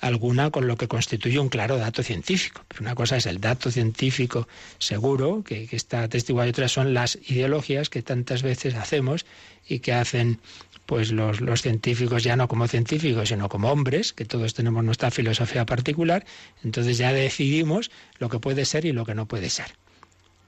alguna 0.00 0.50
con 0.50 0.66
lo 0.66 0.76
que 0.76 0.88
constituye 0.88 1.38
un 1.38 1.48
claro 1.48 1.78
dato 1.78 2.02
científico. 2.02 2.62
Pero 2.68 2.82
una 2.82 2.94
cosa 2.94 3.16
es 3.16 3.26
el 3.26 3.40
dato 3.40 3.70
científico 3.70 4.46
seguro, 4.78 5.42
que, 5.42 5.66
que 5.66 5.76
está 5.76 6.02
atestiguado, 6.02 6.48
y 6.48 6.50
otras 6.50 6.72
son 6.72 6.94
las 6.94 7.18
ideologías 7.28 7.88
que 7.88 8.02
tantas 8.02 8.42
veces 8.42 8.74
hacemos 8.74 9.24
y 9.66 9.80
que 9.80 9.92
hacen 9.92 10.40
pues 10.86 11.12
los, 11.12 11.40
los, 11.40 11.62
científicos 11.62 12.22
ya 12.22 12.36
no 12.36 12.48
como 12.48 12.68
científicos, 12.68 13.28
sino 13.28 13.48
como 13.48 13.70
hombres, 13.70 14.12
que 14.12 14.24
todos 14.24 14.54
tenemos 14.54 14.84
nuestra 14.84 15.10
filosofía 15.10 15.66
particular, 15.66 16.24
entonces 16.62 16.96
ya 16.96 17.12
decidimos 17.12 17.90
lo 18.18 18.28
que 18.28 18.38
puede 18.38 18.64
ser 18.64 18.84
y 18.84 18.92
lo 18.92 19.04
que 19.04 19.14
no 19.14 19.26
puede 19.26 19.50
ser. 19.50 19.76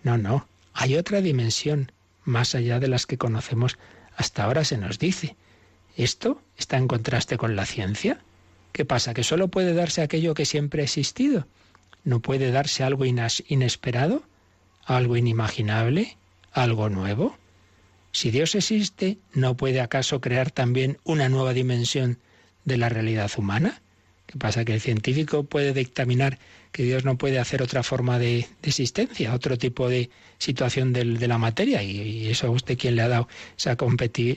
No, 0.04 0.16
no, 0.16 0.46
hay 0.72 0.94
otra 0.96 1.20
dimensión 1.20 1.92
más 2.24 2.54
allá 2.54 2.78
de 2.78 2.88
las 2.88 3.06
que 3.06 3.18
conocemos 3.18 3.78
hasta 4.16 4.44
ahora 4.44 4.64
se 4.64 4.78
nos 4.78 4.98
dice. 4.98 5.36
¿Esto 5.96 6.42
está 6.56 6.76
en 6.76 6.88
contraste 6.88 7.36
con 7.36 7.56
la 7.56 7.66
ciencia? 7.66 8.20
¿Qué 8.72 8.84
pasa? 8.84 9.14
¿Que 9.14 9.24
solo 9.24 9.48
puede 9.48 9.74
darse 9.74 10.02
aquello 10.02 10.34
que 10.34 10.44
siempre 10.44 10.82
ha 10.82 10.84
existido? 10.84 11.46
¿No 12.04 12.20
puede 12.20 12.52
darse 12.52 12.84
algo 12.84 13.04
inesperado? 13.04 14.22
¿Algo 14.84 15.16
inimaginable? 15.16 16.16
¿Algo 16.52 16.88
nuevo? 16.88 17.36
Si 18.12 18.30
Dios 18.30 18.54
existe, 18.54 19.18
¿no 19.32 19.56
puede 19.56 19.80
acaso 19.80 20.20
crear 20.20 20.50
también 20.50 20.98
una 21.04 21.28
nueva 21.28 21.52
dimensión 21.52 22.18
de 22.64 22.76
la 22.76 22.88
realidad 22.88 23.30
humana? 23.36 23.82
¿Qué 24.26 24.38
pasa? 24.38 24.64
Que 24.64 24.74
el 24.74 24.80
científico 24.80 25.44
puede 25.44 25.72
dictaminar 25.72 26.38
que 26.70 26.82
Dios 26.82 27.04
no 27.04 27.16
puede 27.16 27.38
hacer 27.38 27.62
otra 27.62 27.82
forma 27.82 28.18
de, 28.18 28.46
existencia, 28.62 29.34
otro 29.34 29.56
tipo 29.56 29.88
de 29.88 30.10
situación 30.36 30.92
de, 30.92 31.04
la 31.04 31.38
materia. 31.38 31.82
Y, 31.82 32.28
eso 32.28 32.48
a 32.48 32.50
usted 32.50 32.76
quién 32.76 32.96
le 32.96 33.02
ha 33.02 33.08
dado 33.08 33.28
esa, 33.56 33.76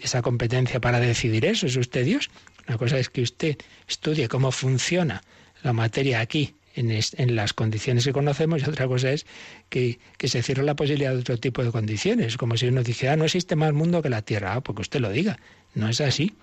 esa 0.02 0.22
competencia 0.22 0.80
para 0.80 1.00
decidir 1.00 1.46
eso, 1.46 1.68
es 1.68 1.76
usted 1.76 2.06
Dios. 2.06 2.30
Una 2.68 2.78
cosa 2.78 3.00
es 3.00 3.10
que 3.10 3.22
usted 3.22 3.58
estudie 3.88 4.30
cómo 4.30 4.52
funciona 4.52 5.24
la 5.62 5.74
materia 5.74 6.22
aquí, 6.22 6.56
en, 6.76 7.36
las 7.36 7.54
condiciones 7.54 8.06
que 8.06 8.14
conocemos, 8.14 8.62
y 8.62 8.70
otra 8.70 8.88
cosa 8.88 9.12
es 9.12 9.26
que, 9.70 10.00
se 10.24 10.44
cierre 10.44 10.64
la 10.64 10.76
posibilidad 10.76 11.14
de 11.14 11.20
otro 11.20 11.38
tipo 11.38 11.64
de 11.64 11.72
condiciones, 11.72 12.38
como 12.38 12.58
si 12.58 12.68
uno 12.68 12.84
dijera, 12.84 13.14
ah, 13.14 13.18
no 13.18 13.26
existe 13.26 13.56
más 13.56 13.74
mundo 13.74 14.02
que 14.02 14.10
la 14.10 14.22
Tierra, 14.22 14.56
ah, 14.56 14.62
porque 14.62 14.82
usted 14.82 15.00
lo 15.00 15.12
diga. 15.12 15.40
No 15.74 15.90
es 15.90 16.02
así. 16.02 16.34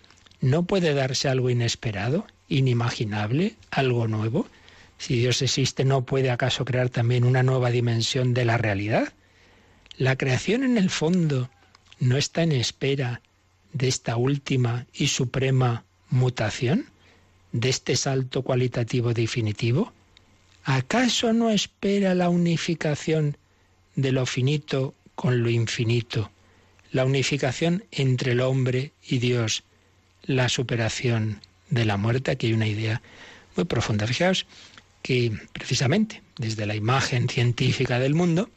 No 0.40 0.64
puede 0.64 0.94
darse 0.94 1.28
algo 1.28 1.50
inesperado, 1.50 2.26
inimaginable, 2.48 3.56
algo 3.70 4.06
nuevo. 4.06 4.46
Si 4.98 5.16
Dios 5.16 5.42
existe, 5.42 5.84
¿no 5.84 6.04
puede 6.04 6.30
acaso 6.30 6.64
crear 6.64 6.88
también 6.88 7.24
una 7.24 7.42
nueva 7.42 7.70
dimensión 7.70 8.34
de 8.34 8.44
la 8.44 8.56
realidad? 8.56 9.12
La 9.96 10.16
creación 10.16 10.62
en 10.62 10.78
el 10.78 10.90
fondo 10.90 11.50
no 11.98 12.16
está 12.16 12.42
en 12.42 12.52
espera 12.52 13.20
de 13.72 13.88
esta 13.88 14.16
última 14.16 14.86
y 14.92 15.08
suprema 15.08 15.84
mutación, 16.10 16.86
de 17.52 17.68
este 17.68 17.96
salto 17.96 18.42
cualitativo 18.42 19.14
definitivo. 19.14 19.92
¿Acaso 20.70 21.32
no 21.32 21.48
espera 21.48 22.14
la 22.14 22.28
unificación 22.28 23.38
de 23.96 24.12
lo 24.12 24.26
finito 24.26 24.94
con 25.14 25.42
lo 25.42 25.48
infinito, 25.48 26.30
la 26.92 27.06
unificación 27.06 27.84
entre 27.90 28.32
el 28.32 28.42
hombre 28.42 28.92
y 29.02 29.16
Dios, 29.16 29.64
la 30.24 30.50
superación 30.50 31.40
de 31.70 31.86
la 31.86 31.96
muerte? 31.96 32.32
Aquí 32.32 32.48
hay 32.48 32.52
una 32.52 32.66
idea 32.66 33.00
muy 33.56 33.64
profunda. 33.64 34.06
Fijaos, 34.06 34.44
que 35.00 35.32
precisamente 35.54 36.20
desde 36.36 36.66
la 36.66 36.74
imagen 36.74 37.30
científica 37.30 37.98
del 37.98 38.14
mundo, 38.14 38.50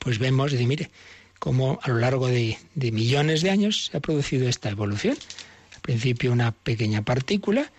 pues 0.00 0.18
vemos, 0.18 0.52
y 0.52 0.66
mire, 0.66 0.90
cómo 1.38 1.78
a 1.84 1.90
lo 1.90 1.98
largo 1.98 2.26
de 2.26 2.58
millones 2.74 3.42
de 3.42 3.50
años 3.50 3.86
se 3.86 3.96
ha 3.96 4.00
producido 4.00 4.48
esta 4.48 4.68
evolución. 4.68 5.16
Al 5.76 5.80
principio 5.80 6.32
una 6.32 6.50
pequeña 6.50 7.02
partícula 7.02 7.70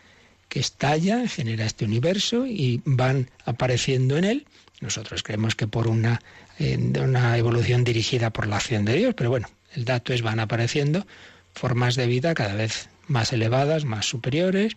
que 0.51 0.59
estalla, 0.59 1.29
genera 1.29 1.65
este 1.65 1.85
universo 1.85 2.45
y 2.45 2.81
van 2.83 3.29
apareciendo 3.45 4.17
en 4.17 4.25
él. 4.25 4.47
Nosotros 4.81 5.23
creemos 5.23 5.55
que 5.55 5.65
por 5.65 5.87
una, 5.87 6.21
una 6.59 7.37
evolución 7.37 7.85
dirigida 7.85 8.31
por 8.31 8.47
la 8.47 8.57
acción 8.57 8.83
de 8.83 8.95
Dios, 8.97 9.13
pero 9.15 9.29
bueno, 9.29 9.47
el 9.73 9.85
dato 9.85 10.11
es 10.11 10.21
van 10.21 10.41
apareciendo 10.41 11.07
formas 11.53 11.95
de 11.95 12.05
vida 12.05 12.33
cada 12.33 12.53
vez 12.53 12.89
más 13.07 13.31
elevadas, 13.31 13.85
más 13.85 14.05
superiores, 14.05 14.75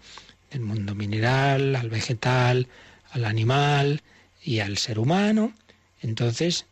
del 0.52 0.60
mundo 0.60 0.94
mineral, 0.94 1.74
al 1.74 1.90
vegetal, 1.90 2.68
al 3.10 3.24
animal 3.24 4.02
y 4.44 4.60
al 4.60 4.78
ser 4.78 5.00
humano. 5.00 5.54
Entonces, 6.02 6.66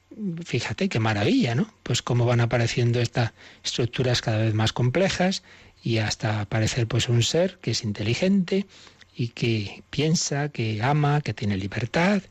fíjate 0.45 0.89
qué 0.89 1.01
maravilla, 1.01 1.57
¿no? 1.57 1.75
Pues 1.83 2.03
cómo 2.03 2.25
van 2.25 2.41
apareciendo 2.41 3.01
estas 3.01 3.33
estructuras 3.65 4.21
cada 4.21 4.39
vez 4.39 4.55
más 4.55 4.73
complejas 4.73 5.43
y 5.83 5.99
hasta 5.99 6.41
aparecer 6.41 6.87
pues 6.87 7.09
un 7.09 7.25
ser 7.25 7.59
que 7.61 7.73
es 7.73 7.83
inteligente 7.83 8.67
y 9.15 9.29
que 9.29 9.83
piensa, 9.91 10.49
que 10.49 10.83
ama, 10.83 11.21
que 11.21 11.35
tiene 11.35 11.57
libertad. 11.57 12.23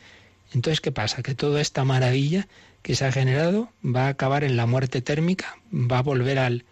Entonces, 0.53 0.81
¿qué 0.81 0.91
pasa? 0.91 1.21
Que 1.21 1.35
toda 1.35 1.61
esta 1.61 1.83
maravilla 1.83 2.47
que 2.81 2.95
se 2.95 3.05
ha 3.05 3.11
generado 3.11 3.71
va 3.83 4.07
a 4.07 4.09
acabar 4.09 4.43
en 4.43 4.57
la 4.57 4.65
muerte 4.65 5.01
térmica, 5.01 5.57
va 5.71 5.99
a 5.99 6.03
volver 6.03 6.39
al, 6.39 6.65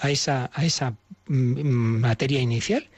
a, 0.00 0.10
esa, 0.10 0.50
a 0.54 0.64
esa 0.64 0.94
mm, 1.26 2.00
materia 2.00 2.40
inicial 2.40 2.88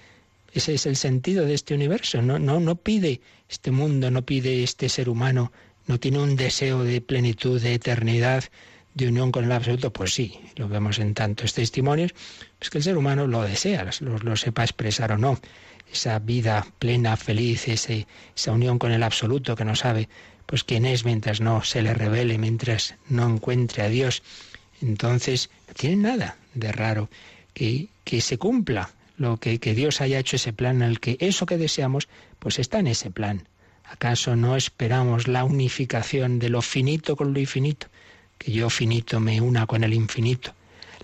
ese 0.57 0.73
es 0.73 0.87
el 0.87 0.97
sentido 0.97 1.45
de 1.45 1.53
este 1.53 1.75
universo. 1.75 2.23
No, 2.23 2.39
no, 2.39 2.61
no 2.61 2.77
pide 2.77 3.21
este 3.47 3.71
mundo, 3.71 4.11
no 4.11 4.23
pide 4.23 4.63
este 4.63 4.89
ser 4.89 5.11
humano, 5.11 5.53
no 5.87 6.01
tiene 6.01 6.19
un 6.19 6.35
deseo 6.35 6.83
de 6.83 7.03
plenitud, 7.03 7.61
de 7.61 7.75
eternidad, 7.75 8.43
de 8.95 9.09
unión 9.09 9.33
con 9.33 9.45
el 9.45 9.53
absoluto. 9.53 9.93
Pues 9.93 10.15
sí, 10.15 10.41
lo 10.57 10.67
vemos 10.67 10.99
en 10.99 11.13
tantos 11.13 11.53
testimonios, 11.53 12.15
es 12.59 12.71
que 12.71 12.79
el 12.79 12.85
ser 12.85 12.97
humano 12.97 13.27
lo 13.27 13.43
desea, 13.43 13.87
lo, 14.01 14.37
sepa 14.37 14.63
expresar 14.65 15.13
o 15.13 15.19
no. 15.19 15.39
Esa 15.93 16.18
vida 16.18 16.66
plena, 16.78 17.16
feliz, 17.16 17.68
ese, 17.68 18.07
esa 18.34 18.53
unión 18.53 18.78
con 18.78 18.93
el 18.93 19.03
absoluto 19.03 19.57
que 19.57 19.64
no 19.64 19.76
sabe 19.76 20.09
pues 20.47 20.62
quién 20.62 20.87
es 20.87 21.05
mientras 21.05 21.41
no 21.41 21.62
se 21.64 21.82
le 21.82 21.93
revele, 21.93 22.39
mientras 22.39 22.95
no 23.09 23.28
encuentre 23.28 23.82
a 23.82 23.89
Dios. 23.89 24.22
Entonces, 24.80 25.51
no 25.66 25.74
tiene 25.74 25.97
nada 25.97 26.37
de 26.55 26.72
raro 26.72 27.11
que, 27.53 27.89
que 28.05 28.20
se 28.20 28.39
cumpla 28.39 28.91
lo 29.16 29.39
que, 29.39 29.59
que 29.59 29.74
Dios 29.74 30.01
haya 30.01 30.18
hecho 30.18 30.37
ese 30.37 30.53
plan 30.53 30.82
el 30.82 31.01
que 31.01 31.16
eso 31.20 31.47
que 31.47 31.57
deseamos, 31.57 32.09
pues 32.39 32.59
está 32.59 32.78
en 32.78 32.87
ese 32.87 33.11
plan. 33.11 33.49
¿Acaso 33.84 34.37
no 34.37 34.57
esperamos 34.57 35.28
la 35.28 35.45
unificación 35.45 36.39
de 36.39 36.49
lo 36.49 36.62
finito 36.62 37.16
con 37.16 37.32
lo 37.32 37.41
infinito? 37.41 37.89
Que 38.39 38.53
yo 38.53 38.68
finito 38.68 39.20
me 39.20 39.41
una 39.41 39.66
con 39.66 39.84
el 39.84 39.95
infinito. 39.95 40.53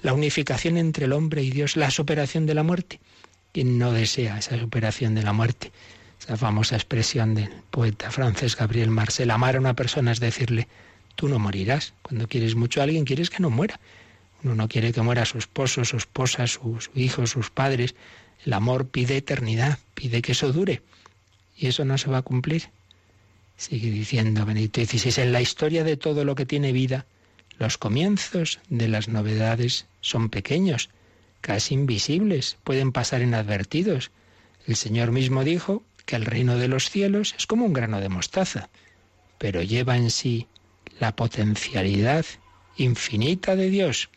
La 0.02 0.12
unificación 0.12 0.76
entre 0.76 1.06
el 1.06 1.12
hombre 1.12 1.42
y 1.42 1.50
Dios, 1.50 1.76
la 1.76 1.90
superación 1.90 2.44
de 2.44 2.54
la 2.54 2.64
muerte. 2.64 3.00
¿Quién 3.52 3.78
no 3.78 3.92
desea 3.92 4.38
esa 4.38 4.58
superación 4.58 5.14
de 5.14 5.22
la 5.22 5.34
muerte? 5.34 5.72
Esa 6.18 6.38
famosa 6.38 6.76
expresión 6.76 7.34
del 7.34 7.50
poeta 7.70 8.10
francés 8.10 8.56
Gabriel 8.56 8.88
Marcel, 8.90 9.30
amar 9.30 9.56
a 9.56 9.60
una 9.60 9.74
persona 9.74 10.12
es 10.12 10.20
decirle, 10.20 10.68
tú 11.16 11.28
no 11.28 11.38
morirás. 11.38 11.92
Cuando 12.00 12.28
quieres 12.28 12.54
mucho 12.54 12.80
a 12.80 12.84
alguien, 12.84 13.04
quieres 13.04 13.28
que 13.28 13.40
no 13.40 13.50
muera. 13.50 13.78
Uno 14.42 14.54
no 14.54 14.68
quiere 14.68 14.92
que 14.92 15.02
muera 15.02 15.26
su 15.26 15.36
esposo, 15.36 15.84
su 15.84 15.98
esposa, 15.98 16.46
su, 16.46 16.78
hijo, 16.94 17.26
sus 17.26 17.50
padres. 17.50 17.94
El 18.46 18.54
amor 18.54 18.88
pide 18.88 19.18
eternidad, 19.18 19.78
pide 19.94 20.22
que 20.22 20.32
eso 20.32 20.50
dure. 20.50 20.80
Y 21.56 21.66
eso 21.66 21.84
no 21.84 21.98
se 21.98 22.10
va 22.10 22.18
a 22.18 22.22
cumplir. 22.22 22.70
Sigue 23.58 23.90
diciendo 23.90 24.46
Benedicto 24.46 24.82
XVI, 24.82 25.24
en 25.24 25.32
la 25.32 25.42
historia 25.42 25.84
de 25.84 25.98
todo 25.98 26.24
lo 26.24 26.34
que 26.34 26.46
tiene 26.46 26.72
vida, 26.72 27.04
los 27.58 27.76
comienzos 27.76 28.60
de 28.70 28.88
las 28.88 29.08
novedades 29.08 29.86
son 30.00 30.30
pequeños, 30.30 30.88
casi 31.42 31.74
invisibles, 31.74 32.56
pueden 32.64 32.92
pasar 32.92 33.20
inadvertidos. 33.20 34.10
El 34.66 34.76
Señor 34.76 35.10
mismo 35.10 35.44
dijo 35.44 35.82
que 36.06 36.16
el 36.16 36.24
reino 36.24 36.56
de 36.56 36.68
los 36.68 36.88
cielos 36.88 37.34
es 37.36 37.46
como 37.46 37.66
un 37.66 37.74
grano 37.74 38.00
de 38.00 38.08
mostaza, 38.08 38.70
pero 39.38 39.60
lleva 39.62 39.96
en 39.96 40.10
sí 40.10 40.46
la 40.98 41.14
potencialidad 41.14 42.24
infinita 42.76 43.56
de 43.56 43.68
Dios. 43.68 44.08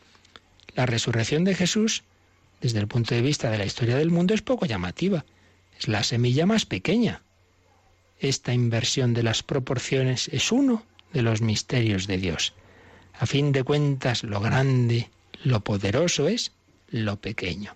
La 0.76 0.86
resurrección 0.86 1.44
de 1.44 1.56
Jesús, 1.56 2.04
desde 2.62 2.80
el 2.80 2.88
punto 2.88 3.16
de 3.16 3.22
vista 3.22 3.50
de 3.50 3.58
la 3.58 3.66
historia 3.66 3.98
del 3.98 4.12
mundo, 4.12 4.34
es 4.34 4.42
poco 4.42 4.66
llamativa. 4.66 5.26
Es 5.78 5.88
la 5.88 6.04
semilla 6.04 6.46
más 6.46 6.66
pequeña. 6.66 7.22
Esta 8.20 8.54
inversión 8.54 9.14
de 9.14 9.24
las 9.24 9.44
proporciones 9.44 10.30
es 10.30 10.52
uno 10.52 10.84
de 11.12 11.22
los 11.22 11.42
misterios 11.42 12.08
de 12.08 12.18
Dios. 12.18 12.54
A 13.20 13.26
fin 13.26 13.52
de 13.52 13.64
cuentas, 13.64 14.24
lo 14.24 14.40
grande, 14.40 15.10
lo 15.44 15.62
poderoso 15.62 16.28
es 16.28 16.52
lo 16.90 17.18
pequeño. 17.18 17.76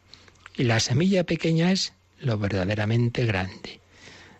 Y 0.55 0.63
la 0.63 0.79
semilla 0.79 1.23
pequeña 1.23 1.71
es 1.71 1.93
lo 2.19 2.37
verdaderamente 2.37 3.25
grande. 3.25 3.79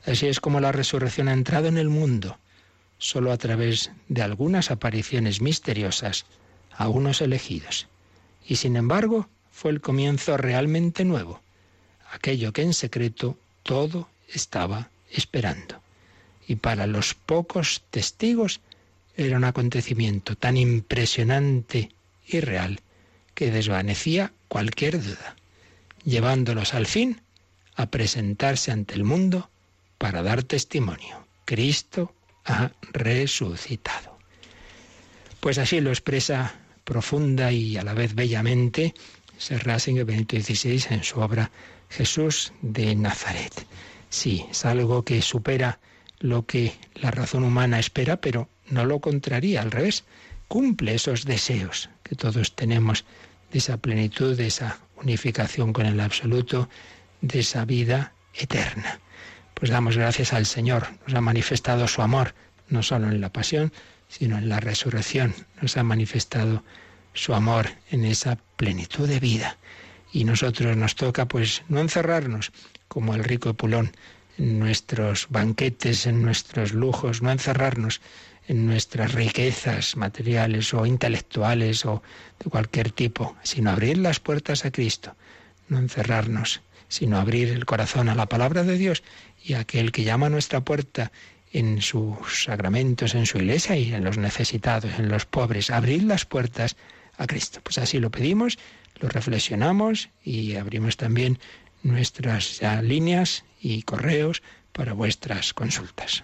Así 0.06 0.28
es 0.28 0.40
como 0.40 0.60
la 0.60 0.72
resurrección 0.72 1.28
ha 1.28 1.34
entrado 1.34 1.68
en 1.68 1.78
el 1.78 1.90
mundo, 1.90 2.38
solo 2.98 3.32
a 3.32 3.38
través 3.38 3.92
de 4.08 4.22
algunas 4.22 4.72
apariciones 4.72 5.42
misteriosas 5.42 6.26
a 6.72 6.90
unos 6.90 7.22
elegidos 7.22 7.88
y 8.50 8.56
sin 8.56 8.76
embargo 8.76 9.30
fue 9.52 9.72
el 9.72 9.80
comienzo 9.80 10.36
realmente 10.36 11.06
nuevo, 11.06 11.42
aquello 12.12 12.52
que 12.52 12.64
en 12.64 12.74
secreto 12.74 13.38
todo 13.62 14.10
estaba 14.28 14.90
esperando. 15.12 15.82
Y 16.48 16.56
para 16.56 16.88
los 16.88 17.14
pocos 17.14 17.84
testigos 17.92 18.60
era 19.16 19.38
un 19.38 19.44
acontecimiento 19.44 20.36
tan 20.36 20.58
impresionante 20.58 21.92
y 22.26 22.40
real 22.40 22.82
que 23.40 23.52
desvanecía 23.52 24.34
cualquier 24.50 25.02
duda, 25.02 25.38
llevándolos 26.04 26.74
al 26.74 26.86
fin 26.86 27.22
a 27.74 27.86
presentarse 27.86 28.70
ante 28.70 28.96
el 28.96 29.06
mundo 29.06 29.50
para 29.98 30.22
dar 30.24 30.44
testimonio. 30.44 31.26
Cristo 31.46 32.14
ha 32.44 32.72
resucitado. 32.92 34.18
Pues 35.40 35.58
así 35.58 35.80
lo 35.80 35.90
expresa 35.90 36.54
profunda 36.84 37.54
y 37.54 37.78
a 37.78 37.84
la 37.84 37.94
vez 37.94 38.14
bellamente 38.14 38.94
Rasinger 39.50 40.04
Benito 40.04 40.36
XVI 40.36 40.88
en 40.90 41.06
su 41.06 41.22
obra 41.22 41.50
Jesús 41.90 42.52
de 42.62 42.94
Nazaret. 42.94 43.54
Sí, 44.10 44.48
es 44.52 44.66
algo 44.66 45.06
que 45.06 45.22
supera 45.22 45.80
lo 46.20 46.46
que 46.46 46.74
la 46.96 47.10
razón 47.10 47.46
humana 47.46 47.80
espera, 47.80 48.20
pero 48.20 48.50
no 48.68 48.84
lo 48.84 49.00
contraría, 49.00 49.62
al 49.62 49.72
revés, 49.72 50.04
cumple 50.50 50.96
esos 50.96 51.24
deseos 51.24 51.90
que 52.04 52.16
todos 52.16 52.54
tenemos 52.54 53.06
de 53.52 53.60
esa 53.60 53.78
plenitud, 53.78 54.36
de 54.36 54.48
esa 54.48 54.80
unificación 54.98 55.74
con 55.74 55.86
el 55.86 56.00
absoluto, 56.00 56.70
de 57.22 57.40
esa 57.40 57.66
vida 57.66 58.14
eterna. 58.34 59.00
Pues 59.54 59.72
damos 59.72 59.98
gracias 59.98 60.34
al 60.34 60.46
Señor, 60.46 60.88
nos 61.06 61.16
ha 61.16 61.22
manifestado 61.22 61.88
su 61.88 62.02
amor, 62.02 62.34
no 62.70 62.84
solo 62.84 63.10
en 63.10 63.20
la 63.20 63.32
pasión, 63.32 63.74
sino 64.08 64.38
en 64.38 64.50
la 64.50 64.60
resurrección, 64.60 65.34
nos 65.62 65.78
ha 65.78 65.84
manifestado 65.84 66.64
su 67.14 67.34
amor 67.34 67.70
en 67.92 68.06
esa 68.06 68.38
plenitud 68.56 69.08
de 69.08 69.20
vida. 69.20 69.58
Y 70.12 70.24
nosotros 70.24 70.76
nos 70.76 70.96
toca 70.96 71.28
pues 71.28 71.64
no 71.68 71.80
encerrarnos 71.80 72.52
como 72.88 73.14
el 73.14 73.24
rico 73.24 73.54
Pulón 73.54 73.92
en 74.38 74.58
nuestros 74.60 75.28
banquetes, 75.30 76.08
en 76.08 76.24
nuestros 76.24 76.74
lujos, 76.74 77.22
no 77.22 77.32
encerrarnos 77.32 78.02
en 78.50 78.66
nuestras 78.66 79.14
riquezas 79.14 79.96
materiales 79.96 80.74
o 80.74 80.88
intelectuales 80.88 81.86
o 81.86 82.02
de 82.44 82.50
cualquier 82.50 82.92
tipo, 82.92 83.38
sino 83.44 83.70
abrir 83.70 84.00
las 84.00 84.20
puertas 84.20 84.66
a 84.66 84.72
Cristo, 84.72 85.16
no 85.68 85.78
encerrarnos, 85.78 86.62
sino 86.88 87.20
abrir 87.20 87.50
el 87.50 87.66
corazón 87.66 88.10
a 88.10 88.16
la 88.16 88.26
palabra 88.26 88.64
de 88.64 88.76
Dios 88.76 89.04
y 89.46 89.54
a 89.54 89.60
aquel 89.60 89.92
que 89.92 90.04
llama 90.04 90.26
a 90.26 90.30
nuestra 90.32 90.62
puerta 90.62 91.12
en 91.54 91.84
sus 91.84 92.44
sacramentos, 92.46 93.14
en 93.14 93.28
su 93.28 93.38
iglesia 93.38 93.78
y 93.78 93.94
en 93.94 94.04
los 94.04 94.18
necesitados, 94.18 94.98
en 94.98 95.10
los 95.10 95.28
pobres, 95.28 95.70
abrir 95.70 96.02
las 96.02 96.26
puertas 96.26 96.76
a 97.18 97.28
Cristo. 97.28 97.60
Pues 97.62 97.78
así 97.78 98.00
lo 98.00 98.10
pedimos, 98.10 98.58
lo 99.00 99.10
reflexionamos 99.10 100.10
y 100.24 100.56
abrimos 100.56 100.98
también 100.98 101.38
nuestras 101.84 102.62
líneas 102.82 103.46
y 103.62 103.84
correos 103.84 104.42
para 104.74 104.94
vuestras 104.94 105.54
consultas. 105.54 106.24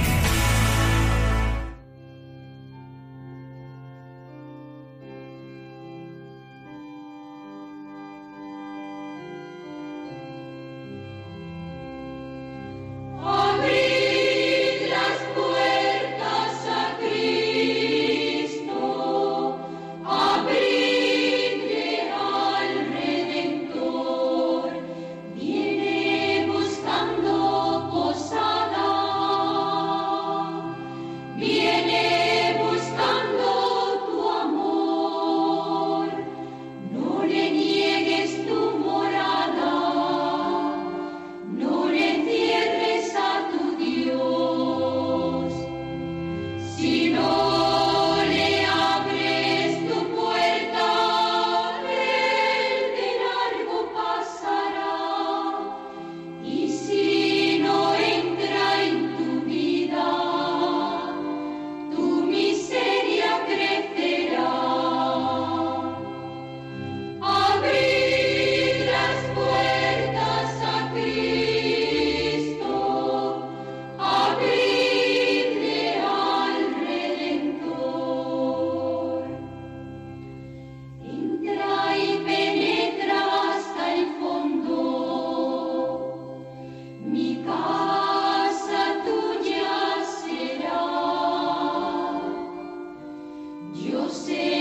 stay. 94.13 94.60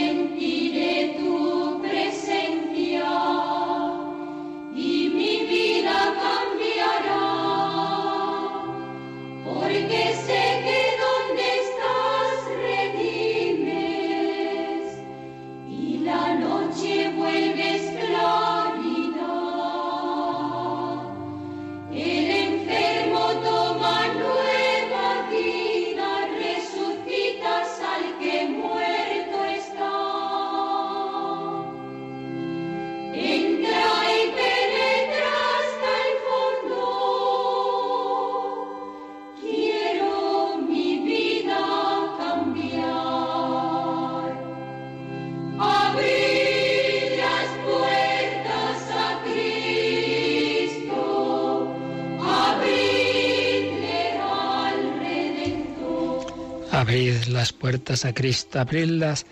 A 57.88 58.12
Cristo, 58.12 58.60
abridlas 58.60 59.26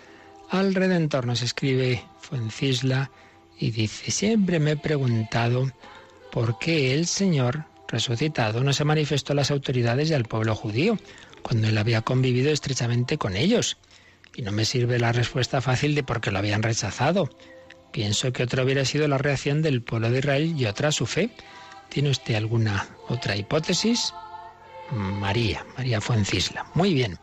al 0.49 0.73
Redentor, 0.73 1.25
nos 1.27 1.41
escribe 1.43 2.03
Fuencisla 2.19 3.11
y 3.59 3.71
dice, 3.71 4.09
siempre 4.09 4.59
me 4.59 4.71
he 4.71 4.77
preguntado 4.77 5.71
por 6.31 6.57
qué 6.57 6.93
el 6.93 7.05
Señor 7.05 7.65
resucitado 7.87 8.63
no 8.63 8.73
se 8.73 8.85
manifestó 8.85 9.33
a 9.33 9.35
las 9.35 9.51
autoridades 9.51 10.09
y 10.09 10.13
al 10.13 10.25
pueblo 10.25 10.55
judío, 10.55 10.97
cuando 11.43 11.67
él 11.67 11.77
había 11.77 12.01
convivido 12.01 12.51
estrechamente 12.51 13.17
con 13.17 13.35
ellos. 13.35 13.77
Y 14.35 14.41
no 14.41 14.51
me 14.51 14.65
sirve 14.65 14.99
la 14.99 15.11
respuesta 15.11 15.61
fácil 15.61 15.93
de 15.93 16.03
por 16.03 16.19
qué 16.19 16.31
lo 16.31 16.39
habían 16.39 16.63
rechazado. 16.63 17.29
Pienso 17.91 18.33
que 18.33 18.43
otra 18.43 18.63
hubiera 18.63 18.85
sido 18.85 19.07
la 19.07 19.17
reacción 19.17 19.61
del 19.61 19.81
pueblo 19.81 20.09
de 20.09 20.19
Israel 20.19 20.55
y 20.57 20.65
otra 20.65 20.91
su 20.91 21.05
fe. 21.05 21.29
¿Tiene 21.89 22.09
usted 22.09 22.35
alguna 22.35 22.87
otra 23.07 23.35
hipótesis? 23.35 24.13
María, 24.91 25.65
María 25.77 26.01
Fuencisla. 26.01 26.65
Muy 26.73 26.93
bien. 26.93 27.17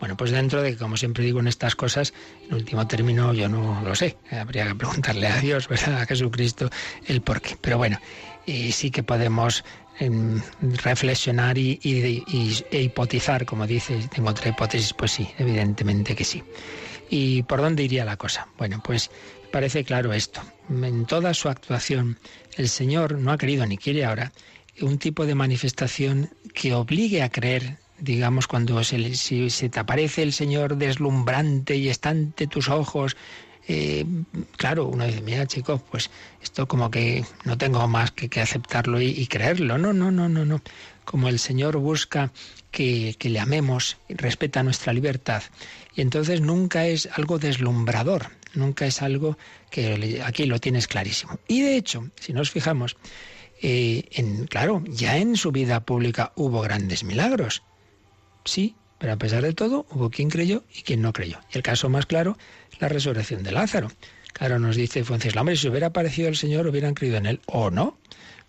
Bueno, 0.00 0.16
pues 0.16 0.30
dentro 0.30 0.62
de 0.62 0.72
que, 0.72 0.78
como 0.78 0.96
siempre 0.96 1.24
digo 1.24 1.40
en 1.40 1.46
estas 1.46 1.76
cosas, 1.76 2.12
en 2.48 2.54
último 2.54 2.86
término 2.86 3.32
yo 3.32 3.48
no 3.48 3.80
lo 3.82 3.94
sé. 3.94 4.16
Habría 4.30 4.66
que 4.66 4.74
preguntarle 4.74 5.28
a 5.28 5.38
Dios. 5.38 5.68
A 5.70 6.06
Jesucristo, 6.06 6.70
el 7.06 7.22
por 7.22 7.40
qué. 7.40 7.56
Pero 7.60 7.78
bueno, 7.78 7.98
eh, 8.46 8.72
sí 8.72 8.90
que 8.90 9.02
podemos 9.02 9.64
em, 9.98 10.40
reflexionar 10.60 11.56
y, 11.58 11.78
e 11.84 12.82
hipotizar, 12.82 13.44
como 13.46 13.66
dice, 13.66 14.08
tengo 14.12 14.30
otra 14.30 14.48
hipótesis, 14.48 14.92
pues 14.92 15.12
sí, 15.12 15.28
evidentemente 15.38 16.16
que 16.16 16.24
sí. 16.24 16.42
¿Y 17.08 17.42
por 17.42 17.60
dónde 17.60 17.82
iría 17.82 18.04
la 18.04 18.16
cosa? 18.16 18.48
Bueno, 18.58 18.82
pues 18.82 19.10
parece 19.52 19.84
claro 19.84 20.12
esto. 20.12 20.40
En 20.70 21.04
toda 21.04 21.34
su 21.34 21.48
actuación, 21.48 22.18
el 22.56 22.68
Señor 22.68 23.18
no 23.18 23.32
ha 23.32 23.38
querido 23.38 23.66
ni 23.66 23.76
quiere 23.76 24.04
ahora 24.04 24.32
un 24.80 24.98
tipo 24.98 25.26
de 25.26 25.34
manifestación 25.34 26.30
que 26.54 26.74
obligue 26.74 27.22
a 27.22 27.30
creer, 27.30 27.78
digamos, 27.98 28.46
cuando 28.46 28.82
se, 28.84 29.14
si, 29.14 29.50
se 29.50 29.68
te 29.68 29.80
aparece 29.80 30.22
el 30.22 30.32
Señor 30.32 30.76
deslumbrante 30.76 31.76
y 31.76 31.88
está 31.88 32.10
ante 32.10 32.46
tus 32.46 32.68
ojos 32.68 33.16
eh, 33.68 34.04
claro, 34.56 34.86
uno 34.86 35.06
dice, 35.06 35.20
mira 35.20 35.46
chicos, 35.46 35.80
pues 35.90 36.10
esto 36.42 36.66
como 36.66 36.90
que 36.90 37.24
no 37.44 37.56
tengo 37.56 37.86
más 37.86 38.10
que, 38.10 38.40
aceptarlo 38.40 39.00
y, 39.00 39.06
y, 39.06 39.26
creerlo. 39.26 39.78
No, 39.78 39.92
no, 39.92 40.10
no, 40.10 40.28
no, 40.28 40.44
no. 40.44 40.60
Como 41.04 41.28
el 41.28 41.38
Señor 41.38 41.76
busca 41.76 42.32
que, 42.70 43.14
que 43.18 43.28
le 43.28 43.38
amemos, 43.38 43.98
respeta 44.08 44.62
nuestra 44.62 44.92
libertad. 44.92 45.42
Y 45.94 46.00
entonces 46.00 46.40
nunca 46.40 46.86
es 46.86 47.08
algo 47.12 47.38
deslumbrador, 47.38 48.30
nunca 48.54 48.86
es 48.86 49.02
algo 49.02 49.38
que 49.70 50.22
aquí 50.24 50.46
lo 50.46 50.58
tienes 50.58 50.88
clarísimo. 50.88 51.38
Y 51.46 51.62
de 51.62 51.76
hecho, 51.76 52.08
si 52.18 52.32
nos 52.32 52.50
fijamos, 52.50 52.96
eh, 53.62 54.08
en, 54.10 54.46
claro, 54.46 54.82
ya 54.88 55.16
en 55.18 55.36
su 55.36 55.52
vida 55.52 55.80
pública 55.80 56.32
hubo 56.34 56.60
grandes 56.60 57.04
milagros. 57.04 57.62
Sí, 58.44 58.74
pero 58.98 59.12
a 59.12 59.16
pesar 59.16 59.42
de 59.42 59.54
todo, 59.54 59.86
hubo 59.90 60.10
quien 60.10 60.30
creyó 60.30 60.64
y 60.74 60.82
quien 60.82 61.00
no 61.00 61.12
creyó. 61.12 61.38
Y 61.52 61.56
el 61.56 61.62
caso 61.62 61.88
más 61.88 62.06
claro, 62.06 62.36
la 62.80 62.88
resurrección 62.88 63.44
de 63.44 63.52
Lázaro. 63.52 63.88
Claro, 64.32 64.58
nos 64.58 64.74
dice 64.74 65.04
Fuentes 65.04 65.36
hombre, 65.36 65.56
si 65.56 65.68
hubiera 65.68 65.88
aparecido 65.88 66.28
el 66.28 66.36
Señor, 66.36 66.66
hubieran 66.66 66.94
creído 66.94 67.18
en 67.18 67.26
él 67.26 67.40
o 67.46 67.70
no. 67.70 67.98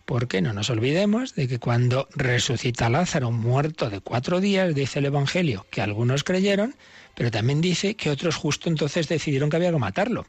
Porque 0.06 0.42
no 0.42 0.52
nos 0.52 0.70
olvidemos 0.70 1.36
de 1.36 1.48
que 1.48 1.60
cuando 1.60 2.10
resucita 2.16 2.90
Lázaro 2.90 3.32
muerto 3.32 3.90
de 3.90 4.02
cuatro 4.02 4.42
días, 4.42 4.76
dice 4.76 5.00
el 5.00 5.06
Evangelio, 5.06 5.66
que 5.70 5.82
algunos 5.82 6.24
creyeron, 6.24 6.76
pero 7.16 7.32
también 7.32 7.62
dice 7.62 7.96
que 7.96 8.10
otros 8.10 8.36
justo 8.36 8.68
entonces 8.68 9.08
decidieron 9.08 9.50
que 9.50 9.58
había 9.58 9.72
que 9.72 9.78
matarlo. 9.78 10.26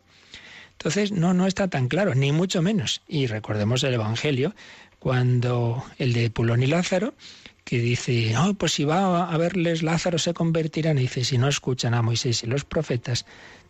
Entonces, 0.78 1.12
no, 1.12 1.34
no 1.34 1.46
está 1.46 1.68
tan 1.68 1.88
claro, 1.88 2.14
ni 2.14 2.32
mucho 2.32 2.60
menos. 2.62 3.02
Y 3.08 3.26
recordemos 3.26 3.82
el 3.84 3.94
Evangelio, 3.94 4.54
cuando 4.98 5.84
el 5.98 6.12
de 6.12 6.30
Pulón 6.30 6.62
y 6.62 6.66
Lázaro, 6.66 7.14
que 7.64 7.78
dice, 7.78 8.32
no, 8.32 8.54
pues 8.54 8.72
si 8.72 8.84
va 8.84 9.30
a 9.30 9.38
verles 9.38 9.82
Lázaro 9.82 10.18
se 10.18 10.34
convertirán, 10.34 10.98
y 10.98 11.02
dice, 11.02 11.24
si 11.24 11.38
no 11.38 11.48
escuchan 11.48 11.94
a 11.94 12.02
Moisés 12.02 12.42
y 12.42 12.46
los 12.46 12.64
profetas, 12.64 13.24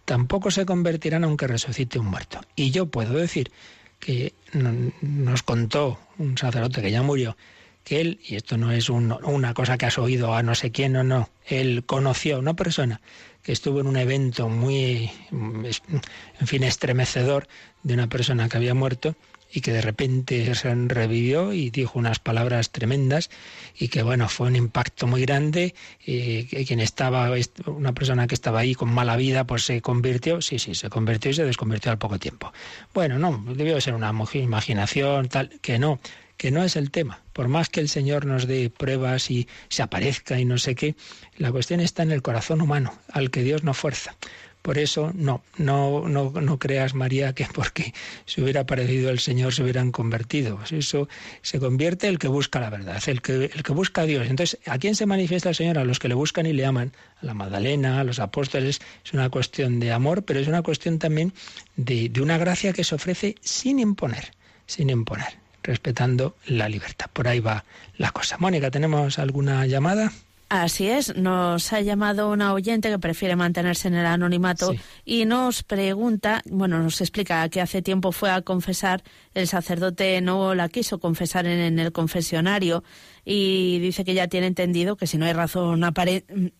tampoco 0.04 0.50
se 0.50 0.66
convertirán 0.66 1.24
aunque 1.24 1.46
resucite 1.46 1.98
un 1.98 2.06
muerto. 2.06 2.40
Y 2.56 2.70
yo 2.70 2.86
puedo 2.86 3.14
decir 3.14 3.52
que 4.00 4.34
nos 4.52 5.42
contó 5.42 5.98
un 6.18 6.36
sacerdote 6.36 6.82
que 6.82 6.90
ya 6.90 7.02
murió, 7.02 7.36
que 7.84 8.00
él, 8.00 8.20
y 8.26 8.34
esto 8.34 8.56
no 8.56 8.72
es 8.72 8.88
una 8.88 9.54
cosa 9.54 9.78
que 9.78 9.86
has 9.86 9.98
oído 9.98 10.34
a 10.34 10.42
no 10.42 10.54
sé 10.54 10.72
quién 10.72 10.96
o 10.96 11.04
no, 11.04 11.30
él 11.46 11.84
conoció 11.86 12.36
a 12.36 12.38
una 12.38 12.54
persona 12.54 13.00
que 13.44 13.52
estuvo 13.52 13.80
en 13.80 13.86
un 13.86 13.96
evento 13.96 14.48
muy, 14.48 15.10
en 15.30 16.46
fin, 16.46 16.64
estremecedor 16.64 17.46
de 17.82 17.94
una 17.94 18.08
persona 18.08 18.48
que 18.48 18.56
había 18.56 18.74
muerto 18.74 19.14
y 19.52 19.60
que 19.60 19.70
de 19.70 19.82
repente 19.82 20.52
se 20.54 20.74
revivió 20.74 21.52
y 21.52 21.70
dijo 21.70 21.98
unas 21.98 22.18
palabras 22.18 22.70
tremendas 22.70 23.30
y 23.78 23.88
que 23.88 24.02
bueno, 24.02 24.28
fue 24.28 24.48
un 24.48 24.56
impacto 24.56 25.06
muy 25.06 25.20
grande. 25.20 25.74
Y 26.04 26.44
quien 26.64 26.80
estaba, 26.80 27.30
una 27.66 27.92
persona 27.92 28.26
que 28.26 28.34
estaba 28.34 28.60
ahí 28.60 28.74
con 28.74 28.92
mala 28.92 29.16
vida, 29.16 29.44
pues 29.44 29.64
se 29.64 29.80
convirtió, 29.80 30.40
sí, 30.40 30.58
sí, 30.58 30.74
se 30.74 30.88
convirtió 30.88 31.30
y 31.30 31.34
se 31.34 31.44
desconvirtió 31.44 31.92
al 31.92 31.98
poco 31.98 32.18
tiempo. 32.18 32.52
Bueno, 32.94 33.18
no, 33.18 33.44
debió 33.54 33.80
ser 33.80 33.94
una 33.94 34.12
imaginación, 34.32 35.28
tal, 35.28 35.50
que 35.60 35.78
no, 35.78 36.00
que 36.36 36.50
no 36.50 36.62
es 36.62 36.76
el 36.76 36.90
tema. 36.90 37.22
Por 37.32 37.48
más 37.48 37.68
que 37.68 37.80
el 37.80 37.88
Señor 37.88 38.26
nos 38.26 38.46
dé 38.46 38.70
pruebas 38.70 39.30
y 39.30 39.48
se 39.68 39.82
aparezca 39.82 40.38
y 40.38 40.44
no 40.44 40.58
sé 40.58 40.74
qué, 40.74 40.94
la 41.36 41.52
cuestión 41.52 41.80
está 41.80 42.02
en 42.02 42.12
el 42.12 42.22
corazón 42.22 42.60
humano, 42.60 42.92
al 43.12 43.30
que 43.30 43.42
Dios 43.42 43.64
no 43.64 43.74
fuerza. 43.74 44.16
Por 44.64 44.78
eso, 44.78 45.12
no, 45.14 45.42
no, 45.58 46.08
no, 46.08 46.30
no 46.30 46.58
creas, 46.58 46.94
María, 46.94 47.34
que 47.34 47.46
porque 47.52 47.92
se 48.24 48.40
hubiera 48.40 48.62
aparecido 48.62 49.10
el 49.10 49.18
Señor 49.18 49.52
se 49.52 49.62
hubieran 49.62 49.92
convertido. 49.92 50.56
Pues 50.56 50.72
eso 50.72 51.06
se 51.42 51.60
convierte 51.60 52.08
el 52.08 52.18
que 52.18 52.28
busca 52.28 52.60
la 52.60 52.70
verdad, 52.70 52.98
el 53.06 53.20
que, 53.20 53.50
el 53.54 53.62
que 53.62 53.72
busca 53.72 54.00
a 54.00 54.06
Dios. 54.06 54.26
Entonces, 54.26 54.58
¿a 54.66 54.78
quién 54.78 54.94
se 54.94 55.04
manifiesta 55.04 55.50
el 55.50 55.54
Señor? 55.54 55.76
A 55.76 55.84
los 55.84 55.98
que 55.98 56.08
le 56.08 56.14
buscan 56.14 56.46
y 56.46 56.54
le 56.54 56.64
aman. 56.64 56.92
A 57.20 57.26
la 57.26 57.34
Magdalena, 57.34 58.00
a 58.00 58.04
los 58.04 58.20
apóstoles. 58.20 58.80
Es 59.04 59.12
una 59.12 59.28
cuestión 59.28 59.80
de 59.80 59.92
amor, 59.92 60.24
pero 60.24 60.40
es 60.40 60.48
una 60.48 60.62
cuestión 60.62 60.98
también 60.98 61.34
de, 61.76 62.08
de 62.08 62.22
una 62.22 62.38
gracia 62.38 62.72
que 62.72 62.84
se 62.84 62.94
ofrece 62.94 63.34
sin 63.42 63.78
imponer, 63.78 64.32
sin 64.66 64.88
imponer, 64.88 65.43
respetando 65.64 66.36
la 66.46 66.68
libertad. 66.68 67.06
Por 67.12 67.26
ahí 67.26 67.40
va 67.40 67.64
la 67.98 68.12
cosa. 68.12 68.36
Mónica, 68.38 68.70
¿tenemos 68.70 69.18
alguna 69.18 69.66
llamada? 69.66 70.12
Así 70.50 70.86
es, 70.86 71.16
nos 71.16 71.72
ha 71.72 71.80
llamado 71.80 72.30
una 72.30 72.52
oyente 72.52 72.90
que 72.90 72.98
prefiere 72.98 73.34
mantenerse 73.34 73.88
en 73.88 73.94
el 73.94 74.06
anonimato 74.06 74.72
sí. 74.72 74.80
y 75.04 75.24
nos 75.24 75.62
pregunta, 75.64 76.42
bueno, 76.48 76.78
nos 76.80 77.00
explica 77.00 77.48
que 77.48 77.60
hace 77.60 77.82
tiempo 77.82 78.12
fue 78.12 78.30
a 78.30 78.42
confesar, 78.42 79.02
el 79.32 79.48
sacerdote 79.48 80.20
no 80.20 80.54
la 80.54 80.68
quiso 80.68 81.00
confesar 81.00 81.46
en, 81.46 81.58
en 81.58 81.78
el 81.78 81.92
confesionario 81.92 82.84
y 83.24 83.78
dice 83.80 84.04
que 84.04 84.14
ya 84.14 84.28
tiene 84.28 84.46
entendido 84.46 84.96
que 84.96 85.06
si 85.06 85.16
no 85.16 85.24
hay 85.24 85.32
razón, 85.32 85.82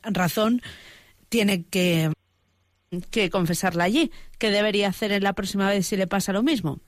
razón 0.02 0.62
tiene 1.28 1.64
que, 1.64 2.10
que 3.10 3.30
confesarla 3.30 3.84
allí. 3.84 4.10
¿Qué 4.38 4.50
debería 4.50 4.88
hacer 4.88 5.12
en 5.12 5.22
la 5.22 5.34
próxima 5.34 5.68
vez 5.68 5.86
si 5.86 5.96
le 5.96 6.06
pasa 6.06 6.32
lo 6.32 6.42
mismo? 6.42 6.80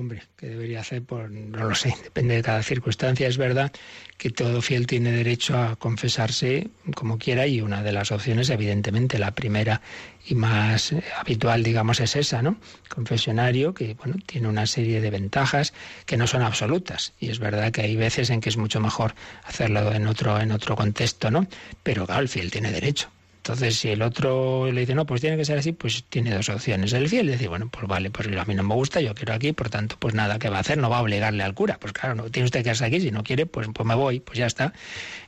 Hombre, 0.00 0.22
¿qué 0.38 0.46
debería 0.46 0.80
hacer? 0.80 1.02
Pues 1.02 1.30
no 1.30 1.68
lo 1.68 1.74
sé, 1.74 1.94
depende 2.02 2.34
de 2.34 2.42
cada 2.42 2.62
circunstancia. 2.62 3.28
Es 3.28 3.36
verdad 3.36 3.70
que 4.16 4.30
todo 4.30 4.62
fiel 4.62 4.86
tiene 4.86 5.12
derecho 5.12 5.58
a 5.58 5.76
confesarse 5.76 6.68
como 6.94 7.18
quiera 7.18 7.46
y 7.46 7.60
una 7.60 7.82
de 7.82 7.92
las 7.92 8.10
opciones, 8.10 8.48
evidentemente, 8.48 9.18
la 9.18 9.32
primera 9.32 9.82
y 10.26 10.34
más 10.36 10.94
habitual, 11.18 11.62
digamos, 11.62 12.00
es 12.00 12.16
esa, 12.16 12.40
¿no? 12.40 12.56
Confesionario, 12.88 13.74
que, 13.74 13.92
bueno, 13.92 14.14
tiene 14.24 14.48
una 14.48 14.64
serie 14.64 15.02
de 15.02 15.10
ventajas 15.10 15.74
que 16.06 16.16
no 16.16 16.26
son 16.26 16.40
absolutas. 16.40 17.12
Y 17.20 17.28
es 17.28 17.38
verdad 17.38 17.70
que 17.70 17.82
hay 17.82 17.94
veces 17.94 18.30
en 18.30 18.40
que 18.40 18.48
es 18.48 18.56
mucho 18.56 18.80
mejor 18.80 19.14
hacerlo 19.44 19.92
en 19.92 20.06
otro, 20.06 20.40
en 20.40 20.50
otro 20.50 20.76
contexto, 20.76 21.30
¿no? 21.30 21.46
Pero 21.82 22.06
claro, 22.06 22.22
el 22.22 22.30
fiel 22.30 22.50
tiene 22.50 22.72
derecho. 22.72 23.10
Entonces, 23.42 23.78
si 23.78 23.88
el 23.88 24.02
otro 24.02 24.70
le 24.70 24.82
dice, 24.82 24.94
no, 24.94 25.06
pues 25.06 25.22
tiene 25.22 25.38
que 25.38 25.46
ser 25.46 25.56
así, 25.56 25.72
pues 25.72 26.04
tiene 26.10 26.34
dos 26.34 26.50
opciones. 26.50 26.92
El 26.92 27.08
fiel 27.08 27.26
dice, 27.26 27.48
bueno, 27.48 27.70
pues 27.70 27.86
vale, 27.88 28.10
pues 28.10 28.28
a 28.28 28.44
mí 28.44 28.54
no 28.54 28.62
me 28.62 28.74
gusta, 28.74 29.00
yo 29.00 29.14
quiero 29.14 29.32
aquí, 29.32 29.52
por 29.52 29.70
tanto, 29.70 29.96
pues 29.98 30.12
nada, 30.14 30.38
¿qué 30.38 30.50
va 30.50 30.58
a 30.58 30.60
hacer? 30.60 30.76
No 30.76 30.90
va 30.90 30.98
a 30.98 31.02
obligarle 31.02 31.42
al 31.42 31.54
cura. 31.54 31.78
Pues 31.80 31.94
claro, 31.94 32.14
no 32.14 32.30
tiene 32.30 32.44
usted 32.44 32.60
que 32.60 32.64
quedarse 32.64 32.84
aquí, 32.84 33.00
si 33.00 33.10
no 33.10 33.24
quiere, 33.24 33.46
pues, 33.46 33.66
pues 33.72 33.86
me 33.86 33.94
voy, 33.94 34.20
pues 34.20 34.38
ya 34.38 34.44
está. 34.44 34.74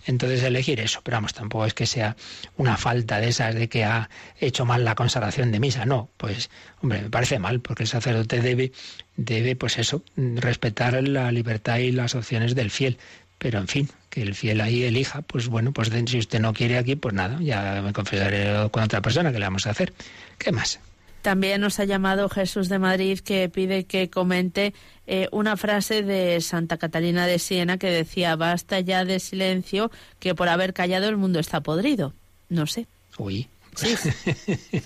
Entonces, 0.04 0.42
elegir 0.42 0.78
eso. 0.80 1.00
Pero 1.02 1.16
vamos, 1.16 1.32
tampoco 1.32 1.64
es 1.64 1.72
que 1.72 1.86
sea 1.86 2.14
una 2.58 2.76
falta 2.76 3.18
de 3.18 3.28
esas 3.28 3.54
de 3.54 3.70
que 3.70 3.84
ha 3.84 4.10
hecho 4.38 4.66
mal 4.66 4.84
la 4.84 4.94
consagración 4.94 5.50
de 5.50 5.58
misa. 5.58 5.86
No, 5.86 6.10
pues, 6.18 6.50
hombre, 6.82 7.00
me 7.00 7.08
parece 7.08 7.38
mal, 7.38 7.60
porque 7.60 7.84
el 7.84 7.88
sacerdote 7.88 8.42
debe, 8.42 8.72
debe, 9.16 9.56
pues 9.56 9.78
eso, 9.78 10.04
respetar 10.16 11.02
la 11.08 11.32
libertad 11.32 11.78
y 11.78 11.92
las 11.92 12.14
opciones 12.14 12.54
del 12.54 12.70
fiel. 12.70 12.98
Pero 13.42 13.58
en 13.58 13.66
fin, 13.66 13.88
que 14.08 14.22
el 14.22 14.36
fiel 14.36 14.60
ahí 14.60 14.84
elija, 14.84 15.20
pues 15.22 15.48
bueno, 15.48 15.72
pues 15.72 15.90
si 16.06 16.18
usted 16.18 16.38
no 16.38 16.52
quiere 16.52 16.78
aquí, 16.78 16.94
pues 16.94 17.12
nada, 17.12 17.38
ya 17.40 17.82
me 17.82 17.92
confesaré 17.92 18.70
con 18.70 18.84
otra 18.84 19.02
persona 19.02 19.32
que 19.32 19.40
le 19.40 19.46
vamos 19.46 19.66
a 19.66 19.70
hacer. 19.70 19.92
¿Qué 20.38 20.52
más? 20.52 20.78
También 21.22 21.60
nos 21.60 21.80
ha 21.80 21.84
llamado 21.84 22.28
Jesús 22.28 22.68
de 22.68 22.78
Madrid 22.78 23.18
que 23.18 23.48
pide 23.48 23.82
que 23.82 24.08
comente 24.10 24.74
eh, 25.08 25.26
una 25.32 25.56
frase 25.56 26.04
de 26.04 26.40
Santa 26.40 26.76
Catalina 26.76 27.26
de 27.26 27.40
Siena 27.40 27.78
que 27.78 27.90
decía, 27.90 28.36
basta 28.36 28.78
ya 28.78 29.04
de 29.04 29.18
silencio, 29.18 29.90
que 30.20 30.36
por 30.36 30.48
haber 30.48 30.72
callado 30.72 31.08
el 31.08 31.16
mundo 31.16 31.40
está 31.40 31.62
podrido. 31.62 32.12
No 32.48 32.68
sé. 32.68 32.86
Uy, 33.18 33.48
Sí. 33.74 33.94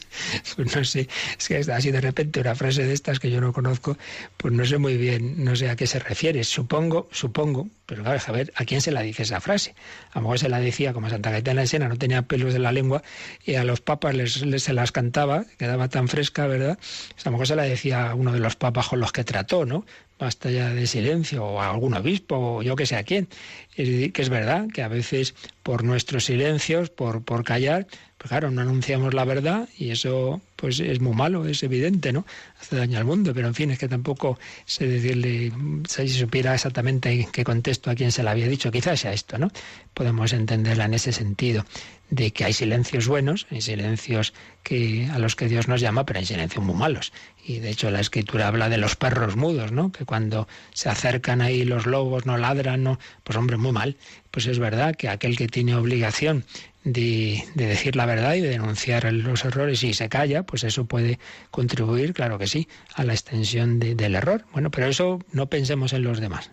pues 0.57 0.77
no 0.77 0.85
sé, 0.85 1.09
es 1.39 1.49
que 1.49 1.57
así 1.57 1.91
de 1.91 2.01
repente 2.01 2.41
una 2.41 2.55
frase 2.55 2.85
de 2.85 2.93
estas 2.93 3.19
que 3.19 3.31
yo 3.31 3.41
no 3.41 3.53
conozco, 3.53 3.97
pues 4.37 4.55
no 4.55 4.65
sé 4.65 4.79
muy 4.79 4.97
bien, 4.97 5.45
no 5.45 5.57
sé 5.57 5.69
a 5.69 5.77
qué 5.77 5.87
se 5.87 5.99
refiere. 5.99 6.45
Supongo, 6.45 7.09
supongo, 7.11 7.69
pero 7.87 8.05
claro, 8.05 8.21
a 8.25 8.33
ver, 8.33 8.53
¿a 8.55 8.65
quién 8.65 8.81
se 8.81 8.93
la 8.93 9.03
dice 9.03 9.25
esa 9.25 9.41
frase? 9.41 9.75
A 10.13 10.19
lo 10.19 10.23
mejor 10.23 10.39
se 10.39 10.49
la 10.49 10.61
decía 10.61 10.93
como 10.93 11.11
Santa 11.11 11.31
Caetana 11.31 11.63
de 11.63 11.67
Sena, 11.67 11.89
no 11.89 11.97
tenía 11.97 12.23
pelos 12.23 12.53
de 12.53 12.61
la 12.61 12.71
lengua, 12.71 13.03
y 13.45 13.57
a 13.57 13.65
los 13.65 13.81
papas 13.81 14.15
les, 14.15 14.35
se 14.35 14.73
las 14.73 14.93
cantaba, 14.93 15.45
quedaba 15.59 15.89
tan 15.89 16.07
fresca, 16.07 16.47
¿verdad? 16.47 16.79
A 16.79 17.25
lo 17.25 17.31
mejor 17.33 17.49
se 17.49 17.57
la 17.57 17.65
decía 17.65 18.11
a 18.11 18.15
uno 18.15 18.33
de 18.33 18.41
los 18.41 18.55
papas 18.55 18.89
con 18.89 19.01
los 19.01 19.11
que 19.11 19.25
trató, 19.25 19.67
¿no? 19.67 19.85
basta 20.19 20.51
ya 20.51 20.71
de 20.71 20.87
silencio, 20.87 21.45
o 21.45 21.61
a 21.61 21.71
algún 21.71 21.95
obispo, 21.95 22.37
o 22.37 22.63
yo 22.63 22.77
que 22.77 22.87
sé 22.87 22.97
a 22.97 23.05
quién. 23.05 23.29
Es 23.77 24.13
que 24.13 24.23
es 24.23 24.29
verdad 24.31 24.67
que 24.73 24.83
a 24.83 24.89
veces 24.89 25.35
por 25.63 25.85
nuestros 25.85 26.25
silencios, 26.25 26.91
por, 26.91 27.23
por 27.23 27.45
callar, 27.45 27.87
pues 28.16 28.16
claro, 28.27 28.51
no 28.51 28.61
anunciamos 28.61 29.15
la 29.15 29.25
verdad 29.25 29.69
y 29.79 29.91
eso 29.91 30.41
pues 30.57 30.81
es 30.81 31.01
muy 31.01 31.15
malo, 31.15 31.47
es 31.47 31.63
evidente, 31.63 32.13
¿no? 32.13 32.25
Hace 32.61 32.77
daño 32.77 32.99
al 32.99 33.05
mundo, 33.05 33.33
pero 33.35 33.49
en 33.49 33.55
fin, 33.55 33.71
es 33.71 33.79
que 33.79 33.89
tampoco 33.89 34.39
sé 34.65 34.87
decirle, 34.87 35.53
si 35.87 36.09
supiera 36.09 36.55
exactamente 36.55 37.11
en 37.11 37.31
qué 37.31 37.45
contexto 37.45 37.91
a 37.91 37.95
quién 37.95 38.11
se 38.11 38.23
la 38.23 38.31
había 38.31 38.49
dicho, 38.49 38.71
quizás 38.71 39.01
sea 39.01 39.13
esto, 39.13 39.39
¿no? 39.39 39.51
Podemos 39.93 40.33
entenderla 40.33 40.87
en 40.87 40.95
ese 40.95 41.13
sentido 41.13 41.65
de 42.11 42.31
que 42.31 42.45
hay 42.45 42.53
silencios 42.53 43.09
buenos, 43.09 43.47
hay 43.51 43.61
silencios 43.61 44.33
que 44.63 45.09
a 45.13 45.19
los 45.19 45.37
que 45.37 45.49
Dios 45.49 45.69
nos 45.69 45.81
llama, 45.81 46.07
pero 46.07 46.21
hay 46.21 46.27
silencios 46.27 46.65
muy 46.65 46.75
malos. 46.75 47.13
Y 47.45 47.59
de 47.59 47.71
hecho 47.71 47.91
la 47.91 48.01
escritura 48.01 48.49
habla 48.49 48.69
de 48.69 48.79
los 48.79 48.97
perros 48.97 49.37
mudos, 49.37 49.73
¿no? 49.73 49.93
Que 49.93 50.05
cuando 50.05 50.49
se 50.73 50.89
acercan 50.89 51.41
ahí 51.41 51.65
los 51.65 51.87
lobos 51.87 52.25
no 52.25 52.37
ladran, 52.39 52.83
no, 52.83 52.99
pues 53.25 53.37
hombre, 53.37 53.57
muy 53.57 53.73
mal. 53.73 53.97
Pues 54.31 54.47
es 54.47 54.59
verdad 54.59 54.95
que 54.95 55.09
aquel 55.09 55.37
que 55.37 55.49
tiene 55.49 55.75
obligación 55.75 56.45
de, 56.87 57.45
de, 57.55 57.67
decir 57.67 57.97
la 57.97 58.07
verdad 58.07 58.35
y 58.35 58.41
de 58.41 58.51
denunciar 58.51 59.13
los 59.13 59.45
errores 59.45 59.83
y 59.83 59.93
se 59.93 60.09
calla, 60.09 60.45
pues 60.45 60.63
eso 60.63 60.85
puede 60.85 61.19
contribuir, 61.51 62.15
claro 62.15 62.39
que 62.39 62.47
sí, 62.47 62.69
a 62.95 63.03
la 63.03 63.13
extensión 63.13 63.81
de, 63.81 63.97
del 63.97 64.15
error. 64.15 64.45
Bueno, 64.53 64.71
pero 64.71 64.87
eso 64.87 65.19
no 65.33 65.51
pensemos 65.51 65.93
en 65.93 66.05
los 66.05 66.21
demás. 66.21 66.53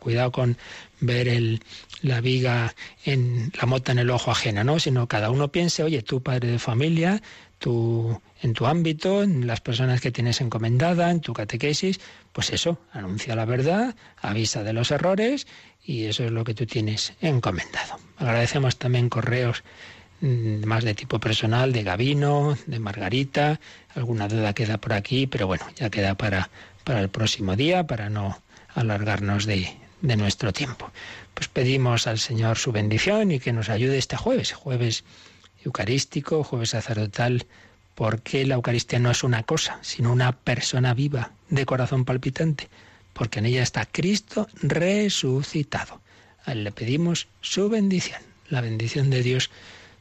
cuidado 0.00 0.32
con 0.32 0.56
ver 1.00 1.28
el, 1.28 1.62
la 2.02 2.20
viga 2.20 2.74
en 3.04 3.52
la 3.60 3.66
mota 3.66 3.92
en 3.92 4.00
el 4.00 4.10
ojo 4.10 4.32
ajeno, 4.32 4.64
¿no? 4.64 4.80
Sino 4.80 5.06
cada 5.06 5.30
uno 5.30 5.52
piense, 5.52 5.84
oye, 5.84 6.02
tú 6.02 6.22
padre 6.22 6.50
de 6.50 6.58
familia, 6.58 7.22
tu, 7.58 8.20
en 8.42 8.52
tu 8.52 8.66
ámbito, 8.66 9.22
en 9.22 9.46
las 9.46 9.60
personas 9.60 10.00
que 10.00 10.10
tienes 10.10 10.40
encomendada, 10.40 11.10
en 11.10 11.20
tu 11.20 11.32
catequesis, 11.32 12.00
pues 12.32 12.50
eso, 12.50 12.78
anuncia 12.92 13.34
la 13.34 13.44
verdad, 13.44 13.94
avisa 14.16 14.62
de 14.62 14.72
los 14.72 14.90
errores 14.90 15.46
y 15.84 16.04
eso 16.04 16.24
es 16.24 16.32
lo 16.32 16.44
que 16.44 16.54
tú 16.54 16.66
tienes 16.66 17.14
encomendado. 17.20 17.98
Agradecemos 18.18 18.76
también 18.76 19.08
correos 19.08 19.62
mm, 20.20 20.64
más 20.66 20.84
de 20.84 20.94
tipo 20.94 21.18
personal, 21.18 21.72
de 21.72 21.82
Gavino, 21.82 22.56
de 22.66 22.78
Margarita, 22.78 23.60
alguna 23.94 24.28
duda 24.28 24.52
queda 24.52 24.78
por 24.78 24.92
aquí, 24.92 25.26
pero 25.26 25.46
bueno, 25.46 25.64
ya 25.76 25.90
queda 25.90 26.14
para, 26.14 26.50
para 26.84 27.00
el 27.00 27.08
próximo 27.08 27.56
día, 27.56 27.86
para 27.86 28.10
no 28.10 28.40
alargarnos 28.74 29.46
de, 29.46 29.74
de 30.02 30.16
nuestro 30.16 30.52
tiempo. 30.52 30.90
Pues 31.34 31.48
pedimos 31.48 32.06
al 32.06 32.18
Señor 32.18 32.58
su 32.58 32.72
bendición 32.72 33.32
y 33.32 33.40
que 33.40 33.52
nos 33.52 33.68
ayude 33.68 33.98
este 33.98 34.16
jueves, 34.16 34.52
jueves 34.52 35.04
eucarístico, 35.66 36.42
jueves 36.44 36.70
sacerdotal, 36.70 37.46
porque 37.94 38.46
la 38.46 38.54
Eucaristía 38.54 38.98
no 38.98 39.10
es 39.10 39.24
una 39.24 39.42
cosa, 39.42 39.78
sino 39.82 40.12
una 40.12 40.32
persona 40.32 40.94
viva, 40.94 41.32
de 41.48 41.66
corazón 41.66 42.04
palpitante, 42.04 42.68
porque 43.12 43.38
en 43.38 43.46
ella 43.46 43.62
está 43.62 43.86
Cristo 43.86 44.48
resucitado. 44.62 46.00
A 46.44 46.52
él 46.52 46.64
le 46.64 46.72
pedimos 46.72 47.28
su 47.40 47.68
bendición, 47.68 48.20
la 48.48 48.60
bendición 48.60 49.10
de 49.10 49.22
Dios 49.22 49.50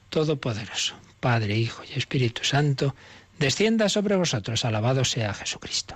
Todopoderoso, 0.10 0.96
Padre, 1.20 1.58
Hijo 1.58 1.84
y 1.84 1.98
Espíritu 1.98 2.44
Santo, 2.44 2.96
descienda 3.40 3.90
sobre 3.90 4.16
vosotros. 4.16 4.64
Alabado 4.66 5.04
sea 5.04 5.34
Jesucristo. 5.34 5.96